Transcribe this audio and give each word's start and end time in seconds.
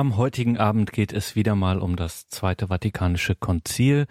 Am 0.00 0.16
heutigen 0.16 0.56
Abend 0.56 0.92
geht 0.92 1.12
es 1.12 1.36
wieder 1.36 1.54
mal 1.54 1.78
um 1.78 1.94
das 1.94 2.26
Zweite 2.26 2.68
Vatikanische 2.68 3.34
Konzil, 3.34 4.06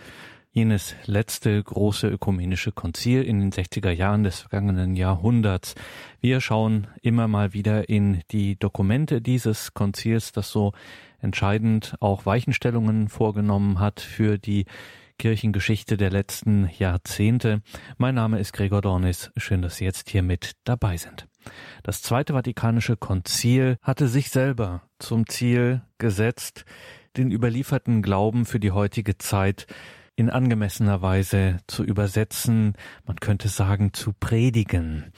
jenes 0.52 0.94
letzte 1.08 1.64
große 1.64 2.08
ökumenische 2.08 2.72
Konzil 2.72 3.24
in 3.24 3.40
den 3.40 3.52
60er 3.52 3.90
Jahren 3.90 4.24
des 4.24 4.42
vergangenen 4.42 4.96
Jahrhunderts. 4.96 5.74
Wir 6.22 6.42
schauen 6.42 6.86
immer 7.02 7.28
mal 7.28 7.54
wieder 7.54 7.90
in 7.90 8.22
die 8.30 8.56
Dokumente 8.56 9.20
dieses 9.20 9.74
Konzils, 9.74 10.32
das 10.32 10.52
so 10.52 10.74
entscheidend 11.22 11.96
auch 12.00 12.28
Weichenstellungen 12.28 13.10
vorgenommen 13.10 13.80
hat 13.80 14.00
für 14.00 14.38
die 14.38 14.66
Kirchengeschichte 15.18 15.98
der 15.98 16.12
letzten 16.12 16.70
Jahrzehnte. 16.78 17.64
Mein 17.98 18.14
Name 18.14 18.38
ist 18.38 18.54
Gregor 18.54 18.82
Dornis. 18.82 19.32
Schön, 19.38 19.64
dass 19.64 19.78
Sie 19.78 19.86
jetzt 19.86 20.12
hier 20.12 20.22
mit 20.22 20.52
dabei 20.66 20.98
sind. 20.98 21.28
Das 21.82 22.04
Zweite 22.04 22.34
Vatikanische 22.34 22.96
Konzil 22.96 23.78
hatte 23.82 24.08
sich 24.08 24.30
selber 24.30 24.84
zum 25.00 25.28
Ziel 25.28 25.82
gesetzt, 25.98 26.66
den 27.18 27.32
überlieferten 27.32 28.02
Glauben 28.02 28.46
für 28.46 28.60
die 28.60 28.72
heutige 28.72 29.18
Zeit 29.18 29.68
in 30.16 30.30
angemessener 30.30 31.02
Weise 31.02 31.58
zu 31.68 31.84
übersetzen, 31.84 32.74
man 33.06 33.16
könnte 33.18 33.48
sagen 33.48 33.94
zu 33.94 34.14
predigen. 34.14 35.12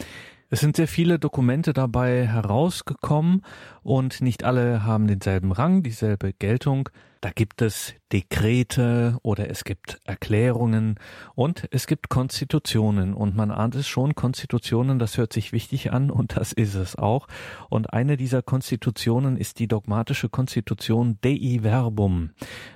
Es 0.49 0.59
sind 0.59 0.75
sehr 0.75 0.87
viele 0.87 1.17
Dokumente 1.17 1.73
dabei 1.73 2.27
herausgekommen 2.27 3.41
und 3.83 4.21
nicht 4.21 4.43
alle 4.43 4.83
haben 4.83 5.07
denselben 5.07 5.51
Rang, 5.51 5.81
dieselbe 5.81 6.33
Geltung. 6.33 6.89
Da 7.21 7.29
gibt 7.29 7.61
es 7.61 7.93
Dekrete 8.11 9.19
oder 9.21 9.49
es 9.49 9.63
gibt 9.63 9.99
Erklärungen 10.05 10.99
und 11.35 11.67
es 11.71 11.85
gibt 11.85 12.09
Konstitutionen 12.09 13.13
und 13.13 13.35
man 13.35 13.51
ahnt 13.51 13.75
es 13.75 13.87
schon, 13.87 14.15
Konstitutionen, 14.15 14.97
das 14.97 15.17
hört 15.17 15.31
sich 15.31 15.53
wichtig 15.53 15.93
an 15.93 16.09
und 16.09 16.35
das 16.35 16.51
ist 16.51 16.73
es 16.73 16.95
auch. 16.97 17.27
Und 17.69 17.93
eine 17.93 18.17
dieser 18.17 18.41
Konstitutionen 18.41 19.37
ist 19.37 19.59
die 19.59 19.67
dogmatische 19.67 20.29
Konstitution 20.29 21.19
Dei 21.21 21.59
Verbum, 21.61 22.31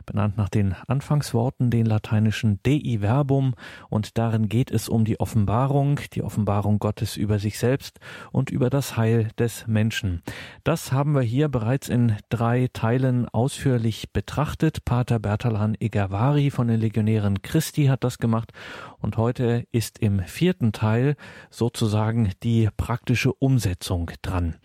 benannt 0.05 0.37
nach 0.37 0.49
den 0.49 0.75
Anfangsworten, 0.87 1.71
den 1.71 1.87
lateinischen 1.87 2.59
Dei 2.63 2.99
Verbum 3.01 3.55
und 3.89 4.19
darin 4.19 4.47
geht 4.47 4.69
es 4.69 4.87
um 4.87 5.05
die 5.05 5.19
Offenbarung, 5.19 5.99
die 6.13 6.21
Offenbarung 6.21 6.77
Gottes 6.77 7.17
über 7.17 7.39
sich 7.39 7.57
selbst 7.57 7.99
und 8.31 8.51
über 8.51 8.69
das 8.69 8.95
Heil 8.95 9.29
des 9.39 9.65
Menschen. 9.65 10.21
Das 10.63 10.91
haben 10.91 11.13
wir 11.13 11.23
hier 11.23 11.49
bereits 11.49 11.89
in 11.89 12.15
drei 12.29 12.69
Teilen 12.71 13.27
ausführlich 13.27 14.13
betrachtet. 14.13 14.34
Pater 14.35 15.17
Bertalan 15.17 15.77
Egavari 15.79 16.51
von 16.51 16.67
den 16.67 16.81
Legionären 16.81 17.41
Christi 17.41 17.85
hat 17.85 18.03
das 18.03 18.17
gemacht 18.17 18.51
und 18.99 19.15
heute 19.15 19.65
ist 19.71 19.99
im 19.99 20.19
vierten 20.19 20.73
Teil 20.73 21.15
sozusagen 21.49 22.33
die 22.43 22.67
praktische 22.75 23.31
Umsetzung 23.31 24.11
dran. 24.21 24.55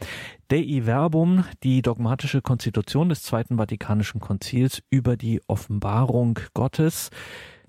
Dei 0.49 0.83
Verbum, 0.87 1.45
die 1.63 1.83
dogmatische 1.83 2.43
Konstitution 2.43 3.11
des 3.11 3.23
Zweiten 3.23 3.59
Vatikanischen 3.59 4.21
Konzils 4.21 4.83
über 4.91 5.17
die 5.17 5.41
Offenbarung 5.47 6.41
Gottes. 6.53 7.11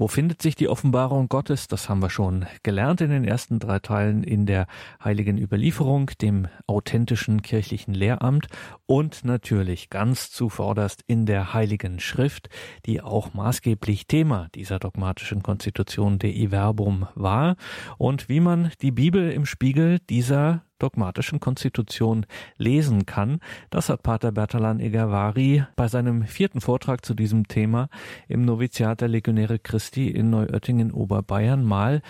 Wo 0.01 0.07
findet 0.07 0.41
sich 0.41 0.55
die 0.55 0.67
Offenbarung 0.67 1.29
Gottes? 1.29 1.67
Das 1.67 1.87
haben 1.87 2.01
wir 2.01 2.09
schon 2.09 2.47
gelernt 2.63 3.01
in 3.01 3.11
den 3.11 3.23
ersten 3.23 3.59
drei 3.59 3.77
Teilen 3.77 4.23
in 4.23 4.47
der 4.47 4.65
heiligen 5.03 5.37
Überlieferung, 5.37 6.09
dem 6.19 6.47
authentischen 6.65 7.43
kirchlichen 7.43 7.93
Lehramt 7.93 8.47
und 8.87 9.23
natürlich 9.23 9.91
ganz 9.91 10.31
zuvorderst 10.31 11.03
in 11.05 11.27
der 11.27 11.53
heiligen 11.53 11.99
Schrift, 11.99 12.49
die 12.87 12.99
auch 12.99 13.35
maßgeblich 13.35 14.07
Thema 14.07 14.47
dieser 14.55 14.79
dogmatischen 14.79 15.43
Konstitution 15.43 16.17
Dei 16.17 16.47
Verbum 16.49 17.07
war 17.13 17.55
und 17.99 18.27
wie 18.27 18.39
man 18.39 18.71
die 18.81 18.89
Bibel 18.89 19.31
im 19.31 19.45
Spiegel 19.45 19.99
dieser 20.09 20.63
dogmatischen 20.81 21.39
Konstitution 21.39 22.25
lesen 22.57 23.05
kann. 23.05 23.39
Das 23.69 23.89
hat 23.89 24.03
Pater 24.03 24.31
Bertalan 24.31 24.79
Egavari 24.79 25.65
bei 25.75 25.87
seinem 25.87 26.23
vierten 26.23 26.61
Vortrag 26.61 27.05
zu 27.05 27.13
diesem 27.13 27.47
Thema 27.47 27.89
im 28.27 28.45
Noviziat 28.45 29.01
der 29.01 29.07
Legionäre 29.07 29.59
Christi 29.59 30.09
in 30.09 30.29
Neuöttingen 30.29 30.91
Oberbayern 30.91 31.63
mal 31.63 32.01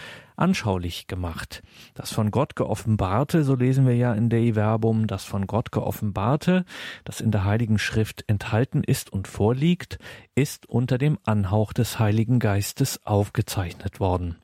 anschaulich 0.42 1.08
gemacht. 1.08 1.62
Das 1.94 2.12
von 2.12 2.32
Gott 2.32 2.56
geoffenbarte, 2.56 3.44
so 3.44 3.56
lesen 3.56 3.86
wir 3.86 3.96
ja 3.96 4.14
in 4.14 4.30
Dei 4.30 4.56
Verbum, 4.56 5.08
das 5.08 5.24
von 5.24 5.46
Gott 5.46 5.72
geoffenbarte, 5.72 6.66
das 7.04 7.22
in 7.22 7.32
der 7.32 7.46
Heiligen 7.46 7.78
Schrift 7.78 8.24
enthalten 8.28 8.84
ist 8.84 9.14
und 9.14 9.28
vorliegt, 9.28 10.00
ist 10.34 10.66
unter 10.66 10.98
dem 10.98 11.20
Anhauch 11.24 11.74
des 11.74 12.00
Heiligen 12.00 12.40
Geistes 12.40 13.06
aufgezeichnet 13.06 14.00
worden. 14.00 14.38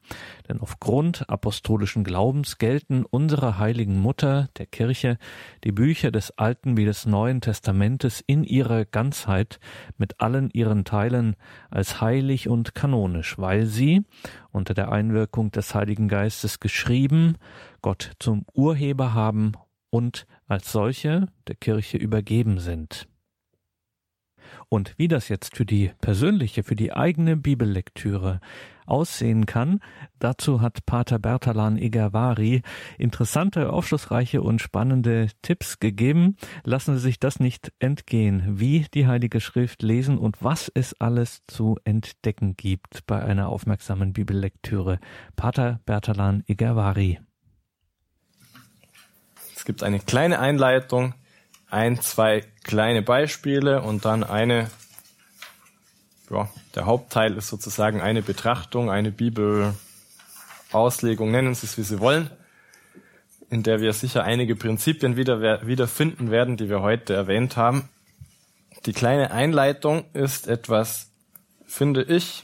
Denn 0.50 0.60
aufgrund 0.60 1.30
apostolischen 1.30 2.04
Glaubens 2.04 2.58
gelten 2.58 3.06
unserer 3.06 3.58
heiligen 3.58 3.98
Mutter, 3.98 4.50
der 4.58 4.66
Kirche, 4.66 5.18
die 5.64 5.72
Bücher 5.72 6.12
des 6.12 6.32
Alten 6.38 6.76
wie 6.76 6.84
des 6.84 7.06
Neuen 7.06 7.40
Testamentes 7.40 8.22
in 8.26 8.44
ihrer 8.44 8.84
Ganzheit 8.84 9.60
mit 9.98 10.20
allen 10.20 10.50
ihren 10.52 10.84
Teilen 10.84 11.38
als 11.70 12.02
heilig 12.02 12.50
und 12.50 12.76
kanonisch, 12.76 13.38
weil 13.38 13.66
sie, 13.66 14.04
unter 14.52 14.74
der 14.74 14.92
Einwirkung 14.92 15.52
des 15.52 15.74
Heiligen 15.74 16.10
Geistes 16.10 16.60
geschrieben, 16.60 17.38
Gott 17.82 18.12
zum 18.20 18.46
Urheber 18.54 19.14
haben 19.14 19.54
und 19.90 20.28
als 20.48 20.72
solche 20.72 21.28
der 21.48 21.56
Kirche 21.56 21.98
übergeben 21.98 22.60
sind. 22.60 23.08
Und 24.70 24.94
wie 24.98 25.08
das 25.08 25.30
jetzt 25.30 25.56
für 25.56 25.66
die 25.66 25.92
persönliche, 26.02 26.64
für 26.64 26.76
die 26.76 26.92
eigene 26.92 27.38
Bibellektüre 27.38 28.42
aussehen 28.86 29.46
kann, 29.46 29.80
dazu 30.20 30.62
hat 30.62 30.86
Pater 30.86 31.20
Bertalan 31.20 31.78
Igavari 31.78 32.64
interessante, 32.98 33.72
aufschlussreiche 33.72 34.42
und 34.42 34.62
spannende 34.62 35.28
Tipps 35.42 35.80
gegeben. 35.80 36.38
Lassen 36.64 36.96
Sie 36.96 37.02
sich 37.02 37.20
das 37.20 37.40
nicht 37.40 37.72
entgehen, 37.80 38.60
wie 38.60 38.86
die 38.94 39.08
Heilige 39.08 39.40
Schrift 39.40 39.84
lesen 39.84 40.18
und 40.18 40.44
was 40.44 40.70
es 40.74 41.00
alles 41.00 41.44
zu 41.48 41.78
entdecken 41.86 42.56
gibt 42.58 43.06
bei 43.08 43.22
einer 43.22 43.50
aufmerksamen 43.50 44.14
Bibellektüre. 44.14 45.00
Pater 45.36 45.80
Bertalan 45.86 46.44
Igavari. 46.46 47.20
Es 49.56 49.66
gibt 49.66 49.84
eine 49.84 50.00
kleine 50.00 50.40
Einleitung, 50.40 51.14
ein, 51.70 52.02
zwei 52.02 52.44
kleine 52.64 53.02
Beispiele 53.02 53.82
und 53.82 54.06
dann 54.06 54.24
eine, 54.24 54.70
ja, 56.30 56.50
der 56.76 56.86
Hauptteil 56.86 57.36
ist 57.36 57.48
sozusagen 57.48 58.02
eine 58.02 58.22
Betrachtung, 58.22 58.90
eine 58.90 59.12
Bibelauslegung, 59.12 61.32
nennen 61.32 61.56
Sie 61.56 61.66
es 61.66 61.78
wie 61.78 61.84
Sie 61.84 62.00
wollen, 62.00 62.30
in 63.50 63.64
der 63.64 63.82
wir 63.82 63.94
sicher 63.94 64.24
einige 64.24 64.56
Prinzipien 64.56 65.18
wieder, 65.18 65.68
wiederfinden 65.68 66.32
werden, 66.32 66.58
die 66.58 66.70
wir 66.70 66.82
heute 66.82 67.14
erwähnt 67.14 67.58
haben. 67.58 67.90
Die 68.86 68.94
kleine 68.94 69.32
Einleitung 69.32 70.06
ist 70.14 70.48
etwas, 70.48 71.10
finde 71.66 72.04
ich, 72.04 72.44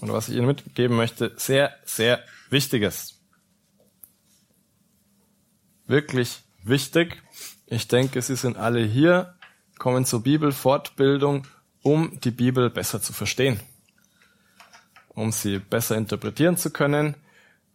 und 0.00 0.12
was 0.12 0.28
ich 0.28 0.36
Ihnen 0.36 0.46
mitgeben 0.46 0.96
möchte, 0.96 1.32
sehr, 1.36 1.74
sehr 1.84 2.22
Wichtiges. 2.50 3.18
Wirklich 5.86 6.42
wichtig. 6.62 7.20
Ich 7.70 7.86
denke, 7.86 8.22
Sie 8.22 8.36
sind 8.36 8.56
alle 8.56 8.80
hier, 8.80 9.34
kommen 9.78 10.06
zur 10.06 10.22
Bibelfortbildung, 10.22 11.46
um 11.82 12.18
die 12.20 12.30
Bibel 12.30 12.70
besser 12.70 13.02
zu 13.02 13.12
verstehen, 13.12 13.60
um 15.10 15.32
sie 15.32 15.58
besser 15.58 15.96
interpretieren 15.96 16.56
zu 16.56 16.70
können, 16.70 17.14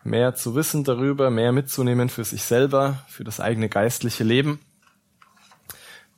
mehr 0.03 0.33
zu 0.33 0.55
wissen 0.55 0.83
darüber, 0.83 1.29
mehr 1.29 1.51
mitzunehmen 1.51 2.09
für 2.09 2.23
sich 2.23 2.43
selber, 2.43 3.03
für 3.07 3.23
das 3.23 3.39
eigene 3.39 3.69
geistliche 3.69 4.23
Leben. 4.23 4.59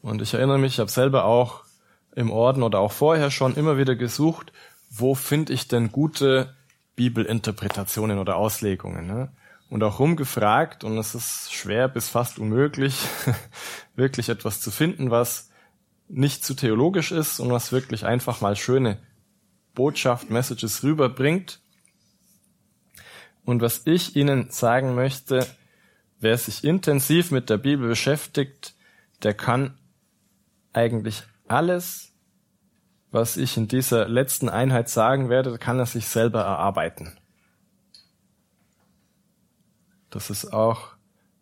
Und 0.01 0.21
ich 0.21 0.33
erinnere 0.33 0.57
mich, 0.57 0.73
ich 0.73 0.79
habe 0.79 0.91
selber 0.91 1.25
auch 1.25 1.63
im 2.15 2.31
Orden 2.31 2.63
oder 2.63 2.79
auch 2.79 2.93
vorher 2.93 3.29
schon 3.29 3.55
immer 3.55 3.77
wieder 3.77 3.95
gesucht, 3.95 4.53
wo 4.89 5.15
finde 5.15 5.51
ich 5.51 5.67
denn 5.67 5.91
gute 5.91 6.55
Bibelinterpretationen 6.95 8.19
oder 8.19 8.37
Auslegungen. 8.37 9.05
Ne? 9.05 9.29
Und 9.69 9.83
auch 9.83 9.99
rumgefragt 9.99 10.83
und 10.83 10.97
es 10.97 11.15
ist 11.15 11.53
schwer 11.53 11.87
bis 11.87 12.09
fast 12.09 12.39
unmöglich, 12.39 12.97
wirklich 13.95 14.29
etwas 14.29 14.61
zu 14.61 14.71
finden, 14.71 15.11
was 15.11 15.49
nicht 16.07 16.45
zu 16.45 16.53
theologisch 16.53 17.11
ist 17.11 17.39
und 17.39 17.51
was 17.51 17.71
wirklich 17.71 18.05
einfach 18.05 18.41
mal 18.41 18.55
schöne 18.55 18.99
Botschaft, 19.73 20.29
Messages 20.29 20.83
rüberbringt. 20.83 21.59
Und 23.43 23.61
was 23.61 23.81
ich 23.85 24.15
Ihnen 24.15 24.49
sagen 24.49 24.95
möchte, 24.95 25.45
wer 26.19 26.37
sich 26.37 26.63
intensiv 26.63 27.31
mit 27.31 27.49
der 27.49 27.57
Bibel 27.57 27.87
beschäftigt, 27.87 28.73
der 29.23 29.33
kann 29.33 29.77
eigentlich 30.73 31.23
alles, 31.47 32.11
was 33.11 33.37
ich 33.37 33.57
in 33.57 33.67
dieser 33.67 34.07
letzten 34.07 34.49
Einheit 34.49 34.89
sagen 34.89 35.29
werde, 35.29 35.57
kann 35.57 35.79
er 35.79 35.85
sich 35.85 36.07
selber 36.07 36.41
erarbeiten. 36.41 37.17
Das 40.15 40.29
ist 40.29 40.53
auch 40.53 40.91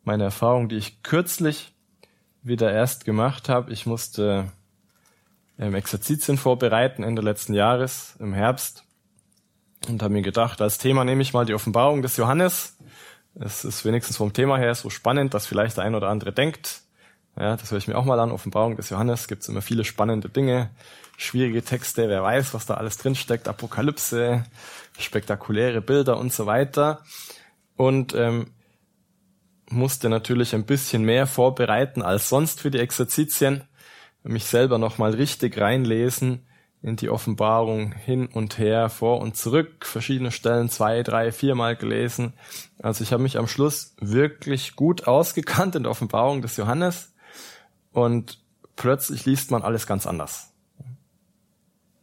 meine 0.03 0.23
Erfahrung, 0.23 0.67
die 0.67 0.77
ich 0.77 1.03
kürzlich 1.03 1.75
wieder 2.41 2.73
erst 2.73 3.05
gemacht 3.05 3.47
habe. 3.47 3.71
Ich 3.71 3.85
musste 3.85 4.51
ähm, 5.59 5.75
Exerzitien 5.75 6.39
vorbereiten 6.39 7.03
Ende 7.03 7.21
letzten 7.21 7.53
Jahres 7.53 8.15
im 8.17 8.33
Herbst 8.33 8.83
und 9.87 10.01
habe 10.01 10.11
mir 10.11 10.23
gedacht, 10.23 10.59
als 10.59 10.79
Thema 10.79 11.05
nehme 11.05 11.21
ich 11.21 11.33
mal 11.33 11.45
die 11.45 11.53
Offenbarung 11.53 12.01
des 12.01 12.17
Johannes. 12.17 12.75
Es 13.35 13.63
ist 13.63 13.85
wenigstens 13.85 14.17
vom 14.17 14.33
Thema 14.33 14.57
her 14.57 14.73
so 14.73 14.89
spannend, 14.89 15.35
dass 15.35 15.45
vielleicht 15.45 15.77
der 15.77 15.83
ein 15.83 15.93
oder 15.93 16.09
andere 16.09 16.33
denkt, 16.33 16.81
Ja, 17.37 17.55
das 17.55 17.69
höre 17.69 17.77
ich 17.77 17.87
mir 17.87 17.95
auch 17.95 18.05
mal 18.05 18.19
an. 18.19 18.31
Offenbarung 18.31 18.75
des 18.75 18.89
Johannes 18.89 19.27
gibt 19.27 19.43
es 19.43 19.49
immer 19.49 19.61
viele 19.61 19.83
spannende 19.83 20.29
Dinge, 20.29 20.71
schwierige 21.17 21.61
Texte, 21.61 22.09
wer 22.09 22.23
weiß, 22.23 22.55
was 22.55 22.65
da 22.65 22.73
alles 22.73 22.97
drinsteckt, 22.97 23.47
Apokalypse, 23.47 24.45
spektakuläre 24.97 25.81
Bilder 25.81 26.17
und 26.17 26.33
so 26.33 26.47
weiter. 26.47 27.03
Und 27.75 28.15
ähm, 28.15 28.47
musste 29.73 30.09
natürlich 30.09 30.55
ein 30.55 30.65
bisschen 30.65 31.03
mehr 31.03 31.27
vorbereiten 31.27 32.01
als 32.01 32.29
sonst 32.29 32.61
für 32.61 32.71
die 32.71 32.79
Exerzitien, 32.79 33.63
mich 34.23 34.45
selber 34.45 34.77
nochmal 34.77 35.11
richtig 35.11 35.59
reinlesen 35.59 36.45
in 36.81 36.95
die 36.97 37.09
Offenbarung 37.09 37.93
hin 37.93 38.27
und 38.27 38.57
her, 38.57 38.89
vor 38.89 39.21
und 39.21 39.37
zurück, 39.37 39.85
verschiedene 39.85 40.31
Stellen 40.31 40.69
zwei, 40.69 41.01
drei, 41.01 41.31
viermal 41.31 41.75
gelesen. 41.75 42.33
Also 42.81 43.03
ich 43.03 43.13
habe 43.13 43.23
mich 43.23 43.37
am 43.37 43.47
Schluss 43.47 43.95
wirklich 43.99 44.75
gut 44.75 45.07
ausgekannt 45.07 45.75
in 45.75 45.83
der 45.83 45.91
Offenbarung 45.91 46.41
des 46.41 46.57
Johannes 46.57 47.13
und 47.91 48.39
plötzlich 48.75 49.25
liest 49.25 49.49
man 49.51 49.61
alles 49.61 49.87
ganz 49.87 50.05
anders. 50.05 50.53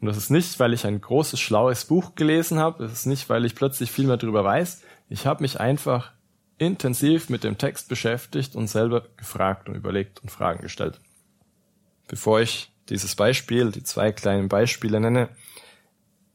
Und 0.01 0.07
das 0.07 0.17
ist 0.17 0.31
nicht, 0.31 0.59
weil 0.59 0.73
ich 0.73 0.87
ein 0.87 1.01
großes, 1.01 1.39
schlaues 1.39 1.85
Buch 1.85 2.15
gelesen 2.15 2.59
habe, 2.59 2.83
das 2.83 2.93
ist 2.93 3.07
nicht, 3.07 3.29
weil 3.29 3.45
ich 3.45 3.55
plötzlich 3.55 3.91
viel 3.91 4.07
mehr 4.07 4.17
darüber 4.17 4.45
weiß. 4.45 4.81
Ich 5.11 5.27
habe 5.27 5.43
mich 5.43 5.61
einfach 5.61 6.13
intensiv 6.61 7.31
mit 7.31 7.43
dem 7.43 7.57
Text 7.57 7.89
beschäftigt 7.89 8.55
und 8.55 8.69
selber 8.69 9.07
gefragt 9.17 9.69
und 9.69 9.75
überlegt 9.75 10.23
und 10.23 10.29
Fragen 10.29 10.61
gestellt. 10.61 11.01
Bevor 12.07 12.41
ich 12.41 12.71
dieses 12.91 13.15
Beispiel, 13.15 13.73
die 13.73 13.83
zwei 13.83 14.13
kleinen 14.13 14.49
Beispiele 14.49 15.01
nenne, 15.01 15.31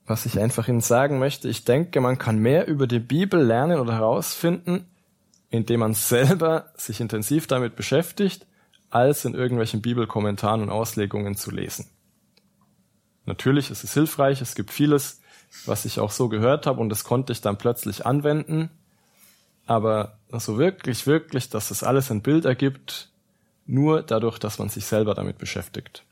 was 0.07 0.25
ich 0.25 0.39
einfach 0.39 0.67
Ihnen 0.67 0.81
sagen 0.81 1.19
möchte, 1.19 1.47
ich 1.47 1.63
denke, 1.63 2.01
man 2.01 2.17
kann 2.17 2.39
mehr 2.39 2.67
über 2.67 2.87
die 2.87 2.99
Bibel 2.99 3.39
lernen 3.39 3.79
oder 3.79 3.93
herausfinden, 3.93 4.87
indem 5.49 5.81
man 5.81 5.93
selber 5.93 6.71
sich 6.75 7.01
intensiv 7.01 7.45
damit 7.45 7.75
beschäftigt, 7.75 8.47
als 8.89 9.25
in 9.25 9.35
irgendwelchen 9.35 9.81
Bibelkommentaren 9.81 10.61
und 10.61 10.69
Auslegungen 10.69 11.35
zu 11.35 11.51
lesen. 11.51 11.87
Natürlich 13.25 13.69
ist 13.69 13.83
es 13.83 13.93
hilfreich, 13.93 14.41
es 14.41 14.55
gibt 14.55 14.71
vieles, 14.71 15.21
was 15.65 15.85
ich 15.85 15.99
auch 15.99 16.11
so 16.11 16.29
gehört 16.29 16.65
habe 16.65 16.81
und 16.81 16.89
das 16.89 17.03
konnte 17.03 17.31
ich 17.31 17.41
dann 17.41 17.57
plötzlich 17.57 18.05
anwenden, 18.05 18.71
aber 19.65 20.19
so 20.31 20.57
wirklich, 20.57 21.07
wirklich, 21.07 21.49
dass 21.49 21.69
das 21.69 21.83
alles 21.83 22.11
ein 22.11 22.21
Bild 22.21 22.45
ergibt, 22.45 23.09
nur 23.65 24.03
dadurch, 24.03 24.37
dass 24.37 24.59
man 24.59 24.69
sich 24.69 24.85
selber 24.85 25.15
damit 25.15 25.37
beschäftigt. 25.37 26.03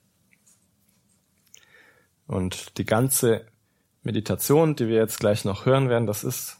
Und 2.25 2.77
die 2.77 2.85
ganze 2.85 3.45
Meditation, 4.01 4.75
die 4.75 4.87
wir 4.87 4.97
jetzt 4.97 5.19
gleich 5.19 5.45
noch 5.45 5.65
hören 5.65 5.89
werden, 5.89 6.07
das 6.07 6.23
ist 6.23 6.57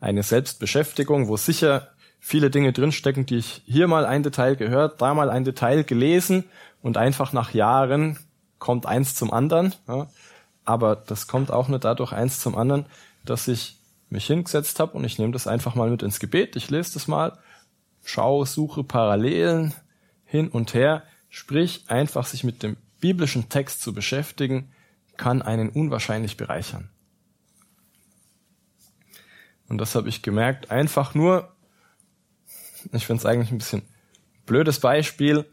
eine 0.00 0.22
Selbstbeschäftigung, 0.22 1.28
wo 1.28 1.36
sicher 1.36 1.88
viele 2.18 2.50
Dinge 2.50 2.72
drinstecken, 2.72 3.26
die 3.26 3.36
ich 3.36 3.62
hier 3.66 3.86
mal 3.86 4.06
ein 4.06 4.22
Detail 4.22 4.56
gehört, 4.56 5.00
da 5.00 5.14
mal 5.14 5.30
ein 5.30 5.44
Detail 5.44 5.84
gelesen 5.84 6.44
und 6.82 6.96
einfach 6.96 7.32
nach 7.32 7.54
Jahren 7.54 8.18
kommt 8.58 8.86
eins 8.86 9.14
zum 9.14 9.32
anderen. 9.32 9.74
Aber 10.64 10.96
das 10.96 11.26
kommt 11.26 11.50
auch 11.50 11.68
nur 11.68 11.78
dadurch 11.78 12.12
eins 12.12 12.40
zum 12.40 12.56
anderen, 12.56 12.86
dass 13.24 13.46
ich 13.46 13.78
mich 14.08 14.26
hingesetzt 14.26 14.80
habe 14.80 14.92
und 14.92 15.04
ich 15.04 15.18
nehme 15.18 15.32
das 15.32 15.46
einfach 15.46 15.74
mal 15.74 15.90
mit 15.90 16.02
ins 16.02 16.20
Gebet. 16.20 16.56
Ich 16.56 16.70
lese 16.70 16.94
das 16.94 17.08
mal, 17.08 17.38
schaue, 18.02 18.46
suche 18.46 18.84
Parallelen 18.84 19.74
hin 20.24 20.48
und 20.48 20.74
her. 20.74 21.04
Sprich, 21.28 21.84
einfach 21.88 22.26
sich 22.26 22.44
mit 22.44 22.62
dem 22.62 22.76
biblischen 23.00 23.48
Text 23.48 23.82
zu 23.82 23.92
beschäftigen, 23.92 24.72
kann 25.16 25.42
einen 25.42 25.68
unwahrscheinlich 25.68 26.36
bereichern. 26.36 26.90
Und 29.68 29.78
das 29.78 29.94
habe 29.94 30.08
ich 30.08 30.22
gemerkt, 30.22 30.70
einfach 30.70 31.14
nur, 31.14 31.52
ich 32.92 33.06
finde 33.06 33.20
es 33.20 33.26
eigentlich 33.26 33.50
ein 33.50 33.58
bisschen 33.58 33.82
blödes 34.46 34.80
Beispiel, 34.80 35.46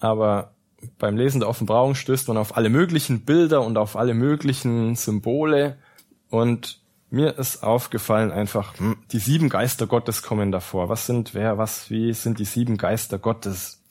aber 0.00 0.54
beim 0.98 1.16
Lesen 1.16 1.40
der 1.40 1.48
Offenbarung 1.48 1.94
stößt 1.94 2.28
man 2.28 2.36
auf 2.36 2.56
alle 2.56 2.68
möglichen 2.68 3.24
Bilder 3.24 3.62
und 3.62 3.76
auf 3.78 3.96
alle 3.96 4.14
möglichen 4.14 4.94
Symbole 4.94 5.78
und 6.30 6.80
mir 7.10 7.38
ist 7.38 7.62
aufgefallen 7.62 8.30
einfach, 8.30 8.78
hm, 8.78 8.96
die 9.12 9.18
sieben 9.18 9.48
Geister 9.48 9.86
Gottes 9.86 10.22
kommen 10.22 10.52
davor. 10.52 10.88
Was 10.88 11.06
sind, 11.06 11.34
wer, 11.34 11.58
was, 11.58 11.90
wie 11.90 12.12
sind 12.12 12.38
die 12.38 12.44
sieben 12.44 12.76
Geister 12.76 13.18
Gottes? 13.18 13.82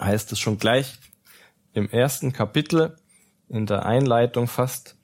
Heißt 0.00 0.32
es 0.32 0.40
schon 0.40 0.58
gleich 0.58 0.98
im 1.72 1.88
ersten 1.88 2.32
Kapitel 2.32 2.96
in 3.48 3.66
der 3.66 3.86
Einleitung 3.86 4.48
fast 4.48 4.96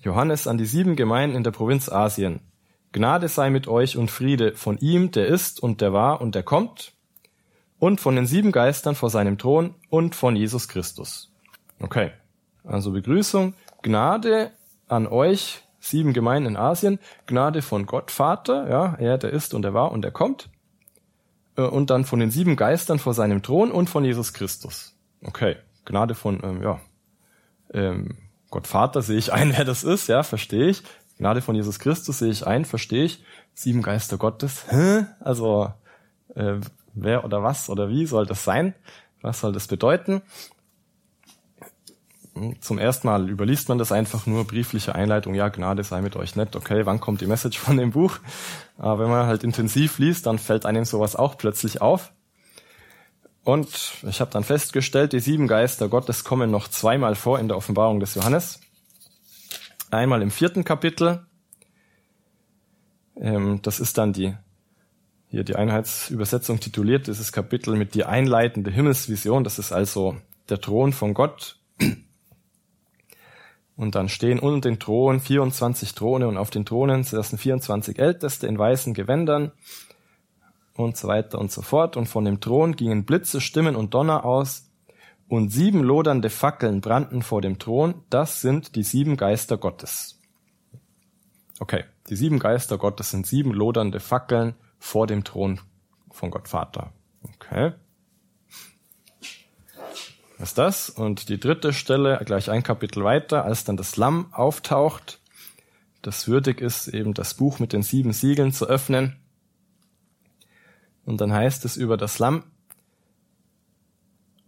Johannes 0.00 0.46
an 0.46 0.58
die 0.58 0.66
sieben 0.66 0.96
Gemeinden 0.96 1.36
in 1.36 1.44
der 1.44 1.52
Provinz 1.52 1.88
Asien. 1.88 2.40
Gnade 2.92 3.28
sei 3.28 3.50
mit 3.50 3.68
euch 3.68 3.96
und 3.96 4.10
Friede 4.10 4.54
von 4.54 4.78
ihm, 4.78 5.12
der 5.12 5.26
ist 5.26 5.62
und 5.62 5.80
der 5.80 5.92
war 5.92 6.20
und 6.20 6.34
der 6.34 6.42
kommt, 6.42 6.92
und 7.78 8.00
von 8.00 8.16
den 8.16 8.26
sieben 8.26 8.52
Geistern 8.52 8.94
vor 8.94 9.10
seinem 9.10 9.38
Thron 9.38 9.74
und 9.88 10.14
von 10.14 10.36
Jesus 10.36 10.68
Christus. 10.68 11.32
Okay, 11.80 12.12
also 12.64 12.92
Begrüßung, 12.92 13.54
Gnade 13.82 14.52
an 14.88 15.06
euch, 15.06 15.61
sieben 15.82 16.12
Gemeinden 16.12 16.50
in 16.50 16.56
Asien, 16.56 16.98
Gnade 17.26 17.60
von 17.60 17.86
Gott 17.86 18.10
Vater, 18.10 18.68
ja, 18.70 18.94
er, 18.94 19.18
der 19.18 19.30
ist 19.30 19.52
und 19.52 19.62
der 19.62 19.74
war 19.74 19.92
und 19.92 20.02
der 20.02 20.12
kommt, 20.12 20.48
äh, 21.56 21.62
und 21.62 21.90
dann 21.90 22.04
von 22.04 22.20
den 22.20 22.30
sieben 22.30 22.56
Geistern 22.56 22.98
vor 22.98 23.14
seinem 23.14 23.42
Thron 23.42 23.72
und 23.72 23.90
von 23.90 24.04
Jesus 24.04 24.32
Christus. 24.32 24.96
Okay, 25.24 25.56
Gnade 25.84 26.14
von, 26.14 26.40
ähm, 26.42 26.62
ja, 26.62 26.80
ähm, 27.74 28.16
Gott 28.50 28.66
Vater 28.66 29.02
sehe 29.02 29.18
ich 29.18 29.32
ein, 29.32 29.52
wer 29.56 29.64
das 29.64 29.82
ist, 29.82 30.08
ja, 30.08 30.22
verstehe 30.22 30.68
ich. 30.68 30.82
Gnade 31.18 31.42
von 31.42 31.56
Jesus 31.56 31.78
Christus 31.78 32.20
sehe 32.20 32.30
ich 32.30 32.46
ein, 32.46 32.64
verstehe 32.64 33.04
ich. 33.04 33.22
Sieben 33.54 33.82
Geister 33.82 34.16
Gottes, 34.16 34.64
hä? 34.70 35.04
Also 35.20 35.72
äh, 36.34 36.58
wer 36.94 37.24
oder 37.24 37.42
was 37.42 37.68
oder 37.68 37.88
wie 37.88 38.06
soll 38.06 38.24
das 38.24 38.44
sein? 38.44 38.74
Was 39.20 39.40
soll 39.40 39.52
das 39.52 39.66
bedeuten? 39.66 40.22
Zum 42.60 42.78
ersten 42.78 43.08
Mal 43.08 43.28
überliest 43.28 43.68
man 43.68 43.76
das 43.76 43.92
einfach 43.92 44.26
nur, 44.26 44.46
briefliche 44.46 44.94
Einleitung, 44.94 45.34
ja, 45.34 45.50
Gnade 45.50 45.84
sei 45.84 46.00
mit 46.00 46.16
euch 46.16 46.34
nett, 46.34 46.56
okay, 46.56 46.86
wann 46.86 46.98
kommt 46.98 47.20
die 47.20 47.26
Message 47.26 47.58
von 47.58 47.76
dem 47.76 47.90
Buch? 47.90 48.18
Aber 48.78 49.04
wenn 49.04 49.10
man 49.10 49.26
halt 49.26 49.44
intensiv 49.44 49.98
liest, 49.98 50.26
dann 50.26 50.38
fällt 50.38 50.64
einem 50.64 50.86
sowas 50.86 51.14
auch 51.14 51.36
plötzlich 51.36 51.82
auf. 51.82 52.12
Und 53.44 53.94
ich 54.08 54.20
habe 54.20 54.30
dann 54.30 54.44
festgestellt, 54.44 55.12
die 55.12 55.20
sieben 55.20 55.46
Geister 55.46 55.88
Gottes 55.88 56.24
kommen 56.24 56.50
noch 56.50 56.68
zweimal 56.68 57.16
vor 57.16 57.38
in 57.38 57.48
der 57.48 57.56
Offenbarung 57.56 58.00
des 58.00 58.14
Johannes. 58.14 58.60
Einmal 59.90 60.22
im 60.22 60.30
vierten 60.30 60.64
Kapitel. 60.64 61.26
Ähm, 63.16 63.60
das 63.62 63.78
ist 63.78 63.98
dann 63.98 64.14
die, 64.14 64.34
hier 65.26 65.44
die 65.44 65.56
Einheitsübersetzung 65.56 66.60
tituliert, 66.60 67.08
dieses 67.08 67.32
Kapitel 67.32 67.76
mit 67.76 67.94
die 67.94 68.04
einleitende 68.04 68.70
Himmelsvision. 68.70 69.44
Das 69.44 69.58
ist 69.58 69.72
also 69.72 70.16
der 70.48 70.60
Thron 70.60 70.92
von 70.94 71.12
Gott. 71.12 71.58
Und 73.76 73.94
dann 73.94 74.08
stehen 74.08 74.38
unter 74.38 74.68
den 74.68 74.78
Thron 74.78 75.20
24 75.20 75.94
Throne 75.94 76.28
und 76.28 76.36
auf 76.36 76.50
den 76.50 76.64
Thronen 76.64 77.04
saßen 77.04 77.38
24 77.38 77.98
Älteste 77.98 78.46
in 78.46 78.58
weißen 78.58 78.94
Gewändern 78.94 79.52
und 80.74 80.96
so 80.96 81.08
weiter 81.08 81.38
und 81.38 81.50
so 81.50 81.62
fort. 81.62 81.96
Und 81.96 82.06
von 82.06 82.24
dem 82.24 82.40
Thron 82.40 82.76
gingen 82.76 83.04
Blitze, 83.04 83.40
Stimmen 83.40 83.76
und 83.76 83.94
Donner 83.94 84.24
aus 84.24 84.70
und 85.28 85.50
sieben 85.50 85.82
lodernde 85.82 86.28
Fackeln 86.28 86.80
brannten 86.82 87.22
vor 87.22 87.40
dem 87.40 87.58
Thron, 87.58 87.94
das 88.10 88.42
sind 88.42 88.76
die 88.76 88.82
sieben 88.82 89.16
Geister 89.16 89.56
Gottes. 89.56 90.20
Okay, 91.58 91.84
die 92.10 92.16
sieben 92.16 92.38
Geister 92.38 92.76
Gottes 92.76 93.10
sind 93.10 93.26
sieben 93.26 93.52
lodernde 93.52 94.00
Fackeln 94.00 94.54
vor 94.78 95.06
dem 95.06 95.24
Thron 95.24 95.60
von 96.10 96.30
Gott 96.30 96.48
Vater. 96.48 96.92
Okay. 97.22 97.72
Ist 100.42 100.58
das? 100.58 100.90
Und 100.90 101.28
die 101.28 101.38
dritte 101.38 101.72
Stelle, 101.72 102.20
gleich 102.24 102.50
ein 102.50 102.64
Kapitel 102.64 103.04
weiter, 103.04 103.44
als 103.44 103.62
dann 103.62 103.76
das 103.76 103.96
Lamm 103.96 104.26
auftaucht, 104.32 105.20
das 106.02 106.26
würdig 106.26 106.60
ist, 106.60 106.88
eben 106.88 107.14
das 107.14 107.34
Buch 107.34 107.60
mit 107.60 107.72
den 107.72 107.84
sieben 107.84 108.12
Siegeln 108.12 108.52
zu 108.52 108.66
öffnen. 108.66 109.16
Und 111.04 111.20
dann 111.20 111.32
heißt 111.32 111.64
es 111.64 111.76
über 111.76 111.96
das 111.96 112.18
Lamm, 112.18 112.42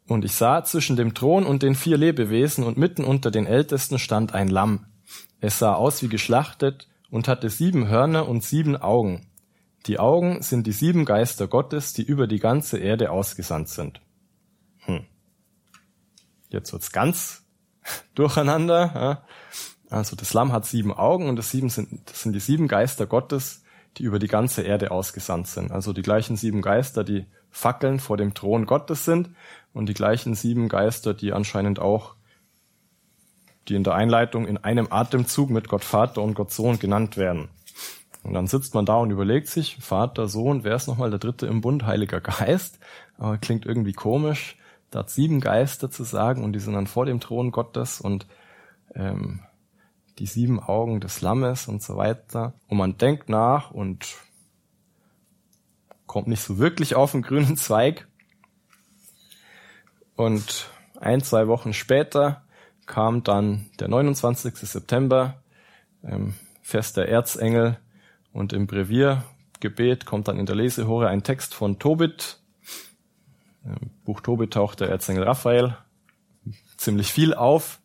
und 0.06 0.24
ich 0.24 0.32
sah 0.32 0.64
zwischen 0.64 0.96
dem 0.96 1.14
Thron 1.14 1.46
und 1.46 1.62
den 1.62 1.74
vier 1.74 1.96
Lebewesen 1.96 2.64
und 2.64 2.76
mitten 2.76 3.04
unter 3.04 3.30
den 3.30 3.46
Ältesten 3.46 3.98
stand 3.98 4.34
ein 4.34 4.48
Lamm. 4.48 4.86
Es 5.40 5.58
sah 5.60 5.74
aus 5.74 6.02
wie 6.02 6.08
geschlachtet 6.08 6.88
und 7.08 7.26
hatte 7.26 7.48
sieben 7.48 7.88
Hörner 7.88 8.28
und 8.28 8.42
sieben 8.42 8.76
Augen. 8.76 9.28
Die 9.86 9.98
Augen 9.98 10.42
sind 10.42 10.66
die 10.66 10.72
sieben 10.72 11.06
Geister 11.06 11.46
Gottes, 11.46 11.94
die 11.94 12.02
über 12.02 12.26
die 12.26 12.38
ganze 12.38 12.78
Erde 12.78 13.10
ausgesandt 13.10 13.70
sind. 13.70 14.00
Jetzt 16.48 16.72
wird's 16.72 16.92
ganz 16.92 17.44
durcheinander. 18.14 18.92
Ja. 18.94 19.22
Also 19.90 20.16
das 20.16 20.32
Lamm 20.32 20.52
hat 20.52 20.66
sieben 20.66 20.92
Augen 20.92 21.28
und 21.28 21.36
das, 21.36 21.50
sieben 21.50 21.68
sind, 21.68 22.08
das 22.10 22.22
sind 22.22 22.32
die 22.32 22.40
sieben 22.40 22.68
Geister 22.68 23.06
Gottes, 23.06 23.62
die 23.96 24.04
über 24.04 24.18
die 24.18 24.28
ganze 24.28 24.62
Erde 24.62 24.90
ausgesandt 24.90 25.46
sind. 25.46 25.70
Also 25.70 25.92
die 25.92 26.02
gleichen 26.02 26.36
sieben 26.36 26.62
Geister, 26.62 27.04
die 27.04 27.26
Fackeln 27.50 28.00
vor 28.00 28.16
dem 28.16 28.34
Thron 28.34 28.66
Gottes 28.66 29.04
sind 29.04 29.30
und 29.72 29.88
die 29.88 29.94
gleichen 29.94 30.34
sieben 30.34 30.68
Geister, 30.68 31.14
die 31.14 31.32
anscheinend 31.32 31.78
auch, 31.78 32.14
die 33.68 33.76
in 33.76 33.84
der 33.84 33.94
Einleitung 33.94 34.46
in 34.46 34.58
einem 34.58 34.88
Atemzug 34.90 35.50
mit 35.50 35.68
Gott 35.68 35.84
Vater 35.84 36.22
und 36.22 36.34
Gott 36.34 36.50
Sohn 36.50 36.78
genannt 36.78 37.16
werden. 37.16 37.48
Und 38.24 38.32
dann 38.32 38.46
sitzt 38.46 38.74
man 38.74 38.86
da 38.86 38.96
und 38.96 39.10
überlegt 39.10 39.48
sich, 39.48 39.76
Vater, 39.80 40.28
Sohn, 40.28 40.64
wer 40.64 40.74
ist 40.74 40.88
nochmal 40.88 41.10
der 41.10 41.18
dritte 41.18 41.46
im 41.46 41.60
Bund, 41.60 41.86
Heiliger 41.86 42.20
Geist? 42.20 42.78
Aber 43.18 43.38
klingt 43.38 43.66
irgendwie 43.66 43.92
komisch. 43.92 44.56
Da 44.94 45.06
sieben 45.06 45.40
Geister 45.40 45.90
zu 45.90 46.04
sagen 46.04 46.44
und 46.44 46.52
die 46.52 46.60
sind 46.60 46.74
dann 46.74 46.86
vor 46.86 47.06
dem 47.06 47.20
Thron 47.20 47.50
Gottes 47.50 48.00
und 48.00 48.26
ähm, 48.94 49.40
die 50.18 50.26
sieben 50.26 50.60
Augen 50.60 51.00
des 51.00 51.20
Lammes 51.20 51.66
und 51.66 51.82
so 51.82 51.96
weiter. 51.96 52.54
Und 52.68 52.78
man 52.78 52.96
denkt 52.96 53.28
nach 53.28 53.70
und 53.70 54.16
kommt 56.06 56.28
nicht 56.28 56.42
so 56.42 56.58
wirklich 56.58 56.94
auf 56.94 57.12
den 57.12 57.22
grünen 57.22 57.56
Zweig. 57.56 58.06
Und 60.14 60.70
ein, 61.00 61.20
zwei 61.22 61.48
Wochen 61.48 61.72
später 61.72 62.44
kam 62.86 63.24
dann 63.24 63.66
der 63.80 63.88
29. 63.88 64.54
September, 64.54 65.42
ähm, 66.04 66.34
Fest 66.62 66.96
der 66.96 67.08
Erzengel, 67.08 67.78
und 68.32 68.52
im 68.52 68.66
Breviergebet 68.66 70.06
kommt 70.06 70.28
dann 70.28 70.38
in 70.38 70.46
der 70.46 70.56
Lesehore 70.56 71.08
ein 71.08 71.22
Text 71.22 71.54
von 71.54 71.78
Tobit. 71.78 72.40
Buch 74.04 74.20
Tobit 74.20 74.52
taucht 74.52 74.80
der 74.80 74.88
Erzengel 74.88 75.24
Raphael 75.24 75.76
ziemlich 76.76 77.12
viel 77.12 77.34
auf 77.34 77.80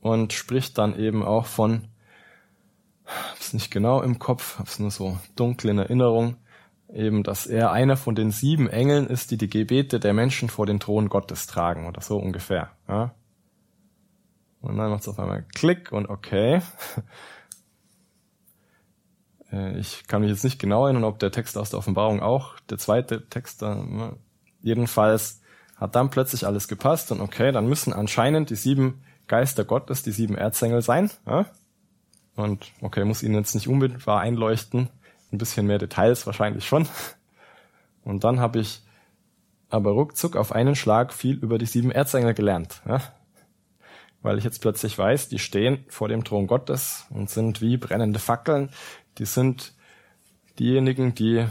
und 0.00 0.32
spricht 0.32 0.78
dann 0.78 0.98
eben 0.98 1.24
auch 1.24 1.46
von, 1.46 1.88
hab's 3.04 3.52
nicht 3.52 3.70
genau 3.70 4.02
im 4.02 4.18
Kopf, 4.18 4.58
hab's 4.58 4.78
nur 4.78 4.90
so 4.90 5.18
dunkel 5.36 5.70
in 5.70 5.78
Erinnerung, 5.78 6.36
eben, 6.92 7.22
dass 7.22 7.46
er 7.46 7.72
einer 7.72 7.96
von 7.96 8.14
den 8.14 8.30
sieben 8.30 8.68
Engeln 8.68 9.06
ist, 9.06 9.30
die 9.30 9.38
die 9.38 9.50
Gebete 9.50 9.98
der 10.00 10.14
Menschen 10.14 10.48
vor 10.48 10.66
den 10.66 10.80
Thron 10.80 11.08
Gottes 11.08 11.46
tragen 11.46 11.86
oder 11.86 12.00
so 12.00 12.16
ungefähr. 12.16 12.70
Ja? 12.88 13.14
Und 14.60 14.76
dann 14.76 14.90
macht's 14.90 15.08
auf 15.08 15.18
einmal 15.18 15.44
Klick 15.54 15.92
und 15.92 16.08
okay. 16.08 16.62
Äh, 19.50 19.78
ich 19.78 20.06
kann 20.06 20.20
mich 20.20 20.30
jetzt 20.30 20.44
nicht 20.44 20.58
genau 20.58 20.84
erinnern, 20.84 21.04
ob 21.04 21.18
der 21.20 21.30
Text 21.30 21.56
aus 21.56 21.70
der 21.70 21.78
Offenbarung 21.78 22.20
auch, 22.20 22.60
der 22.68 22.76
zweite 22.76 23.30
Text 23.30 23.62
da, 23.62 23.76
ne? 23.76 24.14
Jedenfalls 24.60 25.40
hat 25.76 25.94
dann 25.94 26.10
plötzlich 26.10 26.46
alles 26.46 26.68
gepasst 26.68 27.12
und 27.12 27.20
okay, 27.20 27.52
dann 27.52 27.68
müssen 27.68 27.92
anscheinend 27.92 28.50
die 28.50 28.56
sieben 28.56 29.02
Geister 29.28 29.64
Gottes, 29.64 30.02
die 30.02 30.10
sieben 30.10 30.36
Erzengel 30.36 30.82
sein. 30.82 31.10
Ja? 31.26 31.46
Und 32.34 32.72
okay, 32.80 33.04
muss 33.04 33.22
ihnen 33.22 33.34
jetzt 33.34 33.54
nicht 33.54 33.68
unmittelbar 33.68 34.20
einleuchten, 34.20 34.88
ein 35.32 35.38
bisschen 35.38 35.66
mehr 35.66 35.78
Details 35.78 36.26
wahrscheinlich 36.26 36.66
schon. 36.66 36.88
Und 38.02 38.24
dann 38.24 38.40
habe 38.40 38.60
ich 38.60 38.82
aber 39.70 39.90
ruckzuck 39.90 40.34
auf 40.36 40.52
einen 40.52 40.74
Schlag 40.74 41.12
viel 41.12 41.36
über 41.36 41.58
die 41.58 41.66
sieben 41.66 41.90
Erzengel 41.90 42.34
gelernt. 42.34 42.80
Ja? 42.86 43.00
Weil 44.22 44.38
ich 44.38 44.44
jetzt 44.44 44.60
plötzlich 44.60 44.98
weiß, 44.98 45.28
die 45.28 45.38
stehen 45.38 45.84
vor 45.88 46.08
dem 46.08 46.24
Thron 46.24 46.46
Gottes 46.46 47.06
und 47.10 47.30
sind 47.30 47.60
wie 47.60 47.76
brennende 47.76 48.18
Fackeln, 48.18 48.70
die 49.18 49.26
sind 49.26 49.74
diejenigen, 50.58 51.14
die 51.14 51.46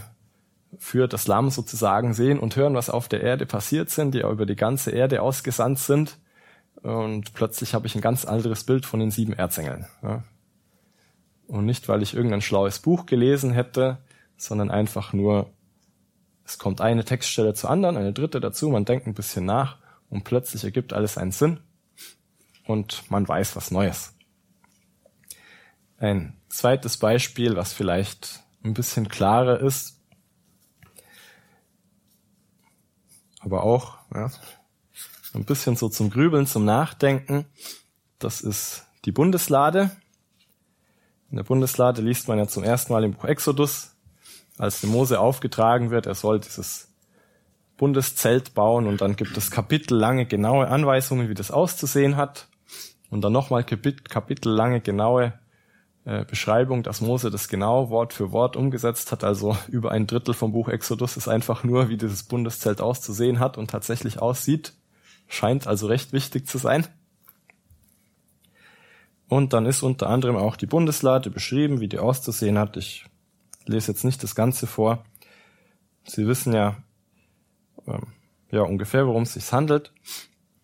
für 0.77 1.07
das 1.07 1.27
Lamm 1.27 1.49
sozusagen 1.49 2.13
sehen 2.13 2.39
und 2.39 2.55
hören, 2.55 2.75
was 2.75 2.89
auf 2.89 3.07
der 3.07 3.21
Erde 3.21 3.45
passiert 3.45 3.89
sind, 3.89 4.13
die 4.13 4.23
auch 4.23 4.31
über 4.31 4.45
die 4.45 4.55
ganze 4.55 4.91
Erde 4.91 5.21
ausgesandt 5.21 5.79
sind. 5.79 6.17
Und 6.81 7.33
plötzlich 7.33 7.73
habe 7.73 7.87
ich 7.87 7.95
ein 7.95 8.01
ganz 8.01 8.25
anderes 8.25 8.63
Bild 8.63 8.85
von 8.85 8.99
den 8.99 9.11
sieben 9.11 9.33
Erzengeln. 9.33 9.87
Ja. 10.03 10.23
Und 11.47 11.65
nicht, 11.65 11.87
weil 11.87 12.03
ich 12.03 12.13
irgendein 12.13 12.41
schlaues 12.41 12.79
Buch 12.79 13.05
gelesen 13.05 13.51
hätte, 13.51 13.99
sondern 14.35 14.69
einfach 14.69 15.13
nur, 15.13 15.49
es 16.45 16.57
kommt 16.57 16.81
eine 16.81 17.05
Textstelle 17.05 17.53
zur 17.53 17.69
anderen, 17.69 17.97
eine 17.97 18.13
dritte 18.13 18.39
dazu, 18.39 18.69
man 18.69 18.85
denkt 18.85 19.07
ein 19.07 19.13
bisschen 19.13 19.45
nach 19.45 19.77
und 20.09 20.23
plötzlich 20.23 20.63
ergibt 20.63 20.93
alles 20.93 21.17
einen 21.17 21.31
Sinn 21.31 21.59
und 22.65 23.09
man 23.09 23.27
weiß 23.27 23.55
was 23.55 23.71
Neues. 23.71 24.13
Ein 25.97 26.37
zweites 26.49 26.97
Beispiel, 26.97 27.55
was 27.55 27.73
vielleicht 27.73 28.43
ein 28.63 28.73
bisschen 28.73 29.07
klarer 29.07 29.59
ist, 29.59 29.96
aber 33.39 33.63
auch 33.63 33.97
ja, 34.13 34.31
ein 35.33 35.45
bisschen 35.45 35.75
so 35.75 35.89
zum 35.89 36.09
Grübeln, 36.09 36.47
zum 36.47 36.65
Nachdenken. 36.65 37.45
Das 38.19 38.41
ist 38.41 38.85
die 39.05 39.11
Bundeslade. 39.11 39.91
In 41.29 41.37
der 41.37 41.43
Bundeslade 41.43 42.01
liest 42.01 42.27
man 42.27 42.37
ja 42.37 42.47
zum 42.47 42.63
ersten 42.63 42.93
Mal 42.93 43.03
im 43.03 43.13
Buch 43.13 43.25
Exodus, 43.25 43.95
als 44.57 44.81
dem 44.81 44.89
Mose 44.89 45.19
aufgetragen 45.19 45.91
wird, 45.91 46.05
er 46.05 46.15
soll 46.15 46.39
dieses 46.39 46.87
Bundeszelt 47.77 48.55
bauen 48.55 48.87
und 48.87 49.01
dann 49.01 49.15
gibt 49.15 49.37
es 49.37 49.51
kapitellange 49.51 50.25
genaue 50.25 50.67
Anweisungen, 50.67 51.29
wie 51.29 51.35
das 51.35 51.51
auszusehen 51.51 52.17
hat 52.17 52.47
und 53.11 53.21
dann 53.21 53.33
nochmal 53.33 53.63
kapitellange 53.63 54.81
genaue 54.81 55.33
äh, 56.07 56.23
Beschreibung, 56.23 56.83
dass 56.83 57.01
Mose 57.01 57.29
das 57.29 57.49
genau 57.49 57.89
Wort 57.89 58.13
für 58.13 58.31
Wort 58.31 58.55
umgesetzt 58.55 59.11
hat. 59.11 59.25
Also 59.25 59.57
über 59.67 59.91
ein 59.91 60.07
Drittel 60.07 60.33
vom 60.33 60.53
Buch 60.53 60.69
Exodus 60.69 61.17
ist 61.17 61.27
einfach 61.27 61.65
nur, 61.65 61.89
wie 61.89 61.97
dieses 61.97 62.23
Bundeszelt 62.23 62.79
auszusehen 62.79 63.39
hat 63.39 63.57
und 63.57 63.69
tatsächlich 63.69 64.21
aussieht. 64.21 64.71
Scheint 65.27 65.67
also 65.67 65.87
recht 65.87 66.13
wichtig 66.13 66.47
zu 66.47 66.59
sein. 66.59 66.87
Und 69.27 69.51
dann 69.51 69.65
ist 69.65 69.83
unter 69.83 70.07
anderem 70.07 70.37
auch 70.37 70.55
die 70.55 70.65
Bundeslade 70.65 71.29
beschrieben, 71.29 71.81
wie 71.81 71.89
die 71.89 71.99
auszusehen 71.99 72.57
hat. 72.57 72.77
Ich 72.77 73.05
lese 73.65 73.91
jetzt 73.91 74.05
nicht 74.05 74.23
das 74.23 74.33
Ganze 74.33 74.65
vor. 74.65 75.03
Sie 76.05 76.25
wissen 76.25 76.53
ja, 76.53 76.77
ähm, 77.85 78.07
ja 78.49 78.61
ungefähr, 78.61 79.05
worum 79.07 79.23
es 79.23 79.33
sich 79.33 79.51
handelt. 79.51 79.91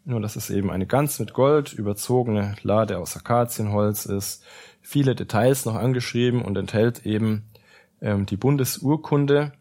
Nur, 0.06 0.22
dass 0.22 0.38
es 0.38 0.50
eben 0.50 0.72
eine 0.72 0.88
ganz 0.88 1.20
mit 1.20 1.34
Gold 1.34 1.74
überzogene 1.74 2.56
Lade 2.62 2.98
aus 2.98 3.18
Akazienholz 3.18 4.06
ist, 4.06 4.46
viele 4.84 5.16
Details 5.16 5.66
noch 5.66 5.76
angeschrieben 5.76 6.44
und 6.44 6.58
enthält 6.58 7.06
eben 7.06 7.50
ähm, 8.02 8.28
die 8.28 8.38
Bundesurkunde. 8.38 9.54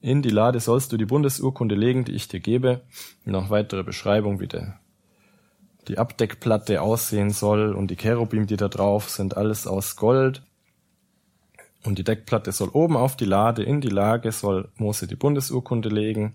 In 0.00 0.22
die 0.22 0.30
Lade 0.30 0.58
sollst 0.58 0.90
du 0.90 0.96
die 0.96 1.04
Bundesurkunde 1.04 1.76
legen, 1.76 2.04
die 2.04 2.12
ich 2.12 2.26
dir 2.26 2.40
gebe. 2.40 2.80
Noch 3.24 3.50
weitere 3.50 3.84
Beschreibung, 3.84 4.40
wie 4.40 4.48
der, 4.48 4.80
die 5.86 5.98
Abdeckplatte 5.98 6.82
aussehen 6.82 7.30
soll 7.30 7.74
und 7.74 7.88
die 7.92 7.96
Cherubim, 7.96 8.46
die 8.46 8.56
da 8.56 8.68
drauf 8.68 9.08
sind, 9.10 9.36
alles 9.36 9.68
aus 9.68 9.94
Gold. 9.94 10.42
Und 11.84 11.98
die 11.98 12.04
Deckplatte 12.04 12.50
soll 12.50 12.70
oben 12.72 12.96
auf 12.96 13.16
die 13.16 13.24
Lade, 13.24 13.62
in 13.62 13.80
die 13.80 13.88
Lage 13.88 14.32
soll 14.32 14.70
Mose 14.76 15.06
die 15.06 15.16
Bundesurkunde 15.16 15.88
legen. 15.88 16.34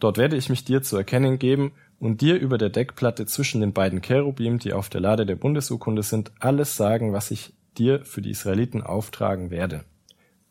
Dort 0.00 0.18
werde 0.18 0.36
ich 0.36 0.48
mich 0.48 0.64
dir 0.64 0.82
zu 0.82 0.96
erkennen 0.96 1.38
geben 1.38 1.72
und 1.98 2.20
dir 2.20 2.38
über 2.38 2.58
der 2.58 2.70
Deckplatte 2.70 3.26
zwischen 3.26 3.60
den 3.60 3.72
beiden 3.72 4.02
Cherubim, 4.02 4.58
die 4.58 4.72
auf 4.72 4.88
der 4.88 5.00
Lade 5.00 5.26
der 5.26 5.36
Bundesurkunde 5.36 6.02
sind, 6.02 6.32
alles 6.40 6.76
sagen, 6.76 7.12
was 7.12 7.30
ich 7.30 7.54
dir 7.78 8.04
für 8.04 8.22
die 8.22 8.30
Israeliten 8.30 8.82
auftragen 8.82 9.50
werde. 9.50 9.84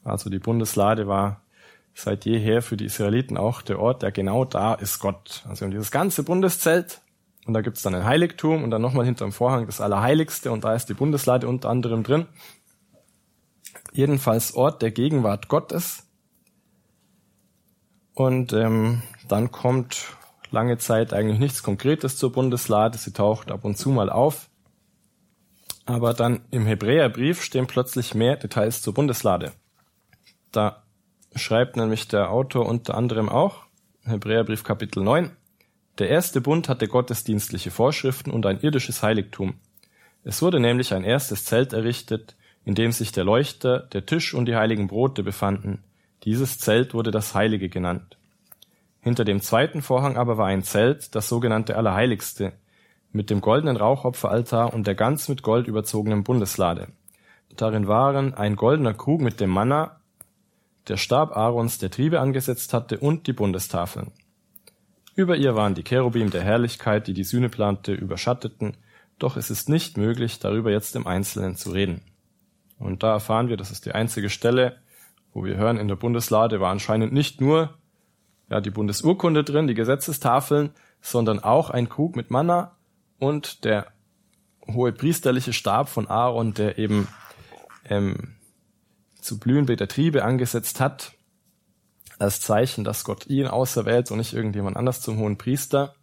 Also 0.03 0.29
die 0.29 0.39
Bundeslade 0.39 1.07
war 1.07 1.41
seit 1.93 2.25
jeher 2.25 2.62
für 2.62 2.75
die 2.75 2.85
Israeliten 2.85 3.38
auch 3.38 3.62
der 3.62 3.79
Ort, 3.79 4.01
der 4.01 4.12
genau 4.12 4.45
da 4.45 4.73
ist 4.73 5.00
Gott. 5.00 5.43
Also 5.47 5.67
dieses 5.67 5.91
ganze 5.91 6.23
Bundeszelt 6.23 7.01
und 7.45 7.53
da 7.53 7.62
gibt's 7.62 7.81
dann 7.81 7.95
ein 7.95 8.05
Heiligtum 8.05 8.63
und 8.63 8.71
dann 8.71 8.81
nochmal 8.81 9.05
hinterm 9.05 9.31
Vorhang 9.31 9.65
das 9.65 9.81
Allerheiligste 9.81 10.51
und 10.51 10.63
da 10.63 10.73
ist 10.73 10.88
die 10.88 10.93
Bundeslade 10.93 11.47
unter 11.47 11.69
anderem 11.69 12.03
drin. 12.03 12.25
Jedenfalls 13.91 14.55
Ort 14.55 14.81
der 14.81 14.91
Gegenwart 14.91 15.50
Gottes. 15.50 16.07
Und 18.13 18.53
ähm, 18.53 19.01
dann 19.27 19.51
kommt 19.51 20.15
lange 20.53 20.77
Zeit 20.77 21.13
eigentlich 21.13 21.39
nichts 21.39 21.63
Konkretes 21.63 22.15
zur 22.15 22.31
Bundeslade. 22.31 22.98
Sie 22.98 23.12
taucht 23.12 23.51
ab 23.51 23.65
und 23.65 23.77
zu 23.77 23.89
mal 23.89 24.10
auf. 24.10 24.50
Aber 25.86 26.13
dann 26.13 26.41
im 26.51 26.65
Hebräerbrief 26.65 27.43
stehen 27.43 27.67
plötzlich 27.67 28.15
mehr 28.15 28.38
Details 28.38 28.81
zur 28.81 28.93
Bundeslade. 28.93 29.51
Da 30.51 30.83
schreibt 31.36 31.75
nämlich 31.75 32.07
der 32.07 32.29
Autor 32.29 32.67
unter 32.67 32.95
anderem 32.95 33.27
auch, 33.27 33.63
Hebräerbrief 34.03 34.63
Kapitel 34.63 35.03
9, 35.03 35.31
der 35.98 36.10
erste 36.10 36.39
Bund 36.39 36.69
hatte 36.69 36.88
gottesdienstliche 36.88 37.72
Vorschriften 37.72 38.31
und 38.31 38.45
ein 38.45 38.62
irdisches 38.62 39.03
Heiligtum. 39.03 39.55
Es 40.24 40.41
wurde 40.41 40.60
nämlich 40.60 40.93
ein 40.93 41.03
erstes 41.03 41.45
Zelt 41.45 41.74
errichtet, 41.74 42.36
in 42.63 42.75
dem 42.75 42.91
sich 42.91 43.12
der 43.12 43.25
Leuchter, 43.25 43.79
der 43.79 44.05
Tisch 44.05 44.33
und 44.33 44.45
die 44.45 44.55
heiligen 44.55 44.88
Brote 44.88 45.24
befanden. 45.24 45.83
Dieses 46.24 46.60
Zelt 46.60 46.93
wurde 46.93 47.12
das 47.12 47.36
Heilige 47.36 47.69
genannt. 47.69 48.17
Hinter 49.03 49.25
dem 49.25 49.41
zweiten 49.41 49.81
Vorhang 49.81 50.15
aber 50.15 50.38
war 50.38 50.48
ein 50.48 50.63
Zelt, 50.63 51.13
das 51.13 51.27
sogenannte 51.27 51.75
Allerheiligste, 51.75 52.53
mit 53.12 53.29
dem 53.29 53.41
goldenen 53.41 53.75
Rauchopferaltar 53.75 54.74
und 54.74 54.88
der 54.88 54.95
ganz 54.95 55.27
mit 55.27 55.43
Gold 55.43 55.67
überzogenen 55.67 56.24
Bundeslade. 56.24 56.88
Darin 57.57 57.88
waren 57.88 58.33
ein 58.33 58.55
goldener 58.55 58.93
Krug 58.93 59.19
mit 59.19 59.41
dem 59.41 59.50
Manna, 59.50 60.00
der 60.88 60.95
Stab 60.95 61.36
Aarons, 61.36 61.79
der 61.79 61.91
Triebe 61.91 62.22
angesetzt 62.22 62.74
hatte, 62.74 62.98
und 62.98 63.27
die 63.27 63.33
Bundestafeln. 63.33 64.12
Über 65.15 65.36
ihr 65.36 65.53
waren 65.53 65.75
die 65.75 65.83
Cherubim 65.83 66.31
der 66.31 66.41
Herrlichkeit, 66.41 67.05
die 67.07 67.13
die 67.13 67.25
Sühneplante 67.25 67.93
überschatteten, 67.93 68.77
doch 69.19 69.36
es 69.36 69.51
ist 69.51 69.67
nicht 69.67 69.98
möglich, 69.98 70.39
darüber 70.39 70.72
jetzt 70.72 70.95
im 70.95 71.07
Einzelnen 71.07 71.55
zu 71.57 71.72
reden. 71.72 72.01
Und 72.79 73.03
da 73.03 73.12
erfahren 73.12 73.50
wir, 73.50 73.57
das 73.57 73.69
ist 73.69 73.86
die 73.86 73.91
einzige 73.91 74.29
Stelle, 74.29 74.77
wo 75.33 75.43
wir 75.43 75.57
hören, 75.57 75.77
in 75.77 75.89
der 75.89 75.98
Bundeslade 75.98 76.62
war 76.62 76.72
anscheinend 76.72 77.12
nicht 77.12 77.41
nur 77.41 77.77
ja, 78.50 78.62
die 78.62 78.69
Bundesurkunde 78.69 79.43
drin, 79.43 79.67
die 79.67 79.73
Gesetzestafeln, 79.73 80.71
sondern 81.01 81.39
auch 81.39 81.69
ein 81.69 81.89
Krug 81.89 82.15
mit 82.15 82.31
Manna 82.31 82.75
und 83.19 83.63
der 83.65 83.88
hohe 84.67 84.91
priesterliche 84.91 85.53
Stab 85.53 85.89
von 85.89 86.07
Aaron, 86.07 86.53
der 86.53 86.77
eben 86.77 87.07
ähm, 87.85 88.35
zu 89.19 89.39
blühender 89.39 89.88
Triebe 89.88 90.23
angesetzt 90.23 90.79
hat, 90.79 91.13
als 92.19 92.41
Zeichen, 92.41 92.83
dass 92.83 93.03
Gott 93.03 93.27
ihn 93.27 93.47
auserwählt 93.47 94.12
und 94.12 94.17
nicht 94.17 94.33
irgendjemand 94.33 94.77
anders 94.77 95.01
zum 95.01 95.17
hohen 95.17 95.38
Priester. 95.38 95.95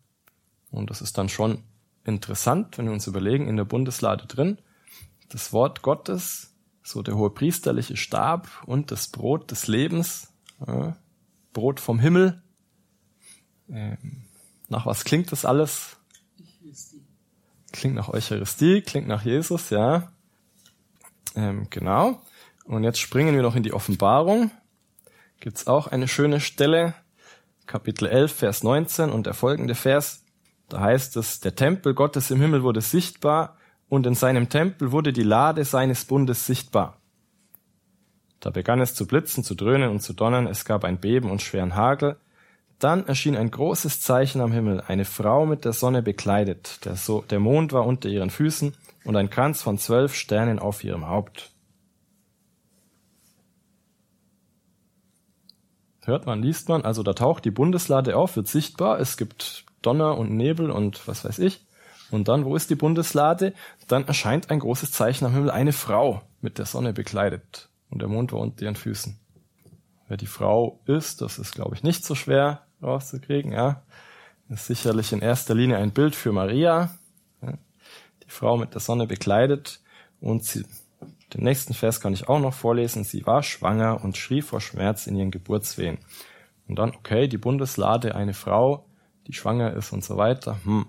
Und 0.70 0.90
das 0.90 1.00
ist 1.00 1.18
dann 1.18 1.28
schon 1.28 1.62
interessant, 2.04 2.78
wenn 2.78 2.86
wir 2.86 2.92
uns 2.92 3.06
überlegen, 3.06 3.48
in 3.48 3.56
der 3.56 3.64
Bundeslade 3.64 4.26
drin, 4.26 4.58
das 5.28 5.52
Wort 5.52 5.82
Gottes, 5.82 6.54
so 6.82 7.02
der 7.02 7.16
hohe 7.16 7.30
priesterliche 7.30 7.96
Stab 7.96 8.48
und 8.66 8.90
das 8.90 9.08
Brot 9.08 9.50
des 9.50 9.66
Lebens, 9.66 10.32
äh, 10.66 10.92
Brot 11.52 11.80
vom 11.80 11.98
Himmel. 11.98 12.42
Ähm, 13.68 14.22
nach 14.68 14.86
was 14.86 15.04
klingt 15.04 15.32
das 15.32 15.44
alles? 15.44 15.96
Klingt 17.72 17.94
nach 17.94 18.08
Eucharistie, 18.08 18.82
klingt 18.82 19.08
nach 19.08 19.24
Jesus, 19.24 19.70
ja. 19.70 20.12
Ähm, 21.34 21.68
genau. 21.70 22.20
Und 22.64 22.84
jetzt 22.84 23.00
springen 23.00 23.34
wir 23.34 23.42
noch 23.42 23.56
in 23.56 23.62
die 23.62 23.72
Offenbarung. 23.72 24.50
Gibt's 25.40 25.66
auch 25.66 25.86
eine 25.86 26.08
schöne 26.08 26.40
Stelle, 26.40 26.94
Kapitel 27.66 28.06
11, 28.06 28.32
Vers 28.32 28.62
19 28.62 29.10
und 29.10 29.26
der 29.26 29.34
folgende 29.34 29.74
Vers. 29.74 30.24
Da 30.68 30.80
heißt 30.80 31.16
es, 31.16 31.40
der 31.40 31.54
Tempel 31.54 31.94
Gottes 31.94 32.30
im 32.30 32.40
Himmel 32.40 32.62
wurde 32.62 32.80
sichtbar 32.80 33.56
und 33.88 34.06
in 34.06 34.14
seinem 34.14 34.48
Tempel 34.48 34.92
wurde 34.92 35.12
die 35.12 35.22
Lade 35.22 35.64
seines 35.64 36.04
Bundes 36.04 36.46
sichtbar. 36.46 36.99
Da 38.40 38.48
begann 38.48 38.80
es 38.80 38.94
zu 38.94 39.06
blitzen, 39.06 39.44
zu 39.44 39.54
dröhnen 39.54 39.90
und 39.90 40.00
zu 40.00 40.14
donnern, 40.14 40.46
es 40.46 40.64
gab 40.64 40.84
ein 40.84 40.98
Beben 40.98 41.30
und 41.30 41.42
schweren 41.42 41.76
Hagel. 41.76 42.16
Dann 42.78 43.06
erschien 43.06 43.36
ein 43.36 43.50
großes 43.50 44.00
Zeichen 44.00 44.40
am 44.40 44.52
Himmel, 44.52 44.82
eine 44.86 45.04
Frau 45.04 45.44
mit 45.44 45.66
der 45.66 45.74
Sonne 45.74 46.02
bekleidet, 46.02 46.84
der, 46.86 46.96
so 46.96 47.20
der 47.28 47.38
Mond 47.38 47.74
war 47.74 47.84
unter 47.84 48.08
ihren 48.08 48.30
Füßen 48.30 48.74
und 49.04 49.16
ein 49.16 49.28
Kranz 49.28 49.60
von 49.60 49.76
zwölf 49.76 50.14
Sternen 50.14 50.58
auf 50.58 50.82
ihrem 50.82 51.06
Haupt. 51.06 51.52
Hört 56.04 56.24
man, 56.24 56.42
liest 56.42 56.70
man, 56.70 56.82
also 56.82 57.02
da 57.02 57.12
taucht 57.12 57.44
die 57.44 57.50
Bundeslade 57.50 58.16
auf, 58.16 58.36
wird 58.36 58.48
sichtbar, 58.48 58.98
es 58.98 59.18
gibt 59.18 59.66
Donner 59.82 60.16
und 60.16 60.34
Nebel 60.34 60.70
und 60.70 61.06
was 61.06 61.26
weiß 61.26 61.38
ich. 61.40 61.66
Und 62.10 62.28
dann, 62.28 62.46
wo 62.46 62.56
ist 62.56 62.70
die 62.70 62.74
Bundeslade? 62.74 63.52
Dann 63.86 64.06
erscheint 64.06 64.50
ein 64.50 64.58
großes 64.58 64.90
Zeichen 64.90 65.26
am 65.26 65.34
Himmel, 65.34 65.50
eine 65.50 65.72
Frau 65.72 66.22
mit 66.40 66.58
der 66.58 66.64
Sonne 66.64 66.94
bekleidet 66.94 67.69
und 67.90 68.00
der 68.00 68.08
Mond 68.08 68.32
war 68.32 68.40
unter 68.40 68.62
ihren 68.62 68.76
Füßen. 68.76 69.18
Wer 70.08 70.16
die 70.16 70.26
Frau 70.26 70.80
ist, 70.86 71.20
das 71.20 71.38
ist, 71.38 71.52
glaube 71.54 71.74
ich, 71.74 71.82
nicht 71.82 72.04
so 72.04 72.14
schwer 72.14 72.66
rauszukriegen. 72.82 73.52
Ja, 73.52 73.82
ist 74.48 74.66
sicherlich 74.66 75.12
in 75.12 75.20
erster 75.20 75.54
Linie 75.54 75.76
ein 75.76 75.92
Bild 75.92 76.14
für 76.16 76.32
Maria, 76.32 76.94
ja? 77.42 77.54
die 78.24 78.30
Frau 78.30 78.56
mit 78.56 78.74
der 78.74 78.80
Sonne 78.80 79.06
bekleidet 79.06 79.80
und 80.20 80.44
sie 80.44 80.64
den 81.34 81.44
nächsten 81.44 81.74
Vers 81.74 82.00
kann 82.00 82.12
ich 82.12 82.28
auch 82.28 82.40
noch 82.40 82.54
vorlesen. 82.54 83.04
Sie 83.04 83.24
war 83.26 83.42
schwanger 83.42 84.02
und 84.02 84.16
schrie 84.16 84.42
vor 84.42 84.60
Schmerz 84.60 85.06
in 85.06 85.16
ihren 85.16 85.30
Geburtswehen. 85.30 85.98
Und 86.66 86.78
dann, 86.78 86.90
okay, 86.90 87.28
die 87.28 87.38
Bundeslade, 87.38 88.14
eine 88.14 88.34
Frau, 88.34 88.86
die 89.26 89.32
schwanger 89.32 89.72
ist 89.74 89.92
und 89.92 90.02
so 90.02 90.16
weiter. 90.16 90.58
Hm. 90.64 90.86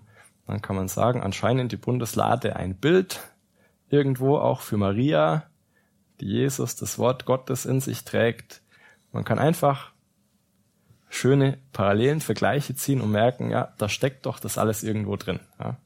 Dann 0.48 0.62
kann 0.62 0.76
man 0.76 0.88
sagen, 0.88 1.22
anscheinend 1.22 1.72
die 1.72 1.78
Bundeslade 1.78 2.56
ein 2.56 2.76
Bild, 2.76 3.20
irgendwo 3.90 4.38
auch 4.38 4.62
für 4.62 4.78
Maria, 4.78 5.44
die 6.22 6.28
Jesus 6.28 6.76
das 6.76 6.98
Wort 6.98 7.26
Gottes 7.26 7.66
in 7.66 7.82
sich 7.82 8.06
trägt. 8.06 8.62
Man 9.12 9.26
kann 9.26 9.40
einfach 9.40 9.92
schöne 11.10 11.58
Parallelen, 11.74 12.22
Vergleiche 12.22 12.76
ziehen 12.76 13.02
und 13.02 13.12
merken, 13.12 13.52
ja, 13.52 13.74
da 13.78 13.90
steckt 13.90 14.26
doch 14.26 14.40
das 14.40 14.58
alles 14.58 14.84
irgendwo 14.84 15.18
drin. 15.18 15.40
Ja. 15.60 15.78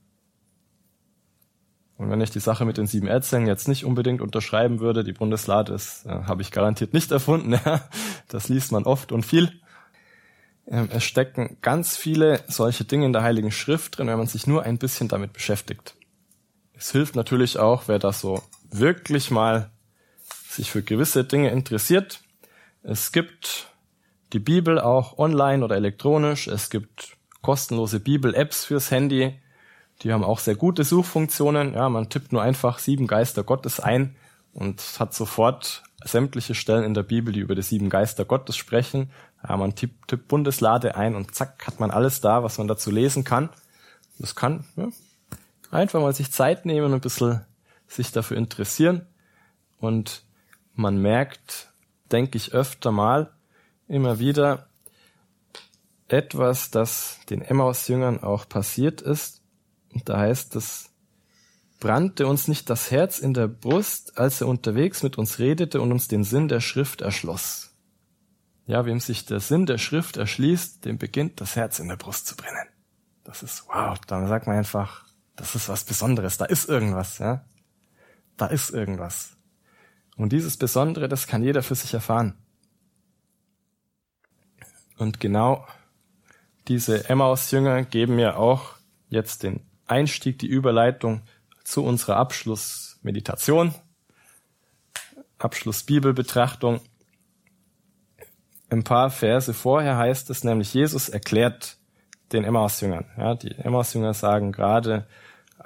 Und 1.98 2.10
wenn 2.10 2.22
ich 2.22 2.30
die 2.30 2.40
Sache 2.40 2.66
mit 2.66 2.78
den 2.78 2.88
sieben 2.88 3.08
Erzählen 3.08 3.48
jetzt 3.48 3.68
nicht 3.68 3.86
unbedingt 3.86 4.22
unterschreiben 4.22 4.82
würde, 4.82 5.04
die 5.04 5.14
Bundeslade 5.14 5.74
ist, 5.74 6.06
äh, 6.06 6.10
habe 6.10 6.42
ich 6.42 6.52
garantiert 6.52 6.94
nicht 6.94 7.12
erfunden. 7.12 7.54
Ja. 7.66 7.88
Das 8.28 8.50
liest 8.50 8.72
man 8.72 8.84
oft 8.84 9.12
und 9.12 9.26
viel. 9.26 9.52
Ähm, 10.68 10.90
es 10.92 11.04
stecken 11.04 11.58
ganz 11.62 11.96
viele 11.96 12.44
solche 12.48 12.84
Dinge 12.84 13.06
in 13.06 13.14
der 13.14 13.24
Heiligen 13.24 13.52
Schrift 13.52 13.98
drin, 13.98 14.08
wenn 14.08 14.18
man 14.18 14.28
sich 14.28 14.46
nur 14.46 14.64
ein 14.64 14.78
bisschen 14.78 15.08
damit 15.08 15.32
beschäftigt. 15.32 15.96
Es 16.74 16.92
hilft 16.92 17.16
natürlich 17.16 17.58
auch, 17.58 17.84
wer 17.88 18.00
das 18.00 18.20
so 18.20 18.44
wirklich 18.72 19.32
mal 19.32 19.72
sich 20.56 20.72
für 20.72 20.82
gewisse 20.82 21.24
Dinge 21.24 21.52
interessiert. 21.52 22.22
Es 22.84 23.12
gibt 23.12 23.68
die 24.34 24.40
Bibel 24.40 24.80
auch 24.80 25.18
online 25.18 25.64
oder 25.64 25.76
elektronisch. 25.76 26.48
Es 26.48 26.70
gibt 26.70 27.18
kostenlose 27.42 28.00
Bibel-Apps 28.00 28.66
fürs 28.66 28.92
Handy. 28.92 29.40
Die 30.02 30.12
haben 30.12 30.24
auch 30.24 30.40
sehr 30.40 30.56
gute 30.56 30.84
Suchfunktionen. 30.84 31.74
Ja, 31.74 31.90
man 31.90 32.10
tippt 32.10 32.34
nur 32.34 32.42
einfach 32.42 32.80
sieben 32.80 33.08
Geister 33.08 33.44
Gottes 33.44 33.80
ein 33.80 34.16
und 34.54 34.82
hat 35.00 35.14
sofort 35.14 35.84
sämtliche 36.04 36.56
Stellen 36.56 36.84
in 36.84 36.94
der 36.94 37.04
Bibel, 37.04 37.34
die 37.34 37.40
über 37.40 37.56
die 37.56 37.62
sieben 37.62 37.90
Geister 37.90 38.26
Gottes 38.26 38.58
sprechen. 38.58 39.12
Ja, 39.48 39.58
man 39.58 39.76
tippt, 39.76 40.08
tippt 40.08 40.28
Bundeslade 40.28 40.96
ein 40.96 41.16
und 41.16 41.34
zack, 41.34 41.66
hat 41.66 41.80
man 41.80 41.92
alles 41.92 42.22
da, 42.22 42.44
was 42.44 42.58
man 42.58 42.68
dazu 42.68 42.92
lesen 42.92 43.24
kann. 43.24 43.50
Das 44.20 44.36
kann 44.36 44.66
ja, 44.76 44.90
einfach 45.72 46.02
mal 46.02 46.14
sich 46.14 46.32
Zeit 46.32 46.66
nehmen 46.66 46.88
und 46.88 46.94
ein 46.94 47.02
bisschen 47.02 47.46
sich 47.88 48.12
dafür 48.12 48.38
interessieren. 48.38 49.06
Und 49.80 50.25
man 50.76 51.02
merkt, 51.02 51.72
denke 52.12 52.38
ich 52.38 52.54
öfter 52.54 52.92
mal, 52.92 53.34
immer 53.88 54.20
wieder 54.20 54.68
etwas, 56.08 56.72
das 56.72 57.20
den 57.30 57.42
Emmaus-Jüngern 57.42 58.22
auch 58.22 58.48
passiert 58.48 59.02
ist, 59.02 59.42
und 59.94 60.10
da 60.10 60.20
heißt 60.20 60.56
es, 60.58 60.92
brannte 61.80 62.28
uns 62.28 62.48
nicht 62.48 62.70
das 62.70 62.92
Herz 62.92 63.20
in 63.20 63.34
der 63.34 63.48
Brust, 63.48 64.18
als 64.18 64.42
er 64.42 64.48
unterwegs 64.48 65.04
mit 65.04 65.18
uns 65.18 65.40
redete 65.40 65.82
und 65.82 65.92
uns 65.92 66.08
den 66.08 66.24
Sinn 66.24 66.48
der 66.48 66.60
Schrift 66.60 67.02
erschloss. 67.02 67.74
Ja, 68.68 68.86
wem 68.86 69.00
sich 69.00 69.26
der 69.26 69.40
Sinn 69.40 69.66
der 69.66 69.78
Schrift 69.78 70.18
erschließt, 70.18 70.84
dem 70.86 70.98
beginnt 70.98 71.40
das 71.40 71.56
Herz 71.56 71.80
in 71.80 71.88
der 71.88 71.96
Brust 71.96 72.28
zu 72.28 72.36
brennen. 72.36 72.68
Das 73.24 73.42
ist, 73.42 73.66
wow, 73.68 73.98
dann 74.08 74.28
sagt 74.28 74.48
man 74.48 74.58
einfach, 74.58 75.06
das 75.36 75.56
ist 75.56 75.70
was 75.70 75.84
Besonderes, 75.84 76.38
da 76.38 76.46
ist 76.46 76.68
irgendwas, 76.68 77.20
ja. 77.20 77.46
Da 78.38 78.48
ist 78.48 78.72
irgendwas. 78.72 79.35
Und 80.18 80.32
dieses 80.32 80.58
Besondere, 80.58 81.08
das 81.10 81.28
kann 81.28 81.44
jeder 81.44 81.62
für 81.62 81.76
sich 81.76 81.94
erfahren. 81.94 82.36
Und 84.98 85.20
genau 85.20 85.66
diese 86.68 87.10
Emmaus-Jünger 87.10 87.84
geben 87.84 88.16
mir 88.16 88.38
auch 88.38 88.76
jetzt 89.10 89.44
den 89.44 89.62
Einstieg, 89.88 90.40
die 90.40 90.48
Überleitung 90.48 91.22
zu 91.64 91.84
unserer 91.84 92.18
Abschlussmeditation, 92.18 93.76
Abschlussbibelbetrachtung. 95.38 96.80
Ein 98.70 98.84
paar 98.84 99.10
Verse 99.10 99.54
vorher 99.54 99.98
heißt 99.98 100.30
es 100.30 100.44
nämlich, 100.44 100.74
Jesus 100.74 101.10
erklärt 101.10 101.78
den 102.32 102.44
Emmaus-Jüngern. 102.44 103.06
Ja, 103.18 103.36
die 103.36 103.52
Emmaus-Jünger 103.52 104.14
sagen 104.14 104.52
gerade, 104.52 105.08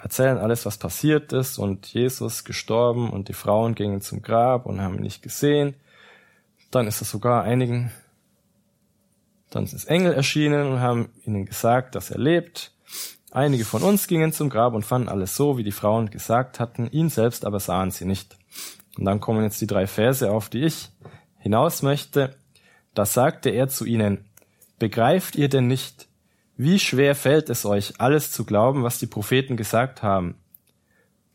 erzählen 0.01 0.37
alles, 0.37 0.65
was 0.65 0.77
passiert 0.77 1.33
ist 1.33 1.57
und 1.57 1.87
Jesus 1.87 2.43
gestorben 2.43 3.09
und 3.09 3.27
die 3.27 3.33
Frauen 3.33 3.75
gingen 3.75 4.01
zum 4.01 4.21
Grab 4.21 4.65
und 4.65 4.81
haben 4.81 4.95
ihn 4.95 5.03
nicht 5.03 5.21
gesehen. 5.21 5.75
Dann 6.71 6.87
ist 6.87 7.01
es 7.01 7.09
sogar 7.09 7.43
einigen, 7.43 7.91
dann 9.49 9.63
ist 9.63 9.85
Engel 9.85 10.13
erschienen 10.13 10.71
und 10.71 10.79
haben 10.79 11.09
ihnen 11.25 11.45
gesagt, 11.45 11.95
dass 11.95 12.11
er 12.11 12.19
lebt. 12.19 12.71
Einige 13.31 13.65
von 13.65 13.83
uns 13.83 14.07
gingen 14.07 14.33
zum 14.33 14.49
Grab 14.49 14.73
und 14.73 14.85
fanden 14.85 15.09
alles 15.09 15.35
so, 15.35 15.57
wie 15.57 15.63
die 15.63 15.71
Frauen 15.71 16.09
gesagt 16.09 16.59
hatten, 16.59 16.89
ihn 16.91 17.09
selbst 17.09 17.45
aber 17.45 17.59
sahen 17.59 17.91
sie 17.91 18.05
nicht. 18.05 18.37
Und 18.97 19.05
dann 19.05 19.19
kommen 19.19 19.43
jetzt 19.43 19.61
die 19.61 19.67
drei 19.67 19.87
Verse, 19.87 20.31
auf 20.31 20.49
die 20.49 20.63
ich 20.63 20.89
hinaus 21.37 21.81
möchte. 21.81 22.35
Da 22.93 23.05
sagte 23.05 23.49
er 23.49 23.69
zu 23.69 23.85
ihnen, 23.85 24.25
begreift 24.77 25.35
ihr 25.35 25.49
denn 25.49 25.67
nicht, 25.67 26.08
wie 26.61 26.77
schwer 26.77 27.15
fällt 27.15 27.49
es 27.49 27.65
euch, 27.65 28.01
alles 28.01 28.33
zu 28.33 28.43
glauben, 28.43 28.83
was 28.83 28.99
die 28.99 29.07
Propheten 29.07 29.55
gesagt 29.55 30.03
haben? 30.03 30.35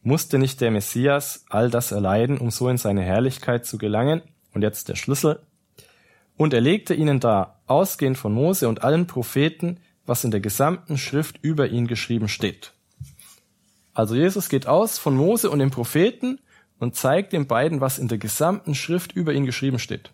Musste 0.02 0.38
nicht 0.38 0.60
der 0.60 0.70
Messias 0.70 1.46
all 1.48 1.70
das 1.70 1.92
erleiden, 1.92 2.37
um 2.37 2.50
so 2.50 2.68
in 2.68 2.76
seine 2.76 3.00
Herrlichkeit 3.00 3.64
zu 3.64 3.78
gelangen? 3.78 4.20
Und 4.52 4.60
jetzt 4.60 4.90
der 4.90 4.96
Schlüssel. 4.96 5.40
Und 6.37 6.52
er 6.52 6.60
legte 6.60 6.92
ihnen 6.92 7.20
da, 7.20 7.58
ausgehend 7.64 8.18
von 8.18 8.34
Mose 8.34 8.68
und 8.68 8.84
allen 8.84 9.06
Propheten, 9.06 9.80
was 10.04 10.24
in 10.24 10.30
der 10.30 10.40
gesamten 10.40 10.98
Schrift 10.98 11.38
über 11.40 11.68
ihn 11.68 11.87
geschrieben 11.87 12.28
steht. 12.28 12.74
Also 13.94 14.16
Jesus 14.16 14.50
geht 14.50 14.66
aus 14.66 14.98
von 14.98 15.16
Mose 15.16 15.48
und 15.48 15.58
den 15.58 15.70
Propheten 15.70 16.38
und 16.78 16.96
zeigt 16.96 17.32
den 17.32 17.46
beiden, 17.46 17.80
was 17.80 17.98
in 17.98 18.08
der 18.08 18.18
gesamten 18.18 18.74
Schrift 18.74 19.12
über 19.12 19.32
ihn 19.32 19.46
geschrieben 19.46 19.78
steht. 19.78 20.12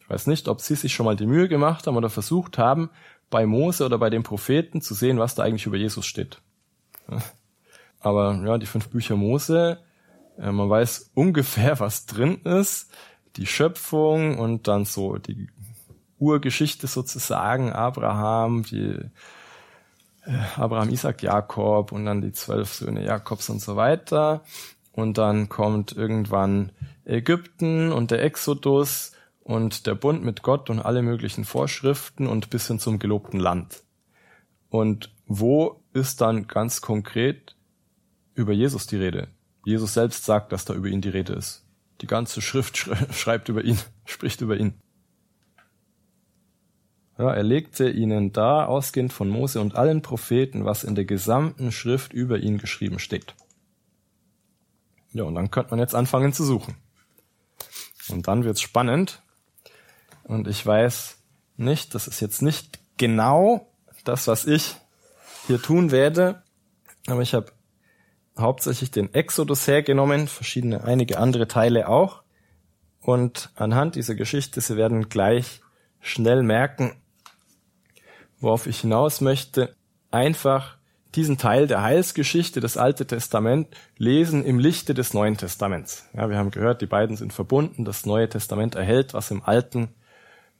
Ich 0.00 0.10
weiß 0.10 0.26
nicht, 0.26 0.48
ob 0.48 0.62
Sie 0.62 0.74
sich 0.74 0.94
schon 0.94 1.04
mal 1.04 1.16
die 1.16 1.26
Mühe 1.26 1.48
gemacht 1.48 1.86
haben 1.86 1.96
oder 1.96 2.08
versucht 2.10 2.56
haben, 2.56 2.88
bei 3.30 3.46
Mose 3.46 3.84
oder 3.84 3.98
bei 3.98 4.10
den 4.10 4.22
Propheten 4.22 4.80
zu 4.80 4.94
sehen, 4.94 5.18
was 5.18 5.34
da 5.34 5.42
eigentlich 5.42 5.66
über 5.66 5.76
Jesus 5.76 6.06
steht. 6.06 6.40
Aber 8.00 8.42
ja, 8.44 8.58
die 8.58 8.66
fünf 8.66 8.88
Bücher 8.88 9.16
Mose, 9.16 9.78
äh, 10.38 10.52
man 10.52 10.70
weiß 10.70 11.10
ungefähr, 11.14 11.80
was 11.80 12.06
drin 12.06 12.40
ist. 12.44 12.90
Die 13.36 13.46
Schöpfung 13.46 14.38
und 14.38 14.66
dann 14.68 14.84
so 14.84 15.16
die 15.16 15.48
Urgeschichte 16.18 16.86
sozusagen, 16.86 17.72
Abraham, 17.72 18.64
die 18.64 18.96
äh, 20.24 20.38
Abraham, 20.56 20.90
Isaac, 20.90 21.22
Jakob 21.22 21.92
und 21.92 22.04
dann 22.04 22.20
die 22.20 22.32
zwölf 22.32 22.72
Söhne 22.74 23.04
Jakobs 23.04 23.48
und 23.50 23.60
so 23.60 23.76
weiter. 23.76 24.42
und 24.92 25.16
dann 25.16 25.48
kommt 25.48 25.92
irgendwann 25.92 26.72
Ägypten 27.04 27.92
und 27.92 28.10
der 28.10 28.22
Exodus 28.24 29.12
und 29.48 29.86
der 29.86 29.94
Bund 29.94 30.22
mit 30.22 30.42
Gott 30.42 30.68
und 30.68 30.78
alle 30.78 31.00
möglichen 31.00 31.42
Vorschriften 31.46 32.26
und 32.26 32.50
bis 32.50 32.66
hin 32.66 32.78
zum 32.78 32.98
gelobten 32.98 33.40
Land. 33.40 33.82
Und 34.68 35.10
wo 35.26 35.82
ist 35.94 36.20
dann 36.20 36.46
ganz 36.46 36.82
konkret 36.82 37.56
über 38.34 38.52
Jesus 38.52 38.86
die 38.86 38.98
Rede? 38.98 39.28
Jesus 39.64 39.94
selbst 39.94 40.26
sagt, 40.26 40.52
dass 40.52 40.66
da 40.66 40.74
über 40.74 40.88
ihn 40.88 41.00
die 41.00 41.08
Rede 41.08 41.32
ist. 41.32 41.64
Die 42.02 42.06
ganze 42.06 42.42
Schrift 42.42 42.76
schreibt 43.10 43.48
über 43.48 43.64
ihn, 43.64 43.78
spricht 44.04 44.42
über 44.42 44.58
ihn. 44.58 44.74
Ja, 47.16 47.32
er 47.32 47.42
legte 47.42 47.88
ihnen 47.88 48.34
da, 48.34 48.66
ausgehend 48.66 49.14
von 49.14 49.30
Mose 49.30 49.62
und 49.62 49.76
allen 49.76 50.02
Propheten, 50.02 50.66
was 50.66 50.84
in 50.84 50.94
der 50.94 51.06
gesamten 51.06 51.72
Schrift 51.72 52.12
über 52.12 52.38
ihn 52.38 52.58
geschrieben 52.58 52.98
steht. 52.98 53.34
Ja, 55.12 55.24
und 55.24 55.34
dann 55.34 55.50
könnte 55.50 55.70
man 55.70 55.80
jetzt 55.80 55.94
anfangen 55.94 56.34
zu 56.34 56.44
suchen. 56.44 56.76
Und 58.10 58.28
dann 58.28 58.44
wird's 58.44 58.60
spannend. 58.60 59.22
Und 60.28 60.46
ich 60.46 60.64
weiß 60.64 61.16
nicht, 61.56 61.94
das 61.94 62.06
ist 62.06 62.20
jetzt 62.20 62.42
nicht 62.42 62.78
genau 62.98 63.66
das, 64.04 64.28
was 64.28 64.44
ich 64.46 64.76
hier 65.46 65.60
tun 65.60 65.90
werde, 65.90 66.42
aber 67.06 67.22
ich 67.22 67.32
habe 67.32 67.50
hauptsächlich 68.38 68.90
den 68.90 69.12
Exodus 69.14 69.66
hergenommen, 69.66 70.28
verschiedene, 70.28 70.84
einige 70.84 71.18
andere 71.18 71.48
Teile 71.48 71.88
auch. 71.88 72.22
Und 73.00 73.50
anhand 73.56 73.94
dieser 73.94 74.14
Geschichte, 74.14 74.60
Sie 74.60 74.76
werden 74.76 75.08
gleich 75.08 75.62
schnell 76.00 76.42
merken, 76.42 76.94
worauf 78.38 78.66
ich 78.66 78.80
hinaus 78.82 79.22
möchte, 79.22 79.74
einfach 80.10 80.76
diesen 81.14 81.38
Teil 81.38 81.66
der 81.66 81.82
Heilsgeschichte, 81.82 82.60
des 82.60 82.76
Alte 82.76 83.06
Testament, 83.06 83.68
lesen 83.96 84.44
im 84.44 84.58
Lichte 84.58 84.92
des 84.92 85.14
Neuen 85.14 85.38
Testaments. 85.38 86.04
Ja, 86.12 86.28
wir 86.28 86.36
haben 86.36 86.50
gehört, 86.50 86.82
die 86.82 86.86
beiden 86.86 87.16
sind 87.16 87.32
verbunden. 87.32 87.86
Das 87.86 88.04
Neue 88.04 88.28
Testament 88.28 88.74
erhält, 88.74 89.14
was 89.14 89.30
im 89.30 89.42
Alten 89.42 89.88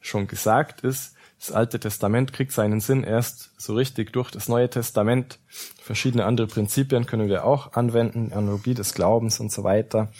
schon 0.00 0.26
gesagt 0.26 0.82
ist. 0.82 1.14
Das 1.38 1.52
Alte 1.52 1.78
Testament 1.78 2.32
kriegt 2.32 2.52
seinen 2.52 2.80
Sinn 2.80 3.04
erst 3.04 3.52
so 3.60 3.74
richtig 3.74 4.12
durch 4.12 4.30
das 4.30 4.48
Neue 4.48 4.68
Testament. 4.68 5.38
Verschiedene 5.80 6.24
andere 6.24 6.48
Prinzipien 6.48 7.06
können 7.06 7.28
wir 7.28 7.44
auch 7.44 7.74
anwenden, 7.74 8.32
Analogie 8.32 8.74
des 8.74 8.92
Glaubens 8.94 9.38
und 9.38 9.52
so 9.52 9.62
weiter. 9.62 10.10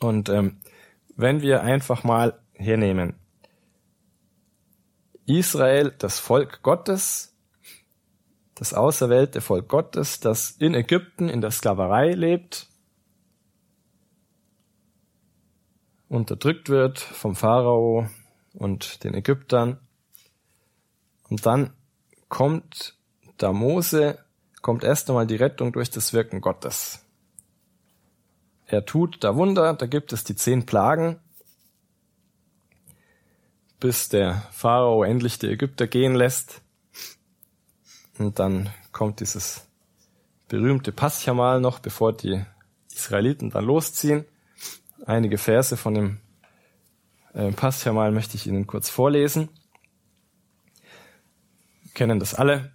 Und 0.00 0.28
ähm, 0.28 0.60
wenn 1.16 1.42
wir 1.42 1.62
einfach 1.62 2.04
mal 2.04 2.38
hernehmen, 2.52 3.14
Israel, 5.26 5.94
das 5.96 6.18
Volk 6.18 6.62
Gottes, 6.62 7.36
das 8.54 8.74
auserwählte 8.74 9.40
Volk 9.40 9.68
Gottes, 9.68 10.20
das 10.20 10.50
in 10.50 10.74
Ägypten 10.74 11.28
in 11.28 11.40
der 11.40 11.50
Sklaverei 11.50 12.12
lebt, 12.12 12.69
unterdrückt 16.10 16.68
wird 16.68 16.98
vom 16.98 17.34
Pharao, 17.34 18.06
und 18.54 19.04
den 19.04 19.14
Ägyptern. 19.14 19.78
Und 21.28 21.46
dann 21.46 21.72
kommt 22.28 22.96
da 23.38 23.52
Mose, 23.52 24.18
kommt 24.62 24.84
erst 24.84 25.08
einmal 25.08 25.26
die 25.26 25.36
Rettung 25.36 25.72
durch 25.72 25.90
das 25.90 26.12
Wirken 26.12 26.40
Gottes. 26.40 27.04
Er 28.66 28.84
tut 28.84 29.24
da 29.24 29.34
Wunder, 29.34 29.74
da 29.74 29.86
gibt 29.86 30.12
es 30.12 30.24
die 30.24 30.36
zehn 30.36 30.66
Plagen, 30.66 31.18
bis 33.80 34.08
der 34.08 34.42
Pharao 34.52 35.02
endlich 35.02 35.38
die 35.38 35.48
Ägypter 35.48 35.86
gehen 35.86 36.14
lässt. 36.14 36.60
Und 38.18 38.38
dann 38.38 38.70
kommt 38.92 39.20
dieses 39.20 39.66
berühmte 40.48 40.92
Paschamal 40.92 41.60
noch, 41.60 41.78
bevor 41.78 42.12
die 42.12 42.44
Israeliten 42.92 43.50
dann 43.50 43.64
losziehen. 43.64 44.26
Einige 45.10 45.38
Verse 45.38 45.76
von 45.76 45.94
dem 45.94 46.18
äh, 47.34 47.50
passt 47.50 47.84
ja 47.84 47.92
mal, 47.92 48.12
möchte 48.12 48.36
ich 48.36 48.46
Ihnen 48.46 48.68
kurz 48.68 48.88
vorlesen. 48.88 49.48
Kennen 51.94 52.20
das 52.20 52.32
alle. 52.32 52.70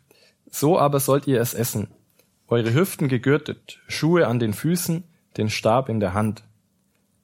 So 0.51 0.77
aber 0.77 0.99
sollt 0.99 1.27
ihr 1.27 1.39
es 1.39 1.53
essen. 1.53 1.87
Eure 2.49 2.73
Hüften 2.73 3.07
gegürtet, 3.07 3.79
Schuhe 3.87 4.27
an 4.27 4.39
den 4.39 4.53
Füßen, 4.53 5.05
den 5.37 5.49
Stab 5.49 5.87
in 5.87 6.01
der 6.01 6.13
Hand. 6.13 6.43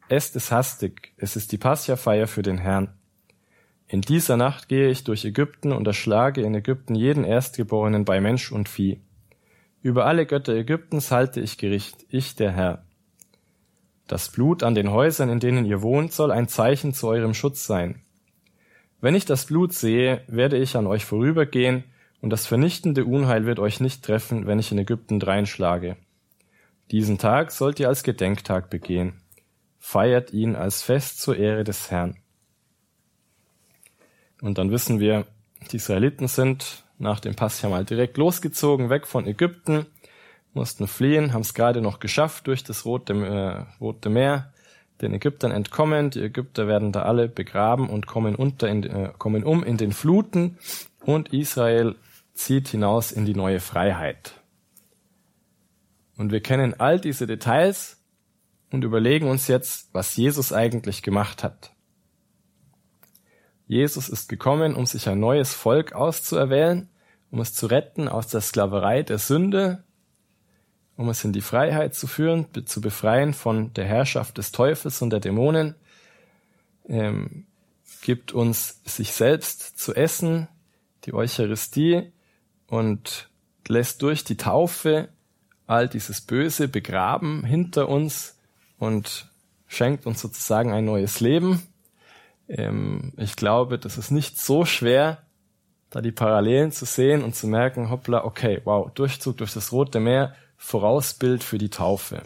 Esst 0.08 0.38
es 0.38 0.50
hastig, 0.50 1.12
es 1.17 1.36
ist 1.36 1.52
die 1.52 1.58
Pascha-Feier 1.58 2.28
für 2.28 2.41
den 2.41 2.58
Herrn. 2.58 2.93
In 3.88 4.00
dieser 4.00 4.38
Nacht 4.38 4.69
gehe 4.69 4.89
ich 4.89 5.04
durch 5.04 5.26
Ägypten 5.26 5.74
und 5.74 5.86
erschlage 5.88 6.41
in 6.41 6.56
Ägypten 6.56 6.95
jeden 6.95 7.26
Erstgeborenen 7.26 8.06
bei 8.06 8.21
Mensch 8.21 8.50
und 8.50 8.69
Vieh. 8.69 9.02
Über 9.82 10.06
alle 10.06 10.26
Götter 10.26 10.56
Ägyptens 10.56 11.12
halte 11.12 11.41
ich 11.41 11.58
Gericht, 11.58 12.06
ich 12.08 12.38
der 12.38 12.54
Herr. 12.54 12.86
Das 14.12 14.28
Blut 14.28 14.62
an 14.62 14.76
den 14.76 14.91
Häusern, 14.91 15.30
in 15.30 15.39
denen 15.39 15.63
ihr 15.63 15.82
wohnt, 15.82 16.12
soll 16.12 16.32
ein 16.32 16.50
Zeichen 16.50 16.93
zu 16.93 17.08
eurem 17.08 17.34
Schutz 17.34 17.65
sein. 17.65 18.02
Wenn 19.00 19.15
ich 19.15 19.24
das 19.24 19.45
Blut 19.45 19.71
sehe, 19.71 20.26
werde 20.28 20.58
ich 20.58 20.76
an 20.76 20.86
euch 20.86 21.06
vorübergehen, 21.06 21.86
und 22.19 22.30
das 22.30 22.45
vernichtende 22.45 23.06
Unheil 23.06 23.45
wird 23.45 23.58
euch 23.58 23.80
nicht 23.80 24.04
treffen, 24.04 24.47
wenn 24.47 24.60
ich 24.60 24.69
in 24.69 24.80
Ägypten 24.80 25.21
dreinschlage. 25.21 25.95
Diesen 26.91 27.19
Tag 27.19 27.54
sollt 27.54 27.80
ihr 27.80 27.88
als 27.88 28.04
Gedenktag 28.04 28.69
begehen. 28.69 29.13
Feiert 29.80 30.34
ihn 30.34 30.58
als 30.58 30.82
Fest 30.82 31.21
zur 31.21 31.38
Ehre 31.38 31.63
des 31.63 31.89
Herrn. 31.89 32.17
Und 34.41 34.58
dann 34.58 34.71
wissen 34.71 35.00
wir, 35.00 35.26
die 35.71 35.78
Israeliten 35.78 36.28
sind 36.28 36.84
nach 36.97 37.21
dem 37.21 37.36
Pass 37.36 37.62
ja 37.62 37.69
mal 37.69 37.86
direkt 37.86 38.17
losgezogen, 38.17 38.89
weg 38.89 39.08
von 39.08 39.26
Ägypten, 39.26 39.86
mussten 40.54 40.88
fliehen, 40.88 41.34
haben 41.34 41.42
es 41.42 41.54
gerade 41.54 41.82
noch 41.82 42.00
geschafft 42.00 42.48
durch 42.48 42.64
das 42.64 42.86
Rote, 42.86 43.14
äh, 43.14 43.82
Rote 43.82 44.10
Meer, 44.10 44.52
den 45.02 45.14
Ägyptern 45.14 45.52
entkommen. 45.52 46.10
Die 46.10 46.22
Ägypter 46.22 46.68
werden 46.68 46.92
da 46.92 47.04
alle 47.04 47.28
begraben 47.28 47.90
und 47.90 48.08
kommen 48.08 48.36
unter, 48.36 48.68
in, 48.68 48.84
äh, 48.84 49.12
kommen 49.18 49.44
um 49.44 49.64
in 49.64 49.78
den 49.78 49.92
Fluten 49.92 50.58
und 51.00 51.34
Israel 51.34 51.96
zieht 52.34 52.68
hinaus 52.70 53.12
in 53.12 53.26
die 53.26 53.36
neue 53.36 53.60
Freiheit. 53.60 54.34
Und 56.18 56.32
wir 56.32 56.42
kennen 56.42 56.80
all 56.80 57.00
diese 57.00 57.26
Details 57.26 58.02
und 58.72 58.84
überlegen 58.84 59.28
uns 59.28 59.48
jetzt, 59.48 59.90
was 59.94 60.16
Jesus 60.16 60.54
eigentlich 60.54 61.02
gemacht 61.02 61.44
hat. 61.44 61.72
Jesus 63.68 64.10
ist 64.10 64.28
gekommen, 64.28 64.76
um 64.76 64.86
sich 64.86 65.08
ein 65.08 65.20
neues 65.20 65.54
Volk 65.54 65.94
auszuerwählen, 65.94 66.90
um 67.32 67.40
es 67.40 67.54
zu 67.54 67.68
retten 67.68 68.08
aus 68.08 68.28
der 68.28 68.42
Sklaverei 68.42 69.04
der 69.04 69.18
Sünde 69.18 69.84
um 71.02 71.10
es 71.10 71.26
in 71.26 71.34
die 71.34 71.42
Freiheit 71.42 71.96
zu 71.96 72.06
führen, 72.06 72.46
zu 72.66 72.80
befreien 72.80 73.34
von 73.34 73.74
der 73.74 73.86
Herrschaft 73.86 74.38
des 74.38 74.52
Teufels 74.52 75.02
und 75.02 75.10
der 75.10 75.20
Dämonen, 75.20 75.74
ähm, 76.88 77.48
gibt 78.04 78.32
uns 78.34 78.82
sich 78.86 79.12
selbst 79.12 79.80
zu 79.80 79.96
essen, 79.96 80.48
die 81.06 81.14
Eucharistie 81.14 82.12
und 82.68 83.30
lässt 83.68 84.04
durch 84.04 84.24
die 84.24 84.38
Taufe 84.38 85.10
all 85.66 85.90
dieses 85.90 86.22
Böse 86.22 86.68
begraben 86.68 87.44
hinter 87.44 87.90
uns 87.90 88.38
und 88.78 89.28
schenkt 89.66 90.06
uns 90.06 90.22
sozusagen 90.22 90.72
ein 90.72 90.86
neues 90.86 91.20
Leben. 91.20 91.64
Ähm, 92.48 93.14
ich 93.18 93.36
glaube, 93.36 93.80
das 93.80 93.98
ist 93.98 94.12
nicht 94.12 94.38
so 94.40 94.66
schwer, 94.66 95.24
da 95.90 96.02
die 96.02 96.12
Parallelen 96.12 96.72
zu 96.72 96.86
sehen 96.86 97.24
und 97.24 97.36
zu 97.36 97.48
merken, 97.48 97.90
hoppla, 97.90 98.24
okay, 98.24 98.62
wow, 98.66 98.92
Durchzug 98.94 99.38
durch 99.38 99.54
das 99.54 99.72
Rote 99.72 100.00
Meer, 100.00 100.36
Vorausbild 100.62 101.43
für 101.43 101.58
die 101.58 101.69
Taufe. 101.69 102.21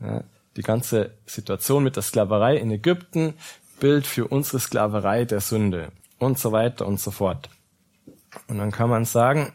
Ja, 0.00 0.22
die 0.56 0.62
ganze 0.62 1.18
Situation 1.26 1.82
mit 1.82 1.96
der 1.96 2.02
Sklaverei 2.02 2.56
in 2.56 2.70
Ägypten, 2.70 3.34
Bild 3.80 4.06
für 4.06 4.28
unsere 4.28 4.60
Sklaverei 4.60 5.24
der 5.24 5.40
Sünde 5.40 5.90
und 6.18 6.38
so 6.38 6.52
weiter 6.52 6.86
und 6.86 7.00
so 7.00 7.10
fort. 7.10 7.50
Und 8.46 8.58
dann 8.58 8.70
kann 8.70 8.88
man 8.88 9.04
sagen, 9.04 9.52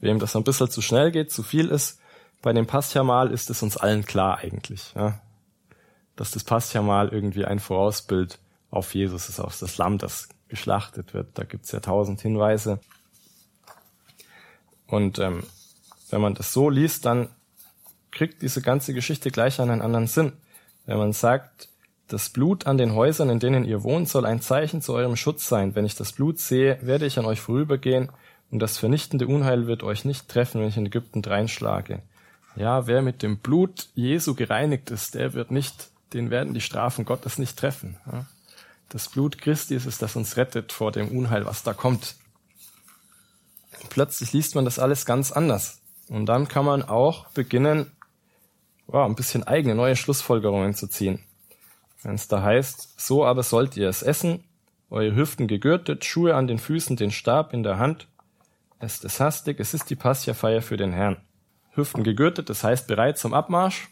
wem 0.00 0.18
das 0.18 0.36
ein 0.36 0.44
bisschen 0.44 0.70
zu 0.70 0.82
schnell 0.82 1.10
geht, 1.10 1.32
zu 1.32 1.42
viel 1.42 1.68
ist, 1.68 1.98
bei 2.42 2.52
dem 2.52 2.66
Paschamal 2.66 3.32
ist 3.32 3.48
es 3.48 3.62
uns 3.62 3.76
allen 3.76 4.04
klar 4.04 4.38
eigentlich, 4.38 4.92
ja, 4.94 5.20
dass 6.16 6.30
das 6.30 6.44
Paschamal 6.44 7.08
irgendwie 7.08 7.46
ein 7.46 7.60
Vorausbild 7.60 8.38
auf 8.70 8.94
Jesus 8.94 9.28
ist, 9.30 9.40
auf 9.40 9.58
das 9.58 9.78
Lamm, 9.78 9.96
das 9.98 10.28
geschlachtet 10.48 11.14
wird. 11.14 11.38
Da 11.38 11.44
gibt's 11.44 11.72
ja 11.72 11.80
tausend 11.80 12.20
Hinweise. 12.20 12.78
Und 14.86 15.18
ähm, 15.18 15.44
wenn 16.10 16.20
man 16.20 16.34
das 16.34 16.52
so 16.52 16.70
liest, 16.70 17.06
dann 17.06 17.28
kriegt 18.10 18.42
diese 18.42 18.62
ganze 18.62 18.94
Geschichte 18.94 19.30
gleich 19.30 19.60
einen 19.60 19.82
anderen 19.82 20.06
Sinn. 20.06 20.32
Wenn 20.86 20.98
man 20.98 21.12
sagt, 21.12 21.68
das 22.08 22.28
Blut 22.28 22.66
an 22.66 22.76
den 22.76 22.94
Häusern, 22.94 23.30
in 23.30 23.38
denen 23.38 23.64
ihr 23.64 23.84
wohnt, 23.84 24.08
soll 24.08 24.26
ein 24.26 24.40
Zeichen 24.40 24.82
zu 24.82 24.94
eurem 24.94 25.16
Schutz 25.16 25.48
sein. 25.48 25.74
Wenn 25.74 25.84
ich 25.84 25.94
das 25.94 26.12
Blut 26.12 26.38
sehe, 26.38 26.78
werde 26.82 27.06
ich 27.06 27.18
an 27.18 27.24
euch 27.24 27.40
vorübergehen 27.40 28.10
und 28.50 28.58
das 28.58 28.78
vernichtende 28.78 29.28
Unheil 29.28 29.66
wird 29.66 29.82
euch 29.84 30.04
nicht 30.04 30.28
treffen, 30.28 30.60
wenn 30.60 30.68
ich 30.68 30.76
in 30.76 30.86
Ägypten 30.86 31.22
dreinschlage. 31.22 32.02
Ja, 32.56 32.88
wer 32.88 33.00
mit 33.02 33.22
dem 33.22 33.38
Blut 33.38 33.88
Jesu 33.94 34.34
gereinigt 34.34 34.90
ist, 34.90 35.14
der 35.14 35.34
wird 35.34 35.52
nicht, 35.52 35.90
den 36.12 36.30
werden 36.30 36.52
die 36.52 36.60
Strafen 36.60 37.04
Gottes 37.04 37.38
nicht 37.38 37.56
treffen. 37.56 37.96
Das 38.88 39.08
Blut 39.08 39.38
Christi 39.38 39.76
ist 39.76 39.86
es, 39.86 39.98
das 39.98 40.16
uns 40.16 40.36
rettet 40.36 40.72
vor 40.72 40.90
dem 40.90 41.16
Unheil, 41.16 41.46
was 41.46 41.62
da 41.62 41.74
kommt. 41.74 42.16
Plötzlich 43.88 44.32
liest 44.32 44.56
man 44.56 44.64
das 44.64 44.80
alles 44.80 45.06
ganz 45.06 45.30
anders. 45.30 45.79
Und 46.10 46.26
dann 46.26 46.48
kann 46.48 46.64
man 46.64 46.82
auch 46.82 47.28
beginnen, 47.28 47.92
wow, 48.88 49.08
ein 49.08 49.14
bisschen 49.14 49.44
eigene, 49.44 49.76
neue 49.76 49.94
Schlussfolgerungen 49.94 50.74
zu 50.74 50.88
ziehen. 50.88 51.20
Wenn 52.02 52.16
es 52.16 52.26
da 52.26 52.42
heißt, 52.42 53.00
so 53.00 53.24
aber 53.24 53.44
sollt 53.44 53.76
ihr 53.76 53.88
es 53.88 54.02
essen, 54.02 54.42
eure 54.90 55.14
Hüften 55.14 55.46
gegürtet, 55.46 56.04
Schuhe 56.04 56.34
an 56.34 56.48
den 56.48 56.58
Füßen, 56.58 56.96
den 56.96 57.12
Stab 57.12 57.54
in 57.54 57.62
der 57.62 57.78
Hand. 57.78 58.08
Es 58.80 59.20
hastig, 59.20 59.60
es 59.60 59.72
ist 59.72 59.88
die 59.88 59.94
Passia-Feier 59.94 60.62
für 60.62 60.76
den 60.76 60.92
Herrn. 60.92 61.18
Hüften 61.74 62.02
gegürtet, 62.02 62.50
das 62.50 62.64
heißt 62.64 62.88
bereit 62.88 63.16
zum 63.16 63.32
Abmarsch. 63.32 63.88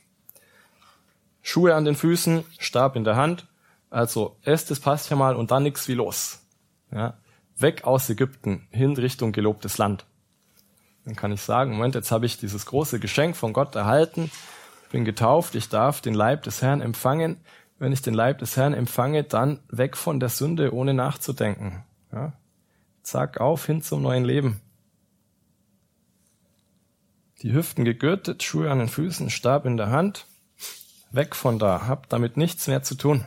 Schuhe 1.41 1.77
an 1.77 1.85
den 1.85 1.95
Füßen, 1.95 2.43
Stab 2.59 2.97
in 2.97 3.05
der 3.05 3.15
Hand. 3.15 3.47
Also 3.91 4.37
esst 4.43 4.73
es 4.73 4.85
mal 5.13 5.37
und 5.37 5.53
dann 5.53 5.63
nix 5.63 5.87
wie 5.87 5.95
los. 5.95 6.41
Ja, 6.91 7.17
weg 7.57 7.85
aus 7.85 8.11
Ägypten, 8.11 8.67
hin 8.71 8.97
Richtung 8.97 9.31
gelobtes 9.31 9.79
Land. 9.79 10.05
Dann 11.09 11.17
kann 11.17 11.33
ich 11.33 11.41
sagen, 11.41 11.73
Moment, 11.73 11.95
jetzt 11.95 12.11
habe 12.11 12.27
ich 12.27 12.37
dieses 12.37 12.67
große 12.67 13.01
Geschenk 13.01 13.35
von 13.35 13.55
Gott 13.55 13.75
erhalten, 13.75 14.31
bin 14.91 15.07
getauft, 15.07 15.55
ich 15.55 15.71
darf 15.71 16.03
den 16.03 16.13
Leib 16.13 16.43
des 16.43 16.61
Herrn 16.61 16.83
empfangen. 16.83 17.41
Wenn 17.79 17.93
ich 17.93 18.03
den 18.03 18.13
Leib 18.13 18.41
des 18.41 18.59
Herrn 18.59 18.75
empfange, 18.75 19.25
dann 19.25 19.61
weg 19.71 19.97
von 19.97 20.21
der 20.21 20.29
Sünde, 20.29 20.75
ohne 20.75 20.93
nachzudenken. 20.93 21.83
Ja? 22.13 22.35
Zack, 23.03 23.41
auf 23.41 23.65
hin 23.65 23.81
zum 23.81 24.03
neuen 24.03 24.23
Leben. 24.27 24.61
Die 27.41 27.55
Hüften 27.55 27.87
gegürtet, 27.87 28.43
Schuhe 28.43 28.71
an 28.71 28.79
den 28.79 28.89
Füßen, 28.89 29.31
Stab 29.31 29.65
in 29.65 29.79
der 29.79 29.89
Hand. 29.89 30.27
Weg 31.11 31.35
von 31.35 31.59
da, 31.59 31.87
hab 31.87 32.11
damit 32.11 32.37
nichts 32.37 32.67
mehr 32.67 32.83
zu 32.83 32.97
tun. 32.97 33.25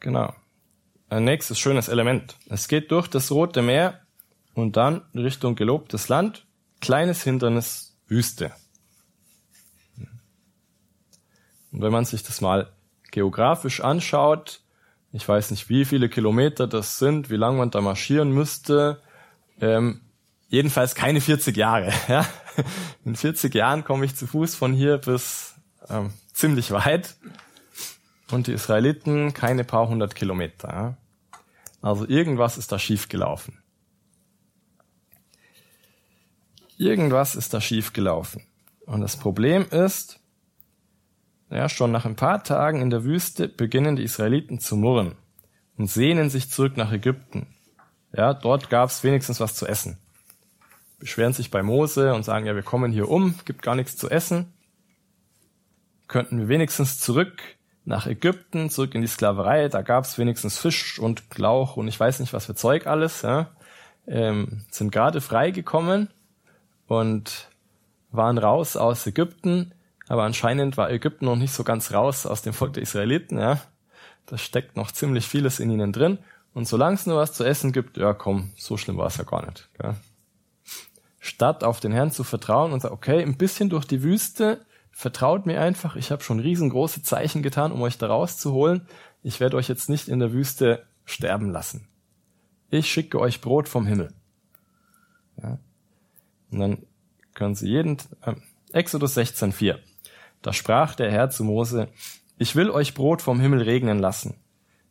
Genau. 0.00 0.34
Ein 1.08 1.24
nächstes 1.24 1.58
schönes 1.58 1.88
Element. 1.88 2.36
Es 2.48 2.66
geht 2.66 2.90
durch 2.90 3.06
das 3.06 3.30
Rote 3.30 3.62
Meer 3.62 4.00
und 4.54 4.76
dann 4.76 5.02
Richtung 5.14 5.54
gelobtes 5.54 6.08
Land. 6.08 6.46
Kleines 6.80 7.22
Hindernis, 7.22 7.96
Wüste. 8.08 8.52
Und 11.70 11.82
wenn 11.82 11.92
man 11.92 12.04
sich 12.04 12.24
das 12.24 12.40
mal 12.40 12.72
geografisch 13.12 13.80
anschaut, 13.80 14.62
ich 15.12 15.26
weiß 15.28 15.52
nicht, 15.52 15.68
wie 15.68 15.84
viele 15.84 16.08
Kilometer 16.08 16.66
das 16.66 16.98
sind, 16.98 17.30
wie 17.30 17.36
lange 17.36 17.58
man 17.58 17.70
da 17.70 17.80
marschieren 17.80 18.30
müsste, 18.32 19.00
ähm, 19.60 20.00
jedenfalls 20.48 20.94
keine 20.94 21.20
40 21.20 21.56
Jahre. 21.56 21.92
Ja? 22.08 22.26
In 23.04 23.14
40 23.14 23.54
Jahren 23.54 23.84
komme 23.84 24.06
ich 24.06 24.16
zu 24.16 24.26
Fuß 24.26 24.54
von 24.54 24.72
hier 24.72 24.98
bis 24.98 25.54
ähm, 25.88 26.12
ziemlich 26.32 26.70
weit 26.72 27.16
und 28.30 28.46
die 28.46 28.52
Israeliten 28.52 29.32
keine 29.32 29.64
paar 29.64 29.88
hundert 29.88 30.14
Kilometer. 30.14 30.96
Also 31.80 32.06
irgendwas 32.06 32.58
ist 32.58 32.72
da 32.72 32.78
schief 32.78 33.08
gelaufen. 33.08 33.58
Irgendwas 36.78 37.36
ist 37.36 37.54
da 37.54 37.60
schief 37.60 37.92
gelaufen. 37.92 38.42
Und 38.84 39.00
das 39.00 39.16
Problem 39.16 39.66
ist, 39.70 40.20
ja, 41.50 41.68
schon 41.68 41.92
nach 41.92 42.04
ein 42.04 42.16
paar 42.16 42.42
Tagen 42.42 42.80
in 42.82 42.90
der 42.90 43.04
Wüste 43.04 43.48
beginnen 43.48 43.96
die 43.96 44.02
Israeliten 44.02 44.58
zu 44.58 44.76
murren 44.76 45.14
und 45.76 45.88
sehnen 45.88 46.28
sich 46.28 46.50
zurück 46.50 46.76
nach 46.76 46.92
Ägypten. 46.92 47.46
Ja, 48.12 48.34
dort 48.34 48.68
gab 48.68 48.90
es 48.90 49.04
wenigstens 49.04 49.40
was 49.40 49.54
zu 49.54 49.66
essen. 49.66 49.98
Beschweren 50.98 51.32
sich 51.32 51.50
bei 51.50 51.62
Mose 51.62 52.14
und 52.14 52.24
sagen, 52.24 52.46
ja, 52.46 52.54
wir 52.54 52.62
kommen 52.62 52.90
hier 52.90 53.08
um, 53.08 53.36
gibt 53.44 53.62
gar 53.62 53.74
nichts 53.74 53.96
zu 53.96 54.10
essen. 54.10 54.52
Könnten 56.08 56.38
wir 56.38 56.48
wenigstens 56.48 56.98
zurück 56.98 57.55
nach 57.86 58.06
Ägypten, 58.06 58.68
zurück 58.68 58.94
in 58.94 59.00
die 59.00 59.06
Sklaverei, 59.06 59.68
da 59.68 59.80
gab's 59.80 60.18
wenigstens 60.18 60.58
Fisch 60.58 60.98
und 60.98 61.22
Lauch 61.38 61.76
und 61.76 61.88
ich 61.88 61.98
weiß 61.98 62.20
nicht 62.20 62.32
was 62.32 62.46
für 62.46 62.54
Zeug 62.54 62.86
alles, 62.86 63.22
ja, 63.22 63.50
ähm, 64.06 64.64
sind 64.70 64.92
gerade 64.92 65.20
freigekommen 65.20 66.10
und 66.88 67.48
waren 68.10 68.38
raus 68.38 68.76
aus 68.76 69.06
Ägypten, 69.06 69.72
aber 70.08 70.24
anscheinend 70.24 70.76
war 70.76 70.90
Ägypten 70.90 71.24
noch 71.24 71.36
nicht 71.36 71.52
so 71.52 71.64
ganz 71.64 71.92
raus 71.92 72.26
aus 72.26 72.42
dem 72.42 72.52
Volk 72.52 72.74
der 72.74 72.82
Israeliten, 72.82 73.38
ja. 73.38 73.60
Da 74.26 74.36
steckt 74.38 74.76
noch 74.76 74.90
ziemlich 74.90 75.28
vieles 75.28 75.60
in 75.60 75.70
ihnen 75.70 75.92
drin. 75.92 76.18
Und 76.52 76.66
solange 76.66 76.94
es 76.94 77.06
nur 77.06 77.16
was 77.16 77.32
zu 77.32 77.44
essen 77.44 77.70
gibt, 77.70 77.96
ja 77.96 78.12
komm, 78.12 78.50
so 78.56 78.76
schlimm 78.76 78.96
war 78.96 79.06
es 79.06 79.18
ja 79.18 79.24
gar 79.24 79.46
nicht. 79.46 79.68
Gell? 79.78 79.94
Statt 81.20 81.62
auf 81.62 81.78
den 81.78 81.92
Herrn 81.92 82.10
zu 82.10 82.24
vertrauen 82.24 82.72
und 82.72 82.80
sagen, 82.80 82.94
okay, 82.94 83.22
ein 83.22 83.36
bisschen 83.36 83.68
durch 83.68 83.84
die 83.84 84.02
Wüste, 84.02 84.65
Vertraut 84.98 85.44
mir 85.44 85.60
einfach, 85.60 85.94
ich 85.96 86.10
habe 86.10 86.22
schon 86.22 86.40
riesengroße 86.40 87.02
Zeichen 87.02 87.42
getan, 87.42 87.70
um 87.70 87.82
euch 87.82 87.98
da 87.98 88.06
rauszuholen. 88.06 88.88
Ich 89.22 89.40
werde 89.40 89.58
euch 89.58 89.68
jetzt 89.68 89.90
nicht 89.90 90.08
in 90.08 90.20
der 90.20 90.32
Wüste 90.32 90.86
sterben 91.04 91.50
lassen. 91.50 91.86
Ich 92.70 92.90
schicke 92.90 93.20
euch 93.20 93.42
Brot 93.42 93.68
vom 93.68 93.86
Himmel. 93.86 94.14
Ja. 95.42 95.58
Und 96.50 96.60
dann 96.60 96.78
können 97.34 97.54
sie 97.54 97.68
jeden, 97.68 97.98
äh, 98.22 98.36
Exodus 98.72 99.18
16,4. 99.18 99.78
Da 100.40 100.54
sprach 100.54 100.94
der 100.94 101.12
Herr 101.12 101.28
zu 101.28 101.44
Mose, 101.44 101.88
ich 102.38 102.56
will 102.56 102.70
euch 102.70 102.94
Brot 102.94 103.20
vom 103.20 103.38
Himmel 103.38 103.60
regnen 103.60 103.98
lassen. 103.98 104.40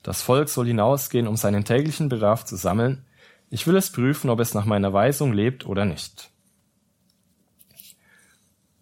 Das 0.04 0.22
Volk 0.22 0.50
soll 0.50 0.68
hinausgehen, 0.68 1.26
um 1.26 1.36
seinen 1.36 1.66
täglichen 1.66 2.10
Bedarf 2.10 2.46
zu 2.46 2.58
sammeln. 2.58 3.08
Ich 3.50 3.66
will 3.66 3.76
es 3.76 3.92
prüfen, 3.92 4.30
ob 4.30 4.40
es 4.40 4.54
nach 4.54 4.66
meiner 4.66 4.94
Weisung 4.94 5.34
lebt 5.34 5.66
oder 5.66 5.84
nicht. 5.84 6.30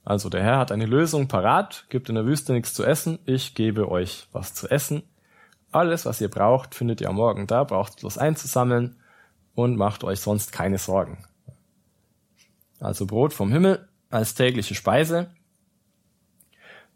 Also 0.06 0.30
der 0.30 0.44
Herr 0.44 0.58
hat 0.58 0.72
eine 0.72 0.86
Lösung 0.86 1.28
parat, 1.28 1.86
gibt 1.89 2.10
in 2.10 2.16
der 2.16 2.26
Wüste 2.26 2.54
nichts 2.54 2.74
zu 2.74 2.84
essen, 2.84 3.20
ich 3.26 3.56
gebe 3.56 3.89
euch 3.89 4.28
was 4.32 4.54
zu 4.54 4.70
essen. 4.70 5.04
Alles, 5.72 6.06
was 6.06 6.22
ihr 6.22 6.30
braucht, 6.30 6.76
findet 6.76 7.02
ihr 7.02 7.10
am 7.10 7.16
Morgen 7.16 7.48
da, 7.48 7.63
braucht 7.63 8.02
bloß 8.02 8.18
einzusammeln 8.18 8.98
und 9.56 9.78
macht 9.78 10.04
euch 10.04 10.20
sonst 10.20 10.52
keine 10.52 10.78
Sorgen. 10.78 11.24
Also 12.80 13.06
Brot 13.06 13.34
vom 13.34 13.52
Himmel 13.52 13.88
als 14.10 14.36
tägliche 14.36 14.76
Speise 14.76 15.32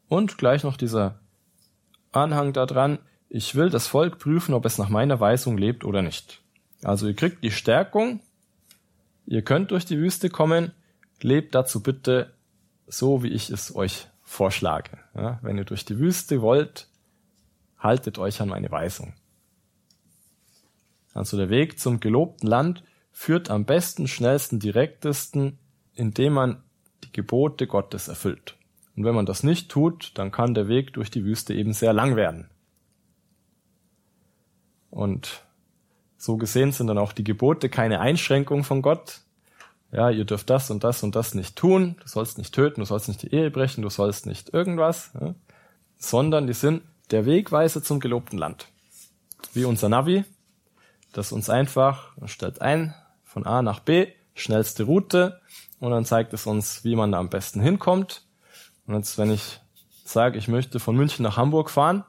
und 0.09 0.37
gleich 0.37 0.63
noch 0.63 0.77
dieser 0.77 1.19
Anhang 2.11 2.53
da 2.53 2.65
dran, 2.65 2.99
ich 3.29 3.55
will 3.55 3.69
das 3.69 3.87
Volk 3.87 4.19
prüfen, 4.19 4.53
ob 4.53 4.65
es 4.65 4.77
nach 4.77 4.89
meiner 4.89 5.19
Weisung 5.19 5.57
lebt 5.57 5.83
oder 5.83 6.01
nicht. 6.01 6.41
Also 6.83 7.07
ihr 7.07 7.15
kriegt 7.15 7.43
die 7.43 7.51
Stärkung, 7.51 8.21
ihr 9.25 9.41
könnt 9.41 9.71
durch 9.71 9.85
die 9.85 9.97
Wüste 9.97 10.29
kommen, 10.29 10.71
lebt 11.21 11.55
dazu 11.55 11.81
bitte 11.81 12.33
so, 12.87 13.23
wie 13.23 13.29
ich 13.29 13.49
es 13.49 13.75
euch 13.75 14.07
vorschlage. 14.23 14.97
Ja, 15.15 15.39
wenn 15.41 15.57
ihr 15.57 15.65
durch 15.65 15.85
die 15.85 15.99
Wüste 15.99 16.41
wollt, 16.41 16.87
haltet 17.77 18.17
euch 18.17 18.41
an 18.41 18.49
meine 18.49 18.71
Weisung. 18.71 19.13
Also 21.13 21.37
der 21.37 21.49
Weg 21.49 21.79
zum 21.79 21.99
gelobten 21.99 22.47
Land 22.47 22.83
führt 23.11 23.49
am 23.49 23.65
besten, 23.65 24.07
schnellsten, 24.07 24.59
direktesten, 24.59 25.57
indem 25.93 26.33
man 26.33 26.63
die 27.03 27.11
Gebote 27.11 27.67
Gottes 27.67 28.07
erfüllt. 28.07 28.55
Und 28.95 29.03
wenn 29.03 29.15
man 29.15 29.25
das 29.25 29.43
nicht 29.43 29.69
tut, 29.69 30.11
dann 30.15 30.31
kann 30.31 30.53
der 30.53 30.67
Weg 30.67 30.93
durch 30.93 31.09
die 31.09 31.23
Wüste 31.23 31.53
eben 31.53 31.73
sehr 31.73 31.93
lang 31.93 32.15
werden. 32.15 32.49
Und 34.89 35.43
so 36.17 36.37
gesehen 36.37 36.71
sind 36.71 36.87
dann 36.87 36.97
auch 36.97 37.13
die 37.13 37.23
Gebote 37.23 37.69
keine 37.69 37.99
Einschränkung 37.99 38.63
von 38.63 38.81
Gott, 38.81 39.21
ja, 39.91 40.09
ihr 40.09 40.25
dürft 40.25 40.49
das 40.49 40.69
und 40.69 40.83
das 40.83 41.03
und 41.03 41.15
das 41.15 41.33
nicht 41.33 41.55
tun, 41.55 41.95
du 42.01 42.07
sollst 42.07 42.37
nicht 42.37 42.53
töten, 42.53 42.81
du 42.81 42.85
sollst 42.85 43.07
nicht 43.07 43.21
die 43.21 43.33
Ehe 43.33 43.51
brechen, 43.51 43.81
du 43.81 43.89
sollst 43.89 44.25
nicht 44.25 44.53
irgendwas, 44.53 45.11
ja, 45.19 45.33
sondern 45.97 46.47
die 46.47 46.53
sind 46.53 46.83
der 47.11 47.25
Wegweiser 47.25 47.81
zum 47.81 47.99
gelobten 47.99 48.37
Land. 48.37 48.67
Wie 49.53 49.65
unser 49.65 49.89
Navi, 49.89 50.25
das 51.13 51.31
uns 51.31 51.49
einfach 51.49 52.11
stellt 52.25 52.61
ein 52.61 52.93
von 53.23 53.45
A 53.45 53.61
nach 53.61 53.79
B, 53.79 54.07
schnellste 54.35 54.83
Route 54.83 55.39
und 55.79 55.91
dann 55.91 56.05
zeigt 56.05 56.33
es 56.33 56.45
uns, 56.45 56.83
wie 56.83 56.95
man 56.95 57.11
da 57.11 57.19
am 57.19 57.29
besten 57.29 57.61
hinkommt. 57.61 58.23
Und 58.85 58.95
jetzt, 58.95 59.17
wenn 59.17 59.31
ich 59.31 59.59
sage, 60.03 60.37
ich 60.37 60.47
möchte 60.47 60.79
von 60.79 60.95
München 60.95 61.23
nach 61.23 61.37
Hamburg 61.37 61.69
fahren, 61.69 62.03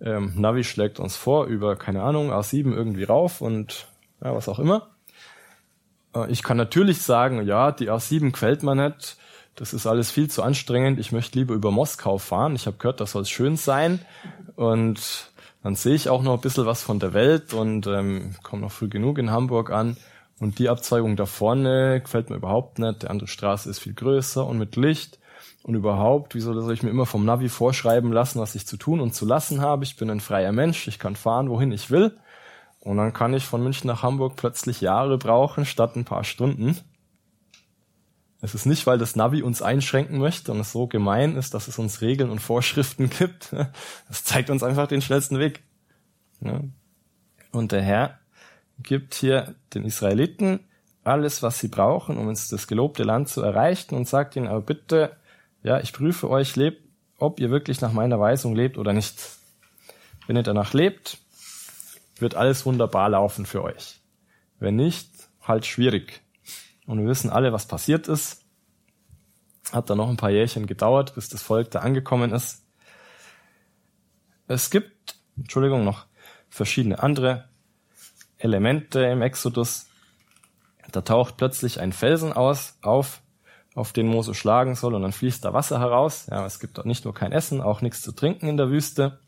ähm, 0.00 0.32
Navi 0.36 0.64
schlägt 0.64 0.98
uns 0.98 1.16
vor 1.16 1.46
über, 1.46 1.76
keine 1.76 2.02
Ahnung, 2.02 2.30
A7 2.30 2.72
irgendwie 2.72 3.04
rauf 3.04 3.40
und 3.40 3.88
ja, 4.22 4.34
was 4.34 4.48
auch 4.48 4.58
immer. 4.58 4.88
Äh, 6.14 6.30
ich 6.30 6.42
kann 6.42 6.56
natürlich 6.56 7.02
sagen, 7.02 7.46
ja, 7.46 7.72
die 7.72 7.90
A7 7.90 8.32
quält 8.32 8.62
man 8.62 8.78
nicht. 8.78 9.16
Das 9.56 9.72
ist 9.72 9.86
alles 9.86 10.10
viel 10.10 10.30
zu 10.30 10.42
anstrengend. 10.42 10.98
Ich 10.98 11.12
möchte 11.12 11.38
lieber 11.38 11.54
über 11.54 11.70
Moskau 11.70 12.18
fahren. 12.18 12.54
Ich 12.54 12.66
habe 12.66 12.78
gehört, 12.78 13.00
das 13.00 13.12
soll 13.12 13.26
schön 13.26 13.56
sein. 13.56 14.00
Und 14.56 15.30
dann 15.62 15.74
sehe 15.74 15.94
ich 15.94 16.08
auch 16.08 16.22
noch 16.22 16.34
ein 16.34 16.40
bisschen 16.40 16.66
was 16.66 16.82
von 16.82 16.98
der 16.98 17.12
Welt 17.12 17.52
und 17.52 17.86
ähm, 17.86 18.34
komme 18.42 18.62
noch 18.62 18.72
früh 18.72 18.88
genug 18.88 19.18
in 19.18 19.30
Hamburg 19.30 19.70
an. 19.70 19.96
Und 20.38 20.58
die 20.58 20.70
Abzweigung 20.70 21.16
da 21.16 21.26
vorne 21.26 22.00
gefällt 22.00 22.30
mir 22.30 22.36
überhaupt 22.36 22.78
nicht. 22.78 23.02
Die 23.02 23.08
andere 23.08 23.28
Straße 23.28 23.68
ist 23.68 23.80
viel 23.80 23.92
größer 23.92 24.46
und 24.46 24.58
mit 24.58 24.76
Licht. 24.76 25.18
Und 25.62 25.74
überhaupt, 25.74 26.34
wieso 26.34 26.58
soll 26.58 26.72
ich 26.72 26.82
mir 26.82 26.88
immer 26.88 27.04
vom 27.04 27.26
Navi 27.26 27.50
vorschreiben 27.50 28.12
lassen, 28.12 28.40
was 28.40 28.54
ich 28.54 28.66
zu 28.66 28.78
tun 28.78 29.00
und 29.00 29.14
zu 29.14 29.26
lassen 29.26 29.60
habe? 29.60 29.84
Ich 29.84 29.96
bin 29.96 30.08
ein 30.08 30.20
freier 30.20 30.52
Mensch. 30.52 30.88
Ich 30.88 30.98
kann 30.98 31.16
fahren, 31.16 31.50
wohin 31.50 31.72
ich 31.72 31.90
will. 31.90 32.16
Und 32.80 32.96
dann 32.96 33.12
kann 33.12 33.34
ich 33.34 33.44
von 33.44 33.62
München 33.62 33.88
nach 33.88 34.02
Hamburg 34.02 34.36
plötzlich 34.36 34.80
Jahre 34.80 35.18
brauchen 35.18 35.66
statt 35.66 35.96
ein 35.96 36.04
paar 36.04 36.24
Stunden. 36.24 36.78
Es 38.40 38.54
ist 38.54 38.64
nicht, 38.64 38.86
weil 38.86 38.96
das 38.96 39.16
Navi 39.16 39.42
uns 39.42 39.60
einschränken 39.60 40.18
möchte 40.18 40.50
und 40.52 40.60
es 40.60 40.72
so 40.72 40.86
gemein 40.86 41.36
ist, 41.36 41.52
dass 41.52 41.68
es 41.68 41.78
uns 41.78 42.00
Regeln 42.00 42.30
und 42.30 42.38
Vorschriften 42.38 43.10
gibt. 43.18 43.54
Es 44.08 44.24
zeigt 44.24 44.48
uns 44.48 44.62
einfach 44.62 44.88
den 44.88 45.02
schnellsten 45.02 45.38
Weg. 45.38 45.62
Und 47.52 47.72
der 47.72 47.82
Herr 47.82 48.18
gibt 48.82 49.14
hier 49.14 49.54
den 49.74 49.84
Israeliten 49.84 50.60
alles, 51.04 51.42
was 51.42 51.58
sie 51.58 51.68
brauchen, 51.68 52.16
um 52.16 52.28
ins 52.28 52.48
das 52.48 52.66
gelobte 52.66 53.02
Land 53.02 53.28
zu 53.28 53.42
erreichen 53.42 53.94
und 53.94 54.08
sagt 54.08 54.36
ihnen, 54.36 54.46
aber 54.46 54.60
bitte, 54.60 55.16
ja, 55.62 55.80
ich 55.80 55.92
prüfe 55.92 56.28
euch, 56.30 56.56
lebt, 56.56 56.82
ob 57.18 57.40
ihr 57.40 57.50
wirklich 57.50 57.80
nach 57.80 57.92
meiner 57.92 58.20
Weisung 58.20 58.54
lebt 58.54 58.78
oder 58.78 58.92
nicht. 58.92 59.16
Wenn 60.26 60.36
ihr 60.36 60.42
danach 60.42 60.72
lebt, 60.72 61.18
wird 62.20 62.34
alles 62.34 62.66
wunderbar 62.66 63.08
laufen 63.08 63.46
für 63.46 63.62
euch. 63.62 64.00
Wenn 64.58 64.76
nicht, 64.76 65.08
halt 65.42 65.66
schwierig. 65.66 66.22
Und 66.86 67.00
wir 67.00 67.08
wissen 67.08 67.30
alle, 67.30 67.52
was 67.52 67.66
passiert 67.66 68.08
ist. 68.08 68.44
Hat 69.72 69.88
dann 69.88 69.98
noch 69.98 70.08
ein 70.08 70.16
paar 70.16 70.30
Jährchen 70.30 70.66
gedauert, 70.66 71.14
bis 71.14 71.28
das 71.28 71.42
Volk 71.42 71.70
da 71.70 71.80
angekommen 71.80 72.32
ist. 72.32 72.66
Es 74.48 74.70
gibt, 74.70 75.14
Entschuldigung, 75.36 75.84
noch 75.84 76.06
verschiedene 76.48 77.02
andere 77.02 77.48
Elemente 78.36 79.00
im 79.04 79.22
Exodus. 79.22 79.86
Da 80.90 81.02
taucht 81.02 81.36
plötzlich 81.36 81.78
ein 81.78 81.92
Felsen 81.92 82.32
aus, 82.32 82.76
auf, 82.82 83.20
auf 83.74 83.92
den 83.92 84.08
Mose 84.08 84.34
schlagen 84.34 84.74
soll 84.74 84.94
und 84.94 85.02
dann 85.02 85.12
fließt 85.12 85.44
da 85.44 85.52
Wasser 85.52 85.78
heraus. 85.78 86.26
Ja, 86.28 86.44
es 86.44 86.58
gibt 86.58 86.76
dort 86.78 86.86
nicht 86.86 87.04
nur 87.04 87.14
kein 87.14 87.32
Essen, 87.32 87.60
auch 87.60 87.80
nichts 87.80 88.02
zu 88.02 88.12
trinken 88.12 88.48
in 88.48 88.56
der 88.56 88.70
Wüste. 88.70 89.20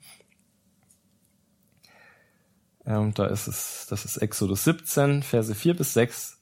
Ähm, 2.84 3.14
da 3.14 3.26
ist 3.26 3.46
es, 3.46 3.86
das 3.88 4.04
ist 4.04 4.16
Exodus 4.16 4.64
17, 4.64 5.22
Verse 5.22 5.54
4 5.54 5.76
bis 5.76 5.94
6. 5.94 6.38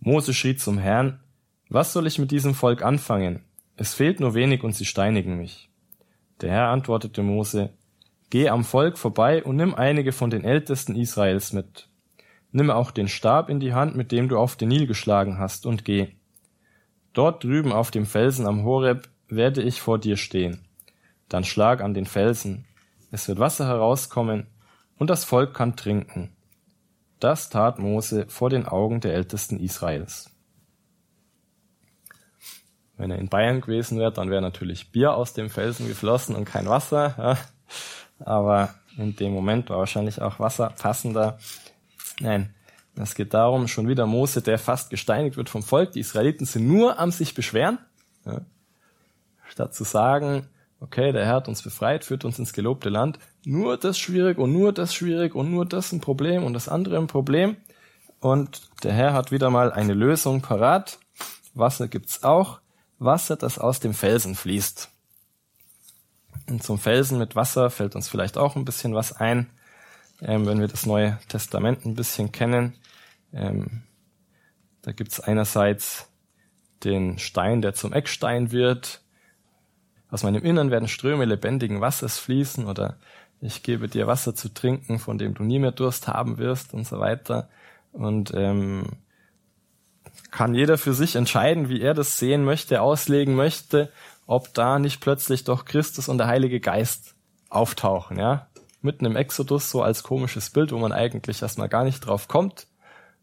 Mose 0.00 0.34
schrie 0.34 0.56
zum 0.56 0.78
Herrn, 0.78 1.20
was 1.68 1.92
soll 1.92 2.06
ich 2.06 2.18
mit 2.18 2.30
diesem 2.30 2.54
Volk 2.54 2.82
anfangen? 2.82 3.44
Es 3.76 3.94
fehlt 3.94 4.20
nur 4.20 4.34
wenig 4.34 4.62
und 4.62 4.74
sie 4.74 4.84
steinigen 4.84 5.36
mich. 5.36 5.70
Der 6.40 6.50
Herr 6.50 6.68
antwortete 6.68 7.22
Mose, 7.22 7.70
Geh 8.30 8.48
am 8.48 8.64
Volk 8.64 8.98
vorbei 8.98 9.44
und 9.44 9.56
nimm 9.56 9.74
einige 9.74 10.12
von 10.12 10.30
den 10.30 10.44
Ältesten 10.44 10.96
Israels 10.96 11.52
mit. 11.52 11.88
Nimm 12.50 12.70
auch 12.70 12.90
den 12.90 13.08
Stab 13.08 13.48
in 13.48 13.60
die 13.60 13.74
Hand, 13.74 13.96
mit 13.96 14.10
dem 14.12 14.28
du 14.28 14.38
auf 14.38 14.56
den 14.56 14.68
Nil 14.68 14.86
geschlagen 14.86 15.38
hast, 15.38 15.66
und 15.66 15.84
geh. 15.84 16.08
Dort 17.12 17.44
drüben 17.44 17.72
auf 17.72 17.90
dem 17.90 18.06
Felsen 18.06 18.46
am 18.46 18.64
Horeb 18.64 19.08
werde 19.28 19.62
ich 19.62 19.80
vor 19.80 19.98
dir 19.98 20.16
stehen. 20.16 20.66
Dann 21.28 21.44
schlag 21.44 21.80
an 21.80 21.94
den 21.94 22.06
Felsen. 22.06 22.66
Es 23.10 23.28
wird 23.28 23.38
Wasser 23.38 23.66
herauskommen, 23.66 24.46
und 24.98 25.10
das 25.10 25.24
Volk 25.24 25.54
kann 25.54 25.76
trinken. 25.76 26.36
Das 27.20 27.50
tat 27.50 27.78
Mose 27.78 28.26
vor 28.28 28.50
den 28.50 28.66
Augen 28.66 29.00
der 29.00 29.14
Ältesten 29.14 29.60
Israels. 29.60 30.30
Wenn 32.96 33.10
er 33.10 33.18
in 33.18 33.28
Bayern 33.28 33.60
gewesen 33.60 33.98
wäre, 33.98 34.12
dann 34.12 34.30
wäre 34.30 34.42
natürlich 34.42 34.92
Bier 34.92 35.14
aus 35.14 35.32
dem 35.32 35.50
Felsen 35.50 35.88
geflossen 35.88 36.36
und 36.36 36.44
kein 36.44 36.68
Wasser. 36.68 37.14
Ja 37.18 37.38
aber 38.24 38.74
in 38.96 39.16
dem 39.16 39.32
Moment 39.32 39.70
war 39.70 39.78
wahrscheinlich 39.78 40.20
auch 40.20 40.38
Wasser 40.38 40.70
passender. 40.70 41.38
Nein, 42.20 42.54
es 42.96 43.14
geht 43.14 43.34
darum, 43.34 43.68
schon 43.68 43.88
wieder 43.88 44.06
Mose, 44.06 44.42
der 44.42 44.58
fast 44.58 44.90
gesteinigt 44.90 45.36
wird 45.36 45.48
vom 45.48 45.62
Volk. 45.62 45.92
Die 45.92 46.00
Israeliten 46.00 46.44
sind 46.44 46.66
nur 46.66 46.98
am 46.98 47.10
sich 47.10 47.34
beschweren, 47.34 47.78
ja. 48.24 48.40
statt 49.48 49.74
zu 49.74 49.84
sagen, 49.84 50.48
okay, 50.80 51.12
der 51.12 51.26
Herr 51.26 51.36
hat 51.36 51.48
uns 51.48 51.62
befreit, 51.62 52.04
führt 52.04 52.24
uns 52.24 52.38
ins 52.38 52.52
gelobte 52.52 52.88
Land. 52.88 53.18
Nur 53.44 53.76
das 53.76 53.98
schwierig 53.98 54.38
und 54.38 54.52
nur 54.52 54.72
das 54.72 54.94
schwierig 54.94 55.34
und 55.34 55.50
nur 55.50 55.66
das 55.66 55.92
ein 55.92 56.00
Problem 56.00 56.44
und 56.44 56.52
das 56.54 56.68
andere 56.68 56.98
ein 56.98 57.08
Problem. 57.08 57.56
Und 58.20 58.62
der 58.84 58.92
Herr 58.92 59.14
hat 59.14 59.32
wieder 59.32 59.50
mal 59.50 59.72
eine 59.72 59.94
Lösung 59.94 60.42
parat. 60.42 60.98
Wasser 61.54 61.88
gibt's 61.88 62.22
auch. 62.22 62.60
Wasser, 63.00 63.36
das 63.36 63.58
aus 63.58 63.80
dem 63.80 63.94
Felsen 63.94 64.36
fließt. 64.36 64.88
Und 66.48 66.62
zum 66.62 66.78
Felsen 66.78 67.18
mit 67.18 67.34
Wasser 67.34 67.70
fällt 67.70 67.96
uns 67.96 68.08
vielleicht 68.08 68.38
auch 68.38 68.54
ein 68.54 68.64
bisschen 68.64 68.94
was 68.94 69.12
ein, 69.12 69.50
ähm, 70.20 70.46
wenn 70.46 70.60
wir 70.60 70.68
das 70.68 70.86
Neue 70.86 71.18
Testament 71.28 71.84
ein 71.84 71.94
bisschen 71.94 72.30
kennen. 72.30 72.74
Ähm, 73.32 73.82
da 74.82 74.92
gibt's 74.92 75.18
einerseits 75.20 76.08
den 76.84 77.18
Stein, 77.18 77.62
der 77.62 77.74
zum 77.74 77.92
Eckstein 77.92 78.52
wird. 78.52 79.00
Aus 80.10 80.22
meinem 80.22 80.44
Innern 80.44 80.70
werden 80.70 80.88
Ströme 80.88 81.24
lebendigen 81.24 81.80
Wassers 81.80 82.18
fließen 82.18 82.66
oder 82.66 82.98
ich 83.42 83.62
gebe 83.62 83.88
dir 83.88 84.06
Wasser 84.06 84.34
zu 84.34 84.48
trinken, 84.54 84.98
von 84.98 85.18
dem 85.18 85.34
du 85.34 85.42
nie 85.42 85.58
mehr 85.58 85.72
Durst 85.72 86.08
haben 86.08 86.38
wirst 86.38 86.72
und 86.72 86.86
so 86.86 86.98
weiter. 86.98 87.48
Und 87.92 88.32
ähm, 88.34 88.84
kann 90.30 90.54
jeder 90.54 90.78
für 90.78 90.94
sich 90.94 91.16
entscheiden, 91.16 91.68
wie 91.68 91.82
er 91.82 91.92
das 91.92 92.18
sehen 92.18 92.44
möchte, 92.44 92.80
auslegen 92.80 93.34
möchte 93.34 93.90
ob 94.26 94.54
da 94.54 94.78
nicht 94.78 95.00
plötzlich 95.00 95.44
doch 95.44 95.64
Christus 95.64 96.08
und 96.08 96.18
der 96.18 96.26
Heilige 96.26 96.60
Geist 96.60 97.14
auftauchen, 97.48 98.18
ja. 98.18 98.46
Mitten 98.80 99.04
im 99.04 99.14
Exodus 99.14 99.70
so 99.70 99.82
als 99.82 100.02
komisches 100.02 100.50
Bild, 100.50 100.72
wo 100.72 100.78
man 100.78 100.92
eigentlich 100.92 101.42
erstmal 101.42 101.68
gar 101.68 101.84
nicht 101.84 102.00
drauf 102.00 102.26
kommt. 102.26 102.66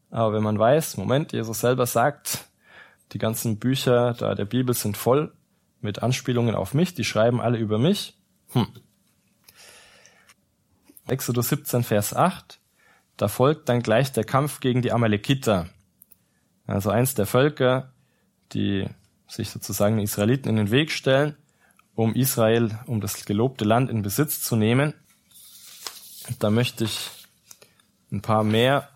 Aber 0.10 0.34
wenn 0.34 0.44
man 0.44 0.58
weiß, 0.58 0.98
Moment, 0.98 1.34
Jesus 1.34 1.60
selber 1.60 1.86
sagt, 1.86 2.46
die 3.12 3.18
ganzen 3.18 3.60
Bücher 3.60 4.14
da 4.14 4.36
der 4.36 4.46
Bibel 4.46 4.74
sind 4.74 4.96
voll 4.96 5.34
mit 5.82 6.02
Anspielungen 6.02 6.56
auf 6.56 6.74
mich, 6.74 6.94
die 6.94 7.04
schreiben 7.04 7.42
alle 7.42 7.58
über 7.58 7.78
mich. 7.78 8.18
Hm. 8.52 8.68
Exodus 11.10 11.50
17, 11.50 11.84
Vers 11.84 12.14
8. 12.14 12.60
Da 13.18 13.28
folgt 13.28 13.70
dann 13.70 13.82
gleich 13.82 14.12
der 14.12 14.24
Kampf 14.24 14.60
gegen 14.60 14.82
die 14.82 14.92
Amalekiter. 14.92 15.68
Also 16.68 16.90
eins 16.90 17.16
der 17.16 17.26
Völker, 17.26 17.92
die 18.54 18.88
sich 19.28 19.50
sozusagen 19.50 19.98
den 19.98 20.06
Israeliten 20.06 20.50
in 20.50 20.56
den 20.56 20.72
Weg 20.72 20.92
stellen, 20.92 21.36
um 21.96 22.16
Israel, 22.16 22.80
um 22.86 23.02
das 23.02 23.26
gelobte 23.26 23.66
Land 23.66 23.90
in 23.90 24.02
Besitz 24.02 24.42
zu 24.42 24.56
nehmen. 24.56 24.94
Da 26.40 26.50
möchte 26.50 26.84
ich 26.86 27.10
ein 28.12 28.22
paar 28.22 28.44
mehr 28.44 28.90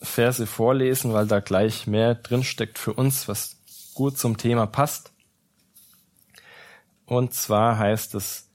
Verse 0.00 0.46
vorlesen, 0.46 1.12
weil 1.12 1.26
da 1.26 1.40
gleich 1.40 1.86
mehr 1.86 2.14
drinsteckt 2.14 2.78
für 2.78 2.92
uns, 2.92 3.28
was 3.28 3.56
gut 3.94 4.18
zum 4.18 4.36
Thema 4.36 4.66
passt. 4.66 5.12
Und 7.04 7.34
zwar 7.34 7.78
heißt 7.78 8.14
es, 8.14 8.48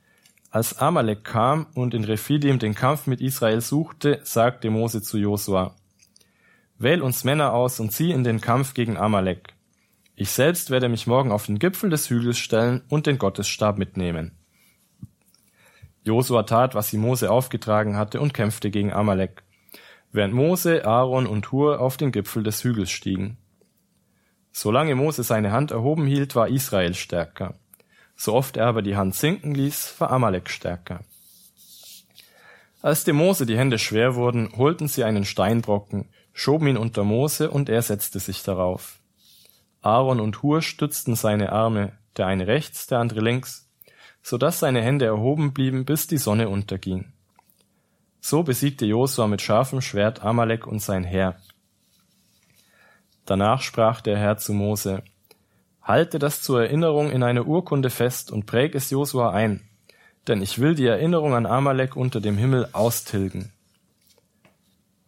als 0.49 0.79
Amalek 0.79 1.23
kam 1.23 1.67
und 1.75 1.93
in 1.93 2.03
Rephidim 2.03 2.59
den 2.59 2.73
Kampf 2.73 3.07
mit 3.07 3.21
Israel 3.21 3.61
suchte, 3.61 4.19
sagte 4.23 4.69
Mose 4.69 5.01
zu 5.01 5.17
Josua, 5.17 5.75
Wähl 6.79 7.01
uns 7.01 7.23
Männer 7.23 7.53
aus 7.53 7.79
und 7.79 7.91
zieh 7.91 8.11
in 8.11 8.23
den 8.23 8.39
Kampf 8.39 8.73
gegen 8.73 8.97
Amalek. 8.97 9.53
Ich 10.15 10.29
selbst 10.29 10.69
werde 10.69 10.89
mich 10.89 11.07
morgen 11.07 11.31
auf 11.31 11.47
den 11.47 11.59
Gipfel 11.59 11.89
des 11.89 12.09
Hügels 12.09 12.37
stellen 12.37 12.83
und 12.87 13.07
den 13.07 13.17
Gottesstab 13.17 13.77
mitnehmen. 13.77 14.37
Josua 16.03 16.43
tat, 16.43 16.75
was 16.75 16.93
ihm 16.93 17.01
Mose 17.01 17.29
aufgetragen 17.29 17.97
hatte 17.97 18.21
und 18.21 18.33
kämpfte 18.33 18.71
gegen 18.71 18.93
Amalek, 18.93 19.43
während 20.11 20.33
Mose, 20.33 20.85
Aaron 20.85 21.27
und 21.27 21.51
Hur 21.51 21.81
auf 21.81 21.97
den 21.97 22.11
Gipfel 22.11 22.43
des 22.43 22.63
Hügels 22.63 22.89
stiegen. 22.89 23.37
Solange 24.51 24.95
Mose 24.95 25.23
seine 25.23 25.51
Hand 25.51 25.71
erhoben 25.71 26.07
hielt, 26.07 26.35
war 26.35 26.47
Israel 26.47 26.93
stärker. 26.93 27.55
So 28.17 28.33
oft 28.33 28.57
er 28.57 28.65
aber 28.65 28.81
die 28.81 28.97
Hand 28.97 29.15
sinken 29.15 29.53
ließ, 29.53 29.93
war 29.99 30.11
Amalek 30.11 30.49
stärker. 30.49 31.01
Als 32.81 33.03
dem 33.03 33.15
Mose 33.15 33.45
die 33.45 33.57
Hände 33.57 33.79
schwer 33.79 34.15
wurden, 34.15 34.51
holten 34.57 34.87
sie 34.87 35.03
einen 35.03 35.23
Steinbrocken, 35.23 36.09
schoben 36.33 36.67
ihn 36.67 36.77
unter 36.77 37.03
Mose 37.03 37.49
und 37.49 37.69
er 37.69 37.81
setzte 37.81 38.19
sich 38.19 38.43
darauf. 38.43 38.99
Aaron 39.81 40.19
und 40.19 40.41
Hur 40.41 40.61
stützten 40.61 41.15
seine 41.15 41.51
Arme, 41.51 41.93
der 42.17 42.25
eine 42.25 42.47
rechts, 42.47 42.87
der 42.87 42.99
andere 42.99 43.21
links, 43.21 43.69
so 44.21 44.37
dass 44.37 44.59
seine 44.59 44.81
Hände 44.81 45.05
erhoben 45.05 45.53
blieben, 45.53 45.85
bis 45.85 46.07
die 46.07 46.17
Sonne 46.17 46.49
unterging. 46.49 47.13
So 48.19 48.43
besiegte 48.43 48.85
Josua 48.85 49.27
mit 49.27 49.41
scharfem 49.41 49.81
Schwert 49.81 50.23
Amalek 50.23 50.65
und 50.65 50.79
sein 50.79 51.03
Heer. 51.03 51.39
Danach 53.25 53.61
sprach 53.61 54.01
der 54.01 54.17
Herr 54.17 54.37
zu 54.37 54.53
Mose, 54.53 55.03
Halte 55.87 56.19
das 56.19 56.41
zur 56.41 56.63
Erinnerung 56.63 57.11
in 57.11 57.23
einer 57.23 57.47
Urkunde 57.47 57.89
fest 57.89 58.29
und 58.29 58.45
präg 58.45 58.75
es 58.75 58.89
Josua 58.89 59.31
ein, 59.31 59.61
denn 60.27 60.41
ich 60.41 60.59
will 60.59 60.75
die 60.75 60.85
Erinnerung 60.85 61.33
an 61.33 61.45
Amalek 61.45 61.95
unter 61.95 62.19
dem 62.19 62.37
Himmel 62.37 62.67
austilgen. 62.73 63.53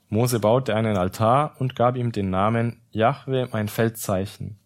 Mose 0.07 0.39
baute 0.39 0.73
einen 0.75 0.95
Altar 0.95 1.57
und 1.59 1.75
gab 1.75 1.97
ihm 1.97 2.13
den 2.13 2.29
Namen 2.29 2.81
Jahwe 2.91 3.49
mein 3.51 3.67
Feldzeichen. 3.67 4.57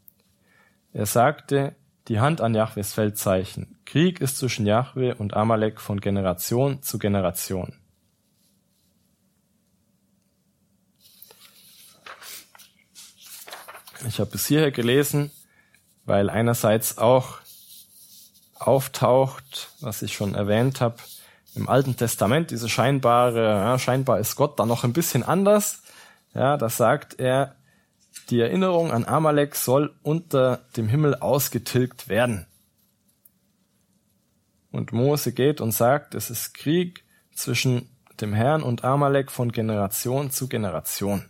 Er 0.93 1.07
sagte, 1.07 1.75
die 2.07 2.19
Hand 2.19 2.41
an 2.41 2.53
Jahwes 2.53 2.93
Feldzeichen. 2.93 3.79
Krieg 3.83 4.21
ist 4.21 4.37
zwischen 4.37 4.67
Jahwe 4.67 5.15
und 5.15 5.33
Amalek 5.33 5.81
von 5.81 5.99
Generation 5.99 6.83
zu 6.83 6.99
Generation. 6.99 7.73
Ich 14.07 14.19
habe 14.19 14.29
bis 14.29 14.45
hierher 14.45 14.71
gelesen, 14.71 15.31
weil 16.05 16.29
einerseits 16.29 16.97
auch 16.97 17.39
auftaucht, 18.55 19.71
was 19.81 20.01
ich 20.01 20.13
schon 20.13 20.35
erwähnt 20.35 20.81
habe, 20.81 20.97
im 21.55 21.69
Alten 21.69 21.95
Testament, 21.95 22.51
diese 22.51 22.67
scheinbare, 22.67 23.43
ja, 23.43 23.79
scheinbar 23.79 24.19
ist 24.19 24.35
Gott 24.35 24.59
da 24.59 24.65
noch 24.65 24.83
ein 24.83 24.93
bisschen 24.93 25.23
anders. 25.23 25.83
Ja, 26.33 26.57
da 26.57 26.69
sagt 26.69 27.19
er, 27.19 27.55
die 28.29 28.39
Erinnerung 28.39 28.91
an 28.91 29.05
Amalek 29.05 29.55
soll 29.55 29.93
unter 30.01 30.61
dem 30.75 30.87
Himmel 30.87 31.15
ausgetilgt 31.15 32.07
werden. 32.07 32.47
Und 34.71 34.91
Mose 34.91 35.33
geht 35.33 35.61
und 35.61 35.71
sagt, 35.71 36.15
es 36.15 36.31
ist 36.31 36.55
Krieg 36.55 37.03
zwischen 37.35 37.89
dem 38.19 38.33
Herrn 38.33 38.63
und 38.63 38.83
Amalek 38.83 39.29
von 39.29 39.51
Generation 39.51 40.31
zu 40.31 40.47
Generation. 40.47 41.29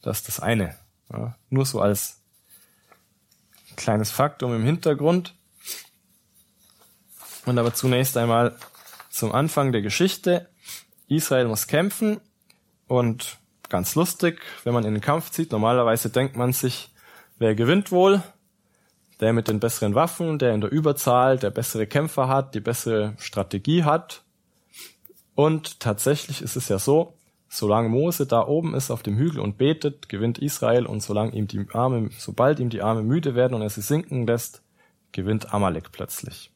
Das 0.00 0.18
ist 0.18 0.28
das 0.28 0.40
eine. 0.40 0.76
Ja, 1.12 1.36
nur 1.50 1.66
so 1.66 1.80
als 1.80 2.21
kleines 3.76 4.10
Faktum 4.10 4.54
im 4.54 4.64
Hintergrund. 4.64 5.34
Und 7.44 7.58
aber 7.58 7.74
zunächst 7.74 8.16
einmal 8.16 8.56
zum 9.10 9.32
Anfang 9.32 9.72
der 9.72 9.82
Geschichte. 9.82 10.48
Israel 11.08 11.48
muss 11.48 11.66
kämpfen 11.66 12.20
und 12.86 13.38
ganz 13.68 13.94
lustig, 13.94 14.40
wenn 14.64 14.74
man 14.74 14.84
in 14.84 14.94
den 14.94 15.00
Kampf 15.00 15.30
zieht, 15.30 15.52
normalerweise 15.52 16.10
denkt 16.10 16.36
man 16.36 16.52
sich, 16.52 16.90
wer 17.38 17.54
gewinnt 17.54 17.90
wohl? 17.90 18.22
Der 19.20 19.32
mit 19.32 19.48
den 19.48 19.60
besseren 19.60 19.94
Waffen, 19.94 20.38
der 20.38 20.54
in 20.54 20.60
der 20.60 20.70
Überzahl, 20.70 21.38
der 21.38 21.50
bessere 21.50 21.86
Kämpfer 21.86 22.28
hat, 22.28 22.54
die 22.54 22.60
bessere 22.60 23.14
Strategie 23.18 23.84
hat. 23.84 24.24
Und 25.34 25.80
tatsächlich 25.80 26.42
ist 26.42 26.56
es 26.56 26.68
ja 26.68 26.78
so, 26.78 27.14
solange 27.54 27.90
Mose 27.90 28.26
da 28.26 28.46
oben 28.46 28.74
ist 28.74 28.90
auf 28.90 29.02
dem 29.02 29.18
Hügel 29.18 29.40
und 29.40 29.58
betet, 29.58 30.08
gewinnt 30.08 30.38
Israel 30.38 30.86
und 30.86 31.02
solange 31.02 31.32
ihm 31.32 31.48
die 31.48 31.66
Arme, 31.74 32.08
sobald 32.16 32.58
ihm 32.60 32.70
die 32.70 32.80
Arme 32.80 33.02
müde 33.02 33.34
werden 33.34 33.52
und 33.52 33.60
er 33.60 33.68
sie 33.68 33.82
sinken 33.82 34.26
lässt, 34.26 34.62
gewinnt 35.12 35.52
Amalek 35.52 35.92
plötzlich. 35.92 36.50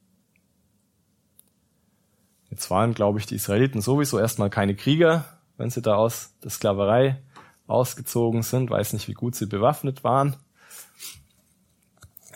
Jetzt 2.48 2.70
waren, 2.70 2.94
glaube 2.94 3.18
ich, 3.18 3.26
die 3.26 3.34
Israeliten 3.34 3.82
sowieso 3.82 4.18
erstmal 4.18 4.48
keine 4.48 4.74
Krieger, 4.74 5.26
wenn 5.58 5.68
sie 5.68 5.82
da 5.82 5.96
aus 5.96 6.32
der 6.42 6.50
Sklaverei 6.50 7.20
ausgezogen 7.66 8.42
sind, 8.42 8.70
weiß 8.70 8.94
nicht, 8.94 9.06
wie 9.06 9.12
gut 9.12 9.34
sie 9.34 9.46
bewaffnet 9.46 10.02
waren, 10.02 10.36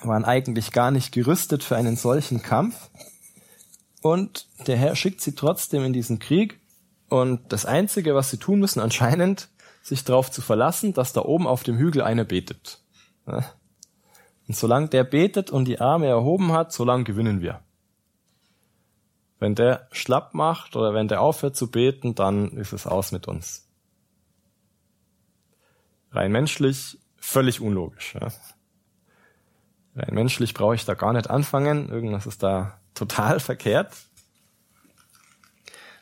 waren 0.02 0.26
eigentlich 0.26 0.70
gar 0.72 0.90
nicht 0.90 1.12
gerüstet 1.12 1.64
für 1.64 1.76
einen 1.76 1.96
solchen 1.96 2.42
Kampf. 2.42 2.90
Und 4.02 4.48
der 4.66 4.76
Herr 4.76 4.96
schickt 4.96 5.22
sie 5.22 5.34
trotzdem 5.34 5.82
in 5.82 5.94
diesen 5.94 6.18
Krieg. 6.18 6.60
Und 7.10 7.52
das 7.52 7.66
Einzige, 7.66 8.14
was 8.14 8.30
sie 8.30 8.38
tun 8.38 8.60
müssen, 8.60 8.80
anscheinend, 8.80 9.48
sich 9.82 10.04
darauf 10.04 10.30
zu 10.30 10.40
verlassen, 10.40 10.94
dass 10.94 11.12
da 11.12 11.22
oben 11.22 11.46
auf 11.46 11.64
dem 11.64 11.76
Hügel 11.76 12.02
einer 12.02 12.24
betet. 12.24 12.80
Und 13.26 14.56
solange 14.56 14.88
der 14.88 15.04
betet 15.04 15.50
und 15.50 15.66
die 15.66 15.80
Arme 15.80 16.06
erhoben 16.06 16.52
hat, 16.52 16.72
solange 16.72 17.04
gewinnen 17.04 17.40
wir. 17.40 17.60
Wenn 19.40 19.56
der 19.56 19.88
schlapp 19.90 20.34
macht 20.34 20.76
oder 20.76 20.94
wenn 20.94 21.08
der 21.08 21.20
aufhört 21.20 21.56
zu 21.56 21.70
beten, 21.70 22.14
dann 22.14 22.52
ist 22.52 22.72
es 22.72 22.86
aus 22.86 23.10
mit 23.10 23.26
uns. 23.26 23.68
Rein 26.12 26.30
menschlich 26.30 26.98
völlig 27.16 27.60
unlogisch. 27.60 28.16
Rein 29.96 30.14
menschlich 30.14 30.54
brauche 30.54 30.74
ich 30.76 30.84
da 30.84 30.94
gar 30.94 31.12
nicht 31.12 31.28
anfangen. 31.28 31.88
Irgendwas 31.88 32.26
ist 32.26 32.42
da 32.42 32.78
total 32.94 33.40
verkehrt. 33.40 33.96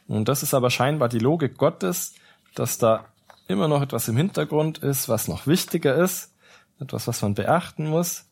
Und 0.09 0.29
das 0.29 0.43
ist 0.43 0.55
aber 0.55 0.71
scheinbar 0.71 1.09
die 1.09 1.19
Logik 1.19 1.57
Gottes, 1.59 2.15
dass 2.55 2.79
da 2.79 3.05
immer 3.47 3.69
noch 3.69 3.83
etwas 3.83 4.09
im 4.09 4.17
Hintergrund 4.17 4.79
ist, 4.79 5.09
was 5.09 5.29
noch 5.29 5.47
wichtiger 5.47 5.95
ist, 5.95 6.35
etwas, 6.81 7.07
was 7.07 7.23
man 7.23 7.35
beachten 7.35 7.89
muss. 7.89 8.25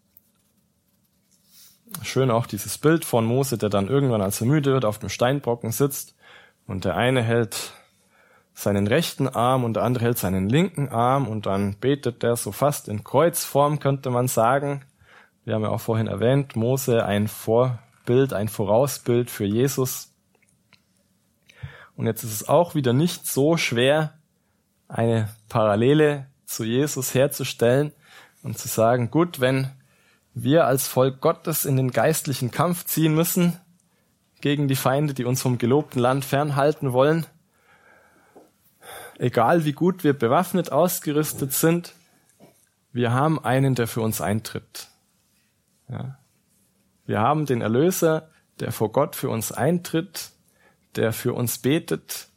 Schön 2.02 2.30
auch 2.30 2.46
dieses 2.46 2.78
Bild 2.78 3.04
von 3.04 3.24
Mose, 3.24 3.58
der 3.58 3.68
dann 3.68 3.88
irgendwann, 3.88 4.22
als 4.22 4.40
er 4.40 4.46
müde 4.46 4.72
wird, 4.72 4.84
auf 4.84 4.98
dem 4.98 5.08
Steinbrocken 5.08 5.70
sitzt 5.70 6.16
und 6.66 6.84
der 6.84 6.96
eine 6.96 7.22
hält 7.22 7.72
seinen 8.54 8.86
rechten 8.86 9.28
Arm 9.28 9.64
und 9.64 9.74
der 9.74 9.84
andere 9.84 10.06
hält 10.06 10.18
seinen 10.18 10.48
linken 10.48 10.88
Arm 10.88 11.28
und 11.28 11.46
dann 11.46 11.76
betet 11.78 12.22
der 12.22 12.36
so 12.36 12.52
fast 12.52 12.88
in 12.88 13.04
Kreuzform, 13.04 13.78
könnte 13.78 14.10
man 14.10 14.28
sagen. 14.28 14.82
Wir 15.44 15.54
haben 15.54 15.62
ja 15.62 15.68
auch 15.68 15.80
vorhin 15.80 16.06
erwähnt, 16.06 16.56
Mose 16.56 17.04
ein 17.04 17.28
Vorbild, 17.28 18.32
ein 18.32 18.48
Vorausbild 18.48 19.30
für 19.30 19.44
Jesus. 19.44 20.15
Und 21.96 22.06
jetzt 22.06 22.22
ist 22.22 22.32
es 22.32 22.48
auch 22.48 22.74
wieder 22.74 22.92
nicht 22.92 23.26
so 23.26 23.56
schwer, 23.56 24.14
eine 24.88 25.28
Parallele 25.48 26.26
zu 26.44 26.64
Jesus 26.64 27.14
herzustellen 27.14 27.92
und 28.42 28.58
zu 28.58 28.68
sagen, 28.68 29.10
gut, 29.10 29.40
wenn 29.40 29.70
wir 30.34 30.66
als 30.66 30.86
Volk 30.86 31.20
Gottes 31.20 31.64
in 31.64 31.76
den 31.76 31.90
geistlichen 31.90 32.50
Kampf 32.50 32.84
ziehen 32.84 33.14
müssen 33.14 33.58
gegen 34.40 34.68
die 34.68 34.76
Feinde, 34.76 35.14
die 35.14 35.24
uns 35.24 35.40
vom 35.40 35.58
gelobten 35.58 36.00
Land 36.00 36.24
fernhalten 36.24 36.92
wollen. 36.92 37.26
Egal 39.18 39.64
wie 39.64 39.72
gut 39.72 40.04
wir 40.04 40.12
bewaffnet 40.12 40.70
ausgerüstet 40.70 41.54
sind, 41.54 41.94
wir 42.92 43.12
haben 43.12 43.42
einen, 43.42 43.74
der 43.74 43.86
für 43.86 44.02
uns 44.02 44.20
eintritt. 44.20 44.88
Ja. 45.88 46.18
Wir 47.06 47.20
haben 47.20 47.46
den 47.46 47.62
Erlöser, 47.62 48.30
der 48.60 48.72
vor 48.72 48.92
Gott 48.92 49.16
für 49.16 49.30
uns 49.30 49.52
eintritt, 49.52 50.30
der 50.96 51.12
für 51.12 51.34
uns 51.34 51.58
betet, 51.58 52.28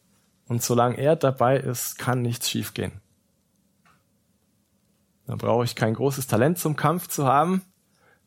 und 0.48 0.64
solange 0.64 0.98
er 0.98 1.16
dabei 1.16 1.58
ist, 1.58 2.00
kann 2.00 2.22
nichts 2.24 2.50
schiefgehen. 2.50 3.02
Da 5.28 5.36
brauche 5.36 5.64
ich 5.64 5.76
kein 5.76 5.94
großes 5.94 6.26
Talent 6.26 6.58
zum 6.58 6.76
Kampf 6.76 7.08
zu 7.08 7.28
haben, 7.28 7.62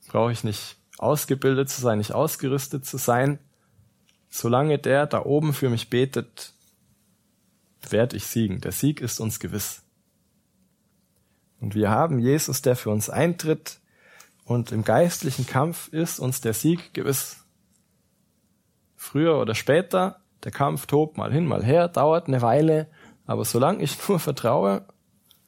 brauche 0.06 0.30
ich 0.30 0.44
nicht 0.44 0.76
ausgebildet 0.98 1.68
zu 1.68 1.80
sein, 1.80 1.98
nicht 1.98 2.12
ausgerüstet 2.12 2.86
zu 2.86 2.96
sein. 2.96 3.40
Solange 4.30 4.78
der 4.78 5.06
da 5.06 5.24
oben 5.24 5.52
für 5.52 5.68
mich 5.68 5.90
betet, 5.90 6.52
werde 7.90 8.16
ich 8.16 8.26
siegen. 8.26 8.60
Der 8.60 8.70
Sieg 8.70 9.00
ist 9.00 9.18
uns 9.18 9.40
gewiss. 9.40 9.82
Und 11.58 11.74
wir 11.74 11.90
haben 11.90 12.20
Jesus, 12.20 12.62
der 12.62 12.76
für 12.76 12.90
uns 12.90 13.10
eintritt, 13.10 13.80
und 14.44 14.70
im 14.70 14.84
geistlichen 14.84 15.46
Kampf 15.46 15.88
ist 15.88 16.20
uns 16.20 16.40
der 16.40 16.54
Sieg 16.54 16.94
gewiss. 16.94 17.44
Früher 18.96 19.38
oder 19.38 19.54
später, 19.54 20.21
der 20.44 20.52
Kampf 20.52 20.86
tobt 20.86 21.16
mal 21.16 21.32
hin, 21.32 21.46
mal 21.46 21.64
her, 21.64 21.88
dauert 21.88 22.28
eine 22.28 22.42
Weile, 22.42 22.88
aber 23.26 23.44
solange 23.44 23.82
ich 23.82 24.08
nur 24.08 24.18
vertraue, 24.18 24.86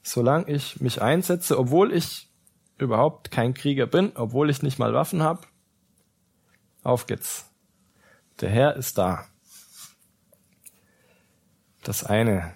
solange 0.03 0.49
ich 0.51 0.81
mich 0.81 1.03
einsetze, 1.03 1.59
obwohl 1.59 1.93
ich 1.93 2.31
überhaupt 2.79 3.31
kein 3.31 3.55
Krieger 3.55 3.87
bin, 3.87 4.13
obwohl 4.15 4.51
ich 4.51 4.63
nicht 4.63 4.79
mal 4.79 4.95
Waffen 4.95 5.23
habe. 5.23 5.41
Auf 6.83 7.07
geht's. 7.07 7.51
Der 8.41 8.51
Herr 8.51 8.77
ist 8.77 8.99
da. 8.99 9.27
Das 11.83 12.05
eine. 12.05 12.55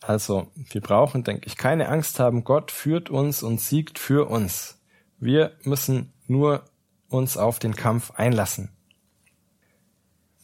Also, 0.00 0.50
wir 0.54 0.80
brauchen, 0.80 1.22
denke 1.22 1.46
ich, 1.46 1.56
keine 1.56 1.88
Angst 1.88 2.18
haben. 2.18 2.44
Gott 2.44 2.70
führt 2.70 3.10
uns 3.10 3.42
und 3.42 3.60
siegt 3.60 3.98
für 3.98 4.28
uns. 4.28 4.80
Wir 5.18 5.56
müssen 5.64 6.12
nur 6.26 6.64
uns 7.08 7.36
auf 7.36 7.58
den 7.58 7.74
Kampf 7.74 8.12
einlassen. 8.12 8.70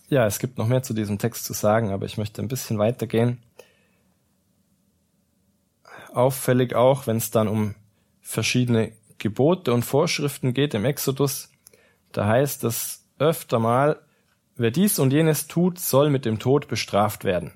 Ja, 0.09 0.27
es 0.27 0.39
gibt 0.39 0.59
noch 0.59 0.69
mehr 0.69 0.83
zu 0.83 0.95
diesem 0.95 1.19
Text 1.19 1.45
zu 1.45 1.53
sagen, 1.55 1.91
aber 1.91 2.07
ich 2.07 2.19
möchte 2.19 2.43
ein 2.43 2.49
bisschen 2.49 2.79
weitergehen 2.79 3.43
auffällig 6.15 6.75
auch, 6.75 7.07
wenn 7.07 7.17
es 7.17 7.31
dann 7.31 7.49
um 7.49 7.75
verschiedene 8.21 8.93
Gebote 9.19 9.73
und 9.73 9.85
Vorschriften 9.85 10.55
geht 10.55 10.75
im 10.75 10.85
Exodus. 10.85 11.51
Da 12.13 12.27
heißt 12.27 12.65
es 12.65 13.09
öfter 13.19 13.59
mal, 13.59 14.01
wer 14.57 14.71
dies 14.71 14.99
und 14.99 15.13
jenes 15.13 15.47
tut, 15.47 15.79
soll 15.79 16.11
mit 16.11 16.25
dem 16.25 16.39
Tod 16.39 16.69
bestraft 16.69 17.25
werden. 17.25 17.53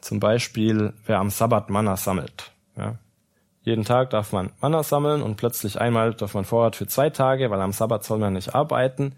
Zum 0.00 0.20
Beispiel, 0.20 0.94
wer 1.04 1.18
am 1.18 1.30
Sabbat 1.30 1.70
Manna 1.70 1.96
sammelt. 1.96 2.52
Ja. 2.76 2.98
Jeden 3.68 3.84
Tag 3.84 4.08
darf 4.08 4.32
man 4.32 4.50
Manna 4.62 4.82
sammeln 4.82 5.20
und 5.20 5.36
plötzlich 5.36 5.78
einmal 5.78 6.14
darf 6.14 6.32
man 6.32 6.46
Vorrat 6.46 6.74
für 6.74 6.86
zwei 6.86 7.10
Tage, 7.10 7.50
weil 7.50 7.60
am 7.60 7.72
Sabbat 7.72 8.02
soll 8.02 8.18
man 8.18 8.32
nicht 8.32 8.54
arbeiten. 8.54 9.16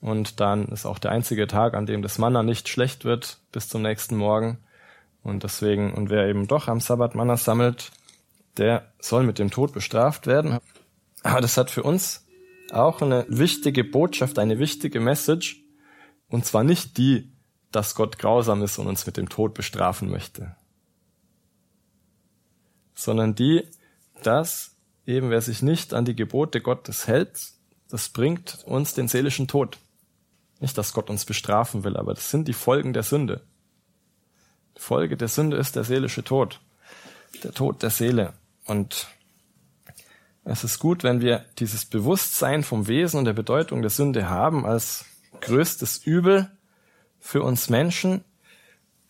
Und 0.00 0.40
dann 0.40 0.64
ist 0.66 0.86
auch 0.86 0.98
der 0.98 1.12
einzige 1.12 1.46
Tag, 1.46 1.74
an 1.74 1.86
dem 1.86 2.02
das 2.02 2.18
Manna 2.18 2.42
nicht 2.42 2.68
schlecht 2.68 3.04
wird 3.04 3.38
bis 3.52 3.68
zum 3.68 3.82
nächsten 3.82 4.16
Morgen. 4.16 4.58
Und 5.22 5.44
deswegen, 5.44 5.94
und 5.94 6.10
wer 6.10 6.26
eben 6.26 6.48
doch 6.48 6.66
am 6.66 6.80
Sabbat 6.80 7.14
Manna 7.14 7.36
sammelt, 7.36 7.92
der 8.56 8.90
soll 8.98 9.22
mit 9.22 9.38
dem 9.38 9.52
Tod 9.52 9.72
bestraft 9.72 10.26
werden. 10.26 10.58
Aber 11.22 11.40
das 11.40 11.56
hat 11.56 11.70
für 11.70 11.84
uns 11.84 12.26
auch 12.72 13.02
eine 13.02 13.24
wichtige 13.28 13.84
Botschaft, 13.84 14.40
eine 14.40 14.58
wichtige 14.58 14.98
Message. 14.98 15.62
Und 16.28 16.44
zwar 16.44 16.64
nicht 16.64 16.98
die, 16.98 17.30
dass 17.70 17.94
Gott 17.94 18.18
grausam 18.18 18.64
ist 18.64 18.78
und 18.78 18.88
uns 18.88 19.06
mit 19.06 19.16
dem 19.16 19.28
Tod 19.28 19.54
bestrafen 19.54 20.10
möchte. 20.10 20.56
Sondern 22.94 23.36
die, 23.36 23.64
dass 24.26 24.76
eben 25.06 25.30
wer 25.30 25.40
sich 25.40 25.62
nicht 25.62 25.94
an 25.94 26.04
die 26.04 26.16
Gebote 26.16 26.60
Gottes 26.60 27.06
hält, 27.06 27.52
das 27.88 28.08
bringt 28.08 28.64
uns 28.64 28.94
den 28.94 29.08
seelischen 29.08 29.48
Tod. 29.48 29.78
Nicht, 30.60 30.78
dass 30.78 30.92
Gott 30.92 31.10
uns 31.10 31.24
bestrafen 31.24 31.84
will, 31.84 31.96
aber 31.96 32.14
das 32.14 32.30
sind 32.30 32.46
die 32.46 32.52
Folgen 32.52 32.92
der 32.92 33.02
Sünde. 33.02 33.42
Folge 34.76 35.16
der 35.16 35.28
Sünde 35.28 35.56
ist 35.56 35.76
der 35.76 35.84
seelische 35.84 36.24
Tod, 36.24 36.60
der 37.42 37.52
Tod 37.52 37.82
der 37.82 37.90
Seele. 37.90 38.32
Und 38.64 39.08
es 40.44 40.64
ist 40.64 40.78
gut, 40.78 41.04
wenn 41.04 41.20
wir 41.20 41.44
dieses 41.58 41.84
Bewusstsein 41.84 42.64
vom 42.64 42.88
Wesen 42.88 43.18
und 43.18 43.26
der 43.26 43.32
Bedeutung 43.32 43.82
der 43.82 43.90
Sünde 43.90 44.28
haben 44.28 44.66
als 44.66 45.04
größtes 45.40 45.98
Übel 46.04 46.50
für 47.20 47.42
uns 47.42 47.70
Menschen. 47.70 48.24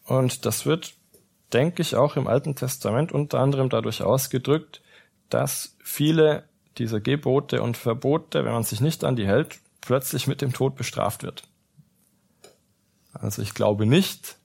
Und 0.05 0.45
das 0.45 0.67
wird, 0.67 0.95
denke 1.53 1.81
ich, 1.83 1.97
auch 1.97 2.17
im 2.17 2.27
Alten 2.27 2.55
Testament 2.55 3.13
unter 3.13 3.41
anderem 3.41 3.71
dadurch 3.71 4.03
ausgedrückt, 4.03 4.82
dass 5.33 5.77
viele 5.83 6.45
dieser 6.79 7.01
Gebote 7.01 7.63
und 7.63 7.77
Verbote, 7.77 8.45
wenn 8.45 8.53
man 8.53 8.65
sich 8.65 8.81
nicht 8.81 9.05
an 9.05 9.17
die 9.17 9.27
hält, 9.27 9.59
plötzlich 9.81 10.27
mit 10.27 10.41
dem 10.41 10.53
Tod 10.53 10.77
bestraft 10.77 11.23
wird. 11.23 11.45
Also 13.13 13.43
ich 13.43 13.55
glaube 13.55 13.87
nicht, 13.87 14.37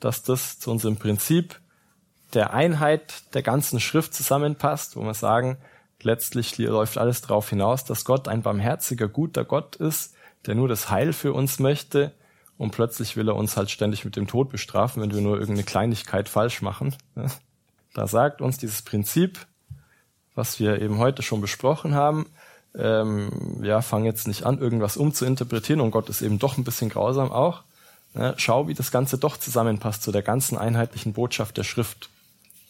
dass 0.00 0.22
das 0.22 0.58
zu 0.58 0.70
unserem 0.70 0.96
Prinzip 0.96 1.60
der 2.34 2.52
Einheit 2.52 3.34
der 3.34 3.42
ganzen 3.42 3.80
Schrift 3.80 4.14
zusammenpasst, 4.14 4.96
wo 4.96 5.02
wir 5.02 5.14
sagen, 5.14 5.58
letztlich 6.02 6.56
läuft 6.58 6.98
alles 6.98 7.20
darauf 7.20 7.50
hinaus, 7.50 7.84
dass 7.84 8.04
Gott 8.04 8.28
ein 8.28 8.42
barmherziger, 8.42 9.08
guter 9.08 9.44
Gott 9.44 9.76
ist, 9.76 10.14
der 10.46 10.54
nur 10.54 10.68
das 10.68 10.90
Heil 10.90 11.12
für 11.12 11.32
uns 11.32 11.58
möchte 11.58 12.14
und 12.56 12.70
plötzlich 12.72 13.16
will 13.16 13.28
er 13.28 13.36
uns 13.36 13.56
halt 13.56 13.70
ständig 13.70 14.04
mit 14.04 14.16
dem 14.16 14.26
Tod 14.26 14.50
bestrafen, 14.50 15.02
wenn 15.02 15.14
wir 15.14 15.20
nur 15.20 15.38
irgendeine 15.38 15.64
Kleinigkeit 15.64 16.28
falsch 16.28 16.62
machen. 16.62 16.94
Da 17.92 18.06
sagt 18.06 18.40
uns 18.40 18.56
dieses 18.56 18.82
Prinzip, 18.82 19.48
was 20.40 20.58
wir 20.58 20.80
eben 20.80 20.96
heute 20.96 21.22
schon 21.22 21.42
besprochen 21.42 21.94
haben, 21.94 22.24
ähm, 22.74 23.62
ja, 23.62 23.82
fang 23.82 24.06
jetzt 24.06 24.26
nicht 24.26 24.44
an, 24.44 24.58
irgendwas 24.58 24.96
umzuinterpretieren 24.96 25.82
und 25.82 25.90
Gott 25.90 26.08
ist 26.08 26.22
eben 26.22 26.38
doch 26.38 26.56
ein 26.56 26.64
bisschen 26.64 26.88
grausam 26.88 27.30
auch. 27.30 27.62
Ja, 28.14 28.32
schau, 28.38 28.66
wie 28.66 28.72
das 28.74 28.90
Ganze 28.90 29.18
doch 29.18 29.36
zusammenpasst 29.36 30.02
zu 30.02 30.12
der 30.12 30.22
ganzen 30.22 30.56
einheitlichen 30.56 31.12
Botschaft 31.12 31.58
der 31.58 31.64
Schrift. 31.64 32.08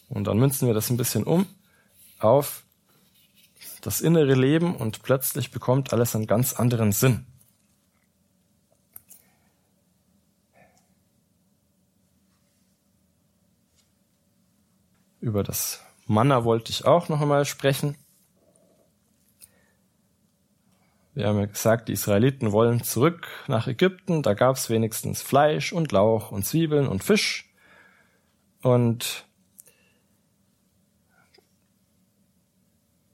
Und 0.09 0.25
dann 0.27 0.37
münzen 0.37 0.67
wir 0.67 0.73
das 0.73 0.89
ein 0.89 0.97
bisschen 0.97 1.23
um 1.23 1.45
auf 2.19 2.63
das 3.79 4.01
innere 4.01 4.35
Leben 4.35 4.75
und 4.75 5.01
plötzlich 5.01 5.49
bekommt 5.51 5.93
alles 5.93 6.13
einen 6.13 6.27
ganz 6.27 6.51
anderen 6.51 6.91
Sinn. 6.91 7.25
Über 15.21 15.43
das 15.43 15.79
Manna 16.07 16.43
wollte 16.43 16.71
ich 16.71 16.85
auch 16.85 17.09
noch 17.09 17.21
einmal 17.21 17.45
sprechen. 17.45 17.95
Wir 21.13 21.27
haben 21.27 21.39
ja 21.39 21.45
gesagt, 21.45 21.89
die 21.89 21.93
Israeliten 21.93 22.53
wollen 22.53 22.83
zurück 22.83 23.27
nach 23.47 23.67
Ägypten. 23.67 24.23
Da 24.23 24.33
gab 24.33 24.55
es 24.55 24.69
wenigstens 24.69 25.21
Fleisch 25.21 25.73
und 25.73 25.91
Lauch 25.91 26.31
und 26.31 26.45
Zwiebeln 26.45 26.87
und 26.87 27.03
Fisch. 27.03 27.53
Und 28.61 29.25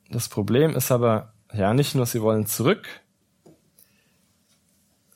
das 0.09 0.29
Problem 0.29 0.75
ist 0.75 0.91
aber, 0.91 1.33
ja, 1.53 1.73
nicht 1.73 1.95
nur, 1.95 2.05
sie 2.05 2.21
wollen 2.21 2.45
zurück. 2.45 2.87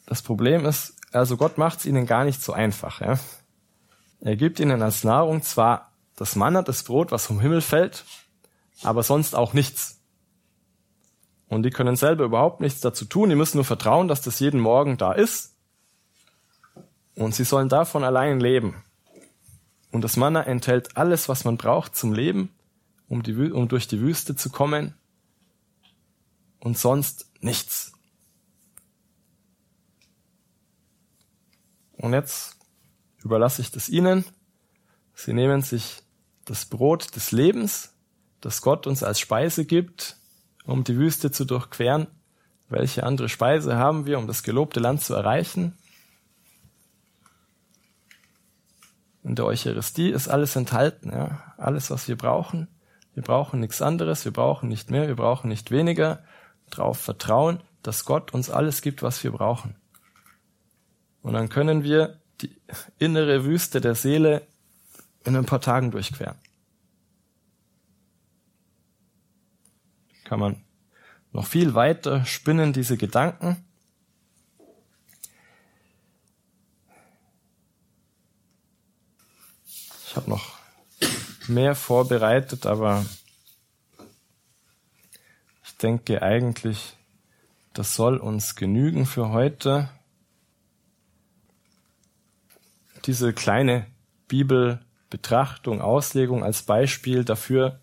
Das 0.08 0.22
Problem 0.22 0.66
ist, 0.66 0.96
also 1.12 1.38
Gott 1.38 1.58
macht 1.58 1.80
es 1.80 1.86
ihnen 1.86 2.06
gar 2.06 2.26
nicht 2.26 2.42
so 2.42 2.52
einfach. 2.52 3.02
Ja? 3.02 3.20
Er 4.22 4.36
gibt 4.36 4.60
ihnen 4.60 4.82
als 4.82 5.04
Nahrung 5.04 5.44
zwar 5.44 5.91
das 6.22 6.36
Manna, 6.36 6.62
das 6.62 6.84
Brot, 6.84 7.12
was 7.12 7.26
vom 7.26 7.40
Himmel 7.40 7.62
fällt, 7.62 8.06
aber 8.84 9.02
sonst 9.02 9.36
auch 9.36 9.54
nichts. 9.54 10.00
Und 11.48 11.64
die 11.64 11.72
können 11.72 11.96
selber 11.96 12.26
überhaupt 12.26 12.62
nichts 12.62 12.80
dazu 12.80 13.06
tun. 13.06 13.32
Die 13.32 13.36
müssen 13.36 13.58
nur 13.58 13.66
vertrauen, 13.66 14.08
dass 14.08 14.22
das 14.22 14.40
jeden 14.40 14.60
Morgen 14.60 14.98
da 14.98 15.14
ist. 15.14 15.56
Und 17.16 17.34
sie 17.34 17.44
sollen 17.44 17.70
davon 17.70 18.04
allein 18.04 18.40
leben. 18.40 18.84
Und 19.92 20.04
das 20.04 20.16
Manna 20.16 20.44
enthält 20.44 20.96
alles, 20.96 21.28
was 21.28 21.44
man 21.44 21.58
braucht 21.58 21.96
zum 21.96 22.14
Leben, 22.14 22.54
um, 23.08 23.24
die, 23.24 23.34
um 23.52 23.68
durch 23.68 23.88
die 23.88 24.00
Wüste 24.00 24.36
zu 24.36 24.52
kommen. 24.52 24.94
Und 26.60 26.78
sonst 26.78 27.32
nichts. 27.40 27.94
Und 31.94 32.14
jetzt 32.14 32.58
überlasse 33.24 33.64
ich 33.64 33.72
das 33.72 33.90
Ihnen. 33.90 34.24
Sie 35.16 35.34
nehmen 35.34 35.64
sich 35.64 36.04
das 36.46 36.66
Brot 36.66 37.16
des 37.16 37.32
Lebens, 37.32 37.94
das 38.42 38.62
Gott 38.62 38.88
uns 38.88 39.04
als 39.04 39.20
Speise 39.20 39.66
gibt, 39.66 40.18
um 40.66 40.84
die 40.84 40.98
Wüste 40.98 41.32
zu 41.32 41.46
durchqueren? 41.46 42.08
Welche 42.70 43.04
andere 43.04 43.30
Speise 43.30 43.76
haben 43.76 44.06
wir, 44.06 44.18
um 44.18 44.28
das 44.28 44.44
gelobte 44.44 44.80
Land 44.80 45.02
zu 45.02 45.14
erreichen? 45.14 45.78
In 49.24 49.36
der 49.36 49.46
Eucharistie 49.46 50.10
ist 50.10 50.28
alles 50.28 50.56
enthalten, 50.56 51.12
ja. 51.12 51.54
Alles, 51.58 51.92
was 51.92 52.08
wir 52.08 52.18
brauchen. 52.18 52.68
Wir 53.14 53.24
brauchen 53.24 53.60
nichts 53.60 53.82
anderes, 53.82 54.26
wir 54.26 54.32
brauchen 54.32 54.70
nicht 54.70 54.90
mehr, 54.90 55.08
wir 55.08 55.16
brauchen 55.16 55.50
nicht 55.50 55.70
weniger. 55.70 56.24
Darauf 56.70 56.98
vertrauen, 56.98 57.62
dass 57.84 58.06
Gott 58.06 58.34
uns 58.34 58.50
alles 58.50 58.82
gibt, 58.82 59.04
was 59.04 59.24
wir 59.24 59.32
brauchen. 59.32 59.76
Und 61.22 61.34
dann 61.34 61.50
können 61.50 61.84
wir 61.84 62.20
die 62.42 62.56
innere 62.98 63.44
Wüste 63.44 63.82
der 63.82 63.96
Seele 63.96 64.48
in 65.26 65.36
ein 65.36 65.46
paar 65.46 65.62
Tagen 65.62 65.92
durchqueren. 65.92 66.38
kann 70.32 70.40
man 70.40 70.64
noch 71.34 71.46
viel 71.46 71.74
weiter 71.74 72.24
spinnen, 72.24 72.72
diese 72.72 72.96
Gedanken. 72.96 73.66
Ich 80.08 80.16
habe 80.16 80.30
noch 80.30 80.58
mehr 81.50 81.76
vorbereitet, 81.76 82.66
aber 82.66 83.06
ich 85.66 85.76
denke 85.76 86.22
eigentlich, 86.22 86.96
das 87.74 87.94
soll 87.94 88.16
uns 88.16 88.56
genügen 88.56 89.06
für 89.06 89.32
heute. 89.32 89.90
Diese 93.06 93.34
kleine 93.34 93.86
Bibelbetrachtung, 95.12 95.82
Auslegung 95.82 96.44
als 96.44 96.64
Beispiel 96.64 97.24
dafür, 97.26 97.80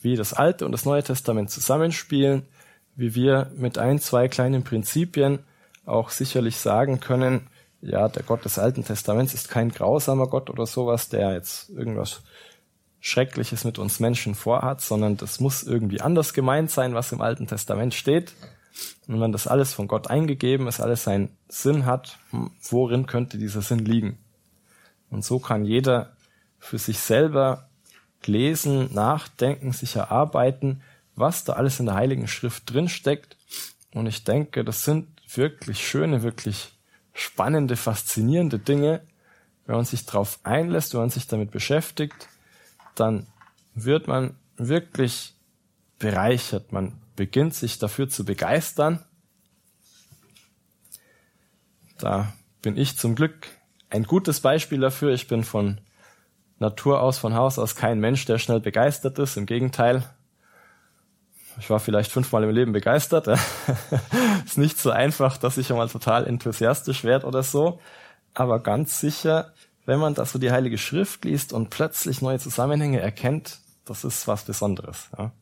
wie 0.00 0.16
das 0.16 0.32
Alte 0.32 0.64
und 0.64 0.72
das 0.72 0.84
Neue 0.84 1.02
Testament 1.02 1.50
zusammenspielen, 1.50 2.46
wie 2.96 3.14
wir 3.14 3.50
mit 3.56 3.78
ein, 3.78 3.98
zwei 3.98 4.28
kleinen 4.28 4.64
Prinzipien 4.64 5.40
auch 5.84 6.10
sicherlich 6.10 6.56
sagen 6.56 6.98
können, 6.98 7.48
ja, 7.82 8.08
der 8.08 8.22
Gott 8.22 8.44
des 8.44 8.58
Alten 8.58 8.84
Testaments 8.84 9.34
ist 9.34 9.50
kein 9.50 9.68
grausamer 9.68 10.26
Gott 10.28 10.48
oder 10.48 10.66
sowas, 10.66 11.08
der 11.08 11.34
jetzt 11.34 11.68
irgendwas 11.68 12.22
Schreckliches 13.00 13.64
mit 13.64 13.78
uns 13.78 14.00
Menschen 14.00 14.34
vorhat, 14.34 14.80
sondern 14.80 15.16
das 15.18 15.38
muss 15.38 15.62
irgendwie 15.62 16.00
anders 16.00 16.32
gemeint 16.32 16.70
sein, 16.70 16.94
was 16.94 17.12
im 17.12 17.20
Alten 17.20 17.46
Testament 17.46 17.94
steht. 17.94 18.32
Und 19.06 19.20
wenn 19.20 19.30
das 19.30 19.46
alles 19.46 19.74
von 19.74 19.88
Gott 19.88 20.08
eingegeben 20.08 20.66
ist, 20.66 20.80
alles 20.80 21.04
seinen 21.04 21.30
Sinn 21.48 21.86
hat, 21.86 22.18
worin 22.70 23.06
könnte 23.06 23.38
dieser 23.38 23.62
Sinn 23.62 23.84
liegen? 23.84 24.18
Und 25.10 25.24
so 25.24 25.38
kann 25.38 25.64
jeder 25.64 26.15
für 26.58 26.78
sich 26.78 26.98
selber 26.98 27.68
lesen, 28.24 28.92
nachdenken, 28.92 29.72
sich 29.72 29.96
erarbeiten, 29.96 30.82
was 31.14 31.44
da 31.44 31.54
alles 31.54 31.80
in 31.80 31.86
der 31.86 31.94
Heiligen 31.94 32.28
Schrift 32.28 32.72
drinsteckt. 32.72 33.36
Und 33.92 34.06
ich 34.06 34.24
denke, 34.24 34.64
das 34.64 34.84
sind 34.84 35.08
wirklich 35.34 35.86
schöne, 35.86 36.22
wirklich 36.22 36.72
spannende, 37.14 37.76
faszinierende 37.76 38.58
Dinge. 38.58 39.00
Wenn 39.64 39.76
man 39.76 39.84
sich 39.84 40.04
darauf 40.04 40.38
einlässt, 40.44 40.92
wenn 40.92 41.00
man 41.00 41.10
sich 41.10 41.26
damit 41.26 41.50
beschäftigt, 41.50 42.28
dann 42.94 43.26
wird 43.74 44.06
man 44.06 44.36
wirklich 44.56 45.34
bereichert. 45.98 46.72
Man 46.72 47.00
beginnt 47.16 47.54
sich 47.54 47.78
dafür 47.78 48.08
zu 48.08 48.24
begeistern. 48.24 49.04
Da 51.98 52.32
bin 52.62 52.76
ich 52.76 52.96
zum 52.96 53.14
Glück 53.14 53.48
ein 53.88 54.04
gutes 54.04 54.40
Beispiel 54.40 54.80
dafür. 54.80 55.12
Ich 55.12 55.28
bin 55.28 55.44
von 55.44 55.80
Natur 56.58 57.02
aus, 57.02 57.18
von 57.18 57.34
Haus 57.34 57.58
aus 57.58 57.76
kein 57.76 58.00
Mensch, 58.00 58.24
der 58.24 58.38
schnell 58.38 58.60
begeistert 58.60 59.18
ist. 59.18 59.36
Im 59.36 59.46
Gegenteil, 59.46 60.04
ich 61.58 61.70
war 61.70 61.80
vielleicht 61.80 62.10
fünfmal 62.10 62.44
im 62.44 62.50
Leben 62.50 62.72
begeistert. 62.72 63.28
ist 64.44 64.58
nicht 64.58 64.78
so 64.78 64.90
einfach, 64.90 65.36
dass 65.36 65.58
ich 65.58 65.70
einmal 65.70 65.88
total 65.88 66.26
enthusiastisch 66.26 67.04
werde 67.04 67.26
oder 67.26 67.42
so. 67.42 67.80
Aber 68.34 68.60
ganz 68.60 69.00
sicher, 69.00 69.52
wenn 69.86 69.98
man 69.98 70.14
da 70.14 70.26
so 70.26 70.38
die 70.38 70.50
Heilige 70.50 70.78
Schrift 70.78 71.24
liest 71.24 71.52
und 71.52 71.70
plötzlich 71.70 72.20
neue 72.20 72.38
Zusammenhänge 72.38 73.00
erkennt, 73.00 73.58
das 73.84 74.04
ist 74.04 74.26
was 74.26 74.44
Besonderes. 74.44 75.08
Ja. 75.16 75.32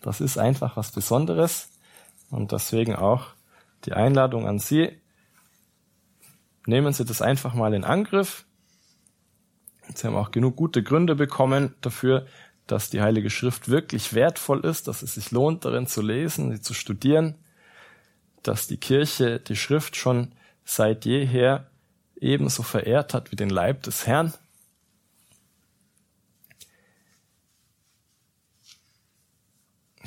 Das 0.00 0.20
ist 0.20 0.38
einfach 0.38 0.76
was 0.76 0.90
Besonderes. 0.90 1.68
Und 2.30 2.52
deswegen 2.52 2.96
auch 2.96 3.26
die 3.84 3.92
Einladung 3.92 4.48
an 4.48 4.58
Sie. 4.58 5.00
Nehmen 6.66 6.92
Sie 6.92 7.04
das 7.04 7.22
einfach 7.22 7.54
mal 7.54 7.74
in 7.74 7.84
Angriff. 7.84 8.44
Sie 9.92 10.06
haben 10.06 10.16
auch 10.16 10.30
genug 10.30 10.56
gute 10.56 10.82
Gründe 10.82 11.14
bekommen 11.14 11.74
dafür, 11.80 12.26
dass 12.66 12.90
die 12.90 13.02
Heilige 13.02 13.30
Schrift 13.30 13.68
wirklich 13.68 14.14
wertvoll 14.14 14.60
ist, 14.64 14.88
dass 14.88 15.02
es 15.02 15.14
sich 15.14 15.30
lohnt, 15.30 15.64
darin 15.64 15.86
zu 15.86 16.00
lesen, 16.00 16.52
sie 16.52 16.60
zu 16.60 16.72
studieren, 16.72 17.34
dass 18.42 18.66
die 18.66 18.78
Kirche 18.78 19.40
die 19.40 19.56
Schrift 19.56 19.96
schon 19.96 20.32
seit 20.64 21.04
jeher 21.04 21.70
ebenso 22.16 22.62
verehrt 22.62 23.12
hat 23.12 23.30
wie 23.30 23.36
den 23.36 23.50
Leib 23.50 23.82
des 23.82 24.06
Herrn. 24.06 24.32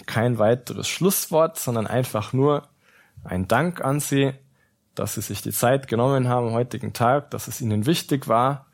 Kein 0.05 0.39
weiteres 0.39 0.87
Schlusswort, 0.87 1.57
sondern 1.57 1.85
einfach 1.85 2.33
nur 2.33 2.67
ein 3.23 3.47
Dank 3.47 3.83
an 3.83 3.99
Sie, 3.99 4.33
dass 4.95 5.15
Sie 5.15 5.21
sich 5.21 5.41
die 5.41 5.51
Zeit 5.51 5.87
genommen 5.87 6.27
haben 6.27 6.47
am 6.47 6.53
heutigen 6.53 6.93
Tag, 6.93 7.29
dass 7.31 7.47
es 7.47 7.61
Ihnen 7.61 7.85
wichtig 7.85 8.27
war, 8.27 8.66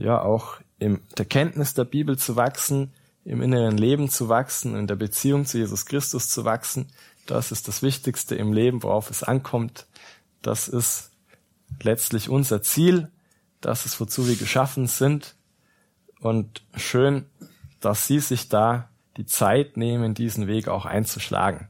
ja 0.00 0.20
auch 0.20 0.60
in 0.78 1.00
der 1.18 1.26
Kenntnis 1.26 1.74
der 1.74 1.84
Bibel 1.84 2.18
zu 2.18 2.36
wachsen, 2.36 2.92
im 3.24 3.42
inneren 3.42 3.76
Leben 3.76 4.08
zu 4.08 4.28
wachsen, 4.28 4.74
in 4.74 4.86
der 4.86 4.96
Beziehung 4.96 5.44
zu 5.44 5.58
Jesus 5.58 5.84
Christus 5.84 6.28
zu 6.28 6.44
wachsen. 6.44 6.88
Das 7.26 7.52
ist 7.52 7.68
das 7.68 7.82
Wichtigste 7.82 8.34
im 8.34 8.52
Leben, 8.52 8.82
worauf 8.82 9.10
es 9.10 9.22
ankommt. 9.22 9.86
Das 10.42 10.68
ist 10.68 11.10
letztlich 11.82 12.28
unser 12.28 12.62
Ziel, 12.62 13.10
das 13.60 13.84
ist, 13.84 14.00
wozu 14.00 14.26
wir 14.26 14.36
geschaffen 14.36 14.86
sind. 14.86 15.36
Und 16.20 16.64
schön, 16.76 17.26
dass 17.80 18.06
Sie 18.06 18.20
sich 18.20 18.48
da 18.48 18.88
die 19.16 19.26
Zeit 19.26 19.76
nehmen, 19.76 20.14
diesen 20.14 20.46
Weg 20.46 20.68
auch 20.68 20.86
einzuschlagen. 20.86 21.68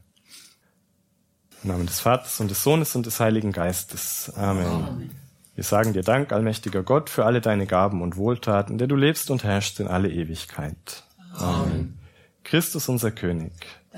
Im 1.63 1.71
Namen 1.71 1.85
des 1.85 1.99
Vaters 1.99 2.39
und 2.39 2.49
des 2.49 2.63
Sohnes 2.63 2.95
und 2.95 3.05
des 3.05 3.19
Heiligen 3.19 3.51
Geistes. 3.51 4.31
Amen. 4.35 4.65
Amen. 4.65 5.20
Wir 5.61 5.65
sagen 5.65 5.93
dir 5.93 6.01
Dank, 6.01 6.31
allmächtiger 6.31 6.81
Gott, 6.81 7.11
für 7.11 7.23
alle 7.23 7.39
deine 7.39 7.67
Gaben 7.67 8.01
und 8.01 8.17
Wohltaten, 8.17 8.79
der 8.79 8.87
du 8.87 8.95
lebst 8.95 9.29
und 9.29 9.43
herrschst 9.43 9.79
in 9.79 9.87
alle 9.87 10.09
Ewigkeit. 10.09 11.03
Amen. 11.35 11.99
Christus 12.43 12.89
unser 12.89 13.11
König, 13.11 13.53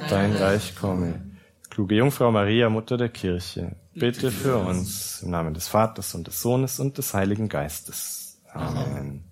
dein 0.10 0.36
Reich 0.36 0.76
komme. 0.76 1.22
Kluge 1.70 1.96
Jungfrau 1.96 2.32
Maria, 2.32 2.70
Mutter 2.70 2.98
der 2.98 3.08
Kirche, 3.08 3.78
bitte 3.94 4.30
für 4.30 4.58
uns 4.58 5.22
im 5.22 5.32
Namen 5.32 5.54
des 5.54 5.70
Vaters 5.70 6.14
und 6.16 6.28
des 6.28 6.42
Sohnes 6.42 6.82
und 6.82 6.98
des 6.98 7.14
Heiligen 7.14 7.48
Geistes. 7.48 8.42
Amen. 8.52 9.24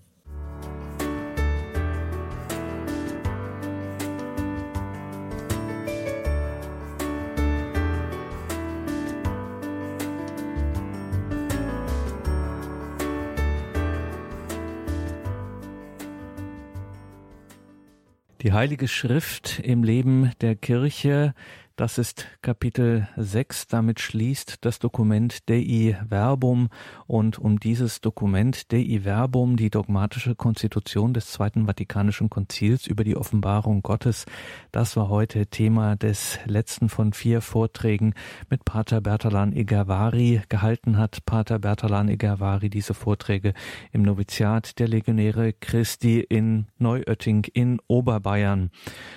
Die 18.42 18.52
Heilige 18.52 18.88
Schrift 18.88 19.60
im 19.60 19.84
Leben 19.84 20.32
der 20.40 20.56
Kirche 20.56 21.32
das 21.76 21.98
ist 21.98 22.26
Kapitel 22.42 23.08
6. 23.16 23.66
Damit 23.68 24.00
schließt 24.00 24.64
das 24.64 24.78
Dokument 24.78 25.48
Dei 25.48 25.96
Verbum 26.08 26.68
und 27.06 27.38
um 27.38 27.58
dieses 27.58 28.00
Dokument 28.00 28.72
Dei 28.72 29.00
Verbum, 29.02 29.56
die 29.56 29.70
dogmatische 29.70 30.34
Konstitution 30.34 31.14
des 31.14 31.28
Zweiten 31.28 31.66
Vatikanischen 31.66 32.30
Konzils 32.30 32.86
über 32.86 33.04
die 33.04 33.16
Offenbarung 33.16 33.82
Gottes, 33.82 34.26
das 34.70 34.96
war 34.96 35.08
heute 35.08 35.46
Thema 35.46 35.96
des 35.96 36.38
letzten 36.44 36.88
von 36.88 37.12
vier 37.12 37.40
Vorträgen 37.40 38.14
mit 38.50 38.64
Pater 38.64 39.00
Bertalan 39.00 39.52
Egervari 39.52 40.42
gehalten 40.48 40.98
hat. 40.98 41.24
Pater 41.24 41.58
Bertalan 41.58 42.08
Egervari 42.08 42.68
diese 42.70 42.94
Vorträge 42.94 43.54
im 43.92 44.02
Noviziat 44.02 44.78
der 44.78 44.88
Legionäre 44.88 45.52
Christi 45.52 46.20
in 46.20 46.66
Neuötting 46.78 47.44
in 47.52 47.80
Oberbayern. 47.86 48.70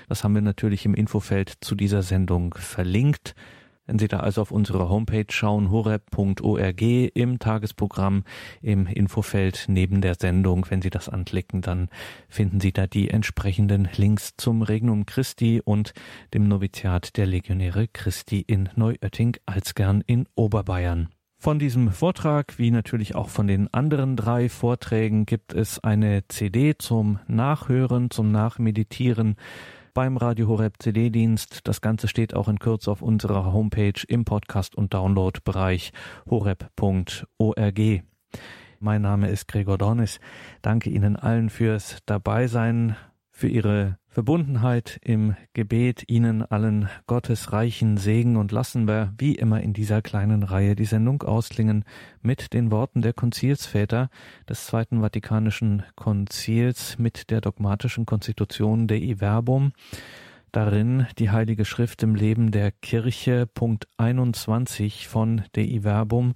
Das 0.07 0.23
haben 0.23 0.35
wir 0.35 0.41
natürlich 0.41 0.85
im 0.85 0.93
Infofeld 0.93 1.53
zu 1.61 1.75
dieser 1.75 2.01
Sendung 2.01 2.44
Sendung 2.45 2.55
verlinkt. 2.55 3.35
Wenn 3.87 3.99
Sie 3.99 4.07
da 4.07 4.21
also 4.21 4.41
auf 4.41 4.51
unsere 4.51 4.89
Homepage 4.89 5.27
schauen, 5.29 5.69
horeb.org 5.69 6.81
im 6.81 7.37
Tagesprogramm, 7.37 8.23
im 8.63 8.87
Infofeld 8.87 9.65
neben 9.67 10.01
der 10.01 10.15
Sendung, 10.15 10.65
wenn 10.69 10.81
Sie 10.81 10.89
das 10.89 11.07
anklicken, 11.07 11.61
dann 11.61 11.89
finden 12.27 12.59
Sie 12.59 12.71
da 12.71 12.87
die 12.87 13.11
entsprechenden 13.11 13.87
Links 13.95 14.33
zum 14.37 14.63
Regnum 14.63 15.05
Christi 15.05 15.61
und 15.63 15.93
dem 16.33 16.47
Noviziat 16.47 17.15
der 17.15 17.27
Legionäre 17.27 17.87
Christi 17.87 18.41
in 18.41 18.69
Neuötting 18.75 19.37
als 19.45 19.75
gern 19.75 20.01
in 20.07 20.27
Oberbayern. 20.33 21.09
Von 21.37 21.59
diesem 21.59 21.91
Vortrag, 21.91 22.57
wie 22.57 22.71
natürlich 22.71 23.13
auch 23.13 23.29
von 23.29 23.45
den 23.45 23.71
anderen 23.71 24.15
drei 24.15 24.49
Vorträgen, 24.49 25.27
gibt 25.27 25.53
es 25.53 25.83
eine 25.83 26.27
CD 26.27 26.75
zum 26.75 27.19
Nachhören, 27.27 28.09
zum 28.09 28.31
Nachmeditieren 28.31 29.35
beim 29.95 30.17
Radio 30.17 30.49
Horeb 30.49 30.75
CD-Dienst. 30.77 31.61
Das 31.63 31.79
Ganze 31.79 32.09
steht 32.09 32.35
auch 32.35 32.49
in 32.49 32.59
Kürze 32.59 32.91
auf 32.91 33.01
unserer 33.01 33.53
Homepage 33.53 34.03
im 34.09 34.25
Podcast- 34.25 34.75
und 34.75 34.93
Download-Bereich 34.93 35.93
horeb.org. 36.29 37.79
Mein 38.79 39.01
Name 39.01 39.29
ist 39.29 39.47
Gregor 39.47 39.77
Dornis. 39.77 40.19
Danke 40.61 40.89
Ihnen 40.89 41.15
allen 41.15 41.49
fürs 41.49 41.99
Dabeisein, 42.05 42.97
für 43.31 43.47
Ihre 43.47 43.97
Verbundenheit 44.15 44.97
im 45.03 45.35
Gebet, 45.51 46.05
Ihnen 46.07 46.41
allen 46.41 46.87
Gottes 47.05 47.51
reichen 47.51 47.97
Segen 47.97 48.37
und 48.37 48.53
lassen 48.53 48.87
wir 48.87 49.13
wie 49.17 49.35
immer 49.35 49.59
in 49.59 49.73
dieser 49.73 50.01
kleinen 50.01 50.43
Reihe 50.43 50.77
die 50.77 50.85
Sendung 50.85 51.21
ausklingen 51.23 51.83
mit 52.21 52.53
den 52.53 52.71
Worten 52.71 53.01
der 53.01 53.11
Konzilsväter 53.11 54.09
des 54.47 54.67
Zweiten 54.67 55.01
Vatikanischen 55.01 55.83
Konzils 55.97 56.97
mit 56.97 57.29
der 57.29 57.41
dogmatischen 57.41 58.05
Konstitution 58.05 58.87
Dei 58.87 59.15
Verbum 59.17 59.73
darin 60.55 61.05
die 61.17 61.31
Heilige 61.31 61.65
Schrift 61.65 62.01
im 62.01 62.15
Leben 62.15 62.51
der 62.51 62.71
Kirche, 62.71 63.45
Punkt 63.45 63.89
21 63.97 65.09
von 65.09 65.41
Dei 65.51 65.79
Verbum, 65.81 66.33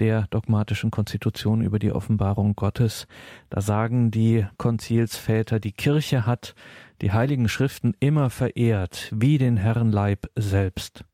der 0.00 0.26
dogmatischen 0.30 0.90
Konstitution 0.90 1.60
über 1.60 1.78
die 1.78 1.92
Offenbarung 1.92 2.56
Gottes. 2.56 3.06
Da 3.48 3.60
sagen 3.60 4.10
die 4.10 4.44
Konzilsväter, 4.56 5.60
die 5.60 5.70
Kirche 5.70 6.26
hat 6.26 6.56
die 7.00 7.12
Heiligen 7.12 7.48
Schriften 7.48 7.94
immer 8.00 8.28
verehrt, 8.28 9.08
wie 9.14 9.38
den 9.38 9.56
Herrenleib 9.56 10.26
selbst, 10.34 11.04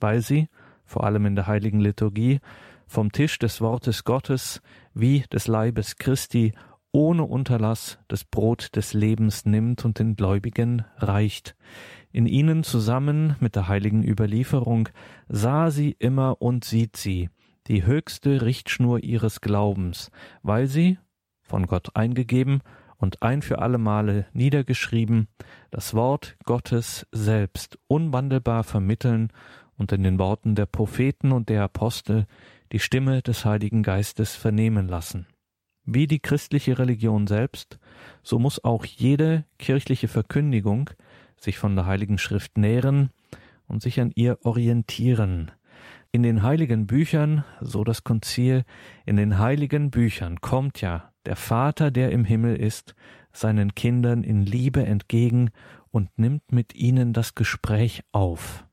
weil 0.00 0.22
sie, 0.22 0.48
vor 0.86 1.04
allem 1.04 1.26
in 1.26 1.36
der 1.36 1.46
Heiligen 1.46 1.80
Liturgie, 1.80 2.40
vom 2.86 3.12
Tisch 3.12 3.38
des 3.38 3.60
Wortes 3.60 4.04
Gottes 4.04 4.62
wie 4.94 5.24
des 5.30 5.46
Leibes 5.46 5.96
Christi 5.96 6.54
ohne 6.90 7.24
Unterlass 7.24 7.98
das 8.08 8.24
Brot 8.24 8.74
des 8.74 8.94
Lebens 8.94 9.44
nimmt 9.44 9.84
und 9.84 9.98
den 9.98 10.16
Gläubigen 10.16 10.84
reicht. 10.96 11.54
In 12.12 12.26
ihnen 12.26 12.64
zusammen 12.64 13.36
mit 13.40 13.54
der 13.54 13.68
heiligen 13.68 14.02
Überlieferung 14.02 14.88
sah 15.28 15.70
sie 15.70 15.94
immer 15.98 16.40
und 16.40 16.64
sieht 16.64 16.96
sie, 16.96 17.28
die 17.66 17.84
höchste 17.84 18.42
Richtschnur 18.42 19.02
ihres 19.02 19.40
Glaubens, 19.40 20.10
weil 20.42 20.66
sie, 20.66 20.98
von 21.42 21.66
Gott 21.66 21.94
eingegeben 21.96 22.62
und 22.96 23.22
ein 23.22 23.42
für 23.42 23.60
alle 23.60 23.78
Male 23.78 24.26
niedergeschrieben, 24.32 25.28
das 25.70 25.94
Wort 25.94 26.36
Gottes 26.44 27.06
selbst 27.12 27.78
unwandelbar 27.86 28.64
vermitteln 28.64 29.32
und 29.76 29.92
in 29.92 30.02
den 30.02 30.18
Worten 30.18 30.54
der 30.54 30.66
Propheten 30.66 31.32
und 31.32 31.48
der 31.48 31.62
Apostel 31.62 32.26
die 32.72 32.80
Stimme 32.80 33.22
des 33.22 33.44
Heiligen 33.44 33.82
Geistes 33.82 34.34
vernehmen 34.34 34.88
lassen. 34.88 35.26
Wie 35.84 36.06
die 36.06 36.20
christliche 36.20 36.78
Religion 36.78 37.26
selbst, 37.26 37.78
so 38.22 38.38
muss 38.38 38.62
auch 38.62 38.84
jede 38.84 39.44
kirchliche 39.58 40.08
Verkündigung 40.08 40.90
sich 41.42 41.58
von 41.58 41.76
der 41.76 41.86
Heiligen 41.86 42.18
Schrift 42.18 42.58
nähren 42.58 43.10
und 43.66 43.82
sich 43.82 44.00
an 44.00 44.12
ihr 44.14 44.38
orientieren. 44.44 45.50
In 46.10 46.22
den 46.22 46.42
heiligen 46.42 46.86
Büchern, 46.86 47.44
so 47.60 47.84
das 47.84 48.02
Konzil, 48.02 48.64
in 49.04 49.16
den 49.16 49.38
heiligen 49.38 49.90
Büchern 49.90 50.40
kommt 50.40 50.80
ja 50.80 51.12
der 51.26 51.36
Vater, 51.36 51.90
der 51.90 52.12
im 52.12 52.24
Himmel 52.24 52.56
ist, 52.56 52.94
seinen 53.32 53.74
Kindern 53.74 54.22
in 54.22 54.42
Liebe 54.42 54.84
entgegen 54.86 55.50
und 55.90 56.18
nimmt 56.18 56.50
mit 56.50 56.74
ihnen 56.74 57.12
das 57.12 57.34
Gespräch 57.34 58.02
auf. 58.12 58.64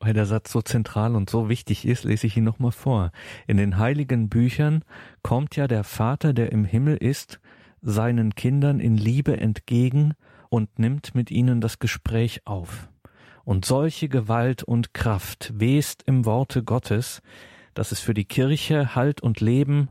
Weil 0.00 0.12
der 0.12 0.26
Satz 0.26 0.52
so 0.52 0.60
zentral 0.60 1.14
und 1.14 1.30
so 1.30 1.48
wichtig 1.48 1.86
ist, 1.86 2.04
lese 2.04 2.26
ich 2.26 2.36
ihn 2.36 2.44
nochmal 2.44 2.72
vor. 2.72 3.10
In 3.46 3.56
den 3.56 3.78
heiligen 3.78 4.28
Büchern 4.28 4.84
kommt 5.22 5.56
ja 5.56 5.66
der 5.68 5.84
Vater, 5.84 6.32
der 6.32 6.52
im 6.52 6.64
Himmel 6.64 6.96
ist, 6.96 7.40
seinen 7.80 8.34
Kindern 8.34 8.80
in 8.80 8.96
Liebe 8.96 9.36
entgegen 9.36 10.14
und 10.50 10.78
nimmt 10.78 11.14
mit 11.14 11.30
ihnen 11.30 11.60
das 11.60 11.78
Gespräch 11.78 12.46
auf. 12.46 12.88
Und 13.44 13.64
solche 13.64 14.08
Gewalt 14.08 14.62
und 14.62 14.92
Kraft 14.94 15.52
west 15.54 16.02
im 16.06 16.24
Worte 16.24 16.62
Gottes, 16.62 17.22
dass 17.74 17.92
es 17.92 18.00
für 18.00 18.14
die 18.14 18.24
Kirche 18.24 18.94
Halt 18.94 19.22
und 19.22 19.40
Leben, 19.40 19.88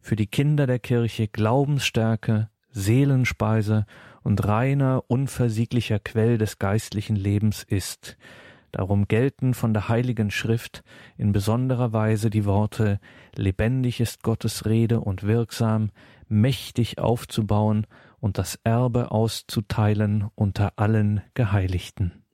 für 0.00 0.16
die 0.16 0.26
Kinder 0.26 0.66
der 0.66 0.78
Kirche 0.78 1.28
Glaubensstärke, 1.28 2.48
Seelenspeise 2.70 3.86
und 4.22 4.46
reiner, 4.46 5.02
unversieglicher 5.08 5.98
Quell 5.98 6.38
des 6.38 6.58
geistlichen 6.58 7.16
Lebens 7.16 7.62
ist. 7.62 8.16
Darum 8.72 9.08
gelten 9.08 9.54
von 9.54 9.74
der 9.74 9.88
Heiligen 9.88 10.30
Schrift 10.30 10.84
in 11.16 11.32
besonderer 11.32 11.92
Weise 11.92 12.30
die 12.30 12.44
Worte 12.44 13.00
Lebendig 13.34 14.00
ist 14.00 14.22
Gottes 14.22 14.66
Rede 14.66 15.00
und 15.00 15.24
wirksam, 15.24 15.90
mächtig 16.28 16.98
aufzubauen 16.98 17.86
und 18.20 18.38
das 18.38 18.58
Erbe 18.64 19.10
auszuteilen 19.10 20.28
unter 20.34 20.74
allen 20.76 21.22
Geheiligten. 21.34 22.24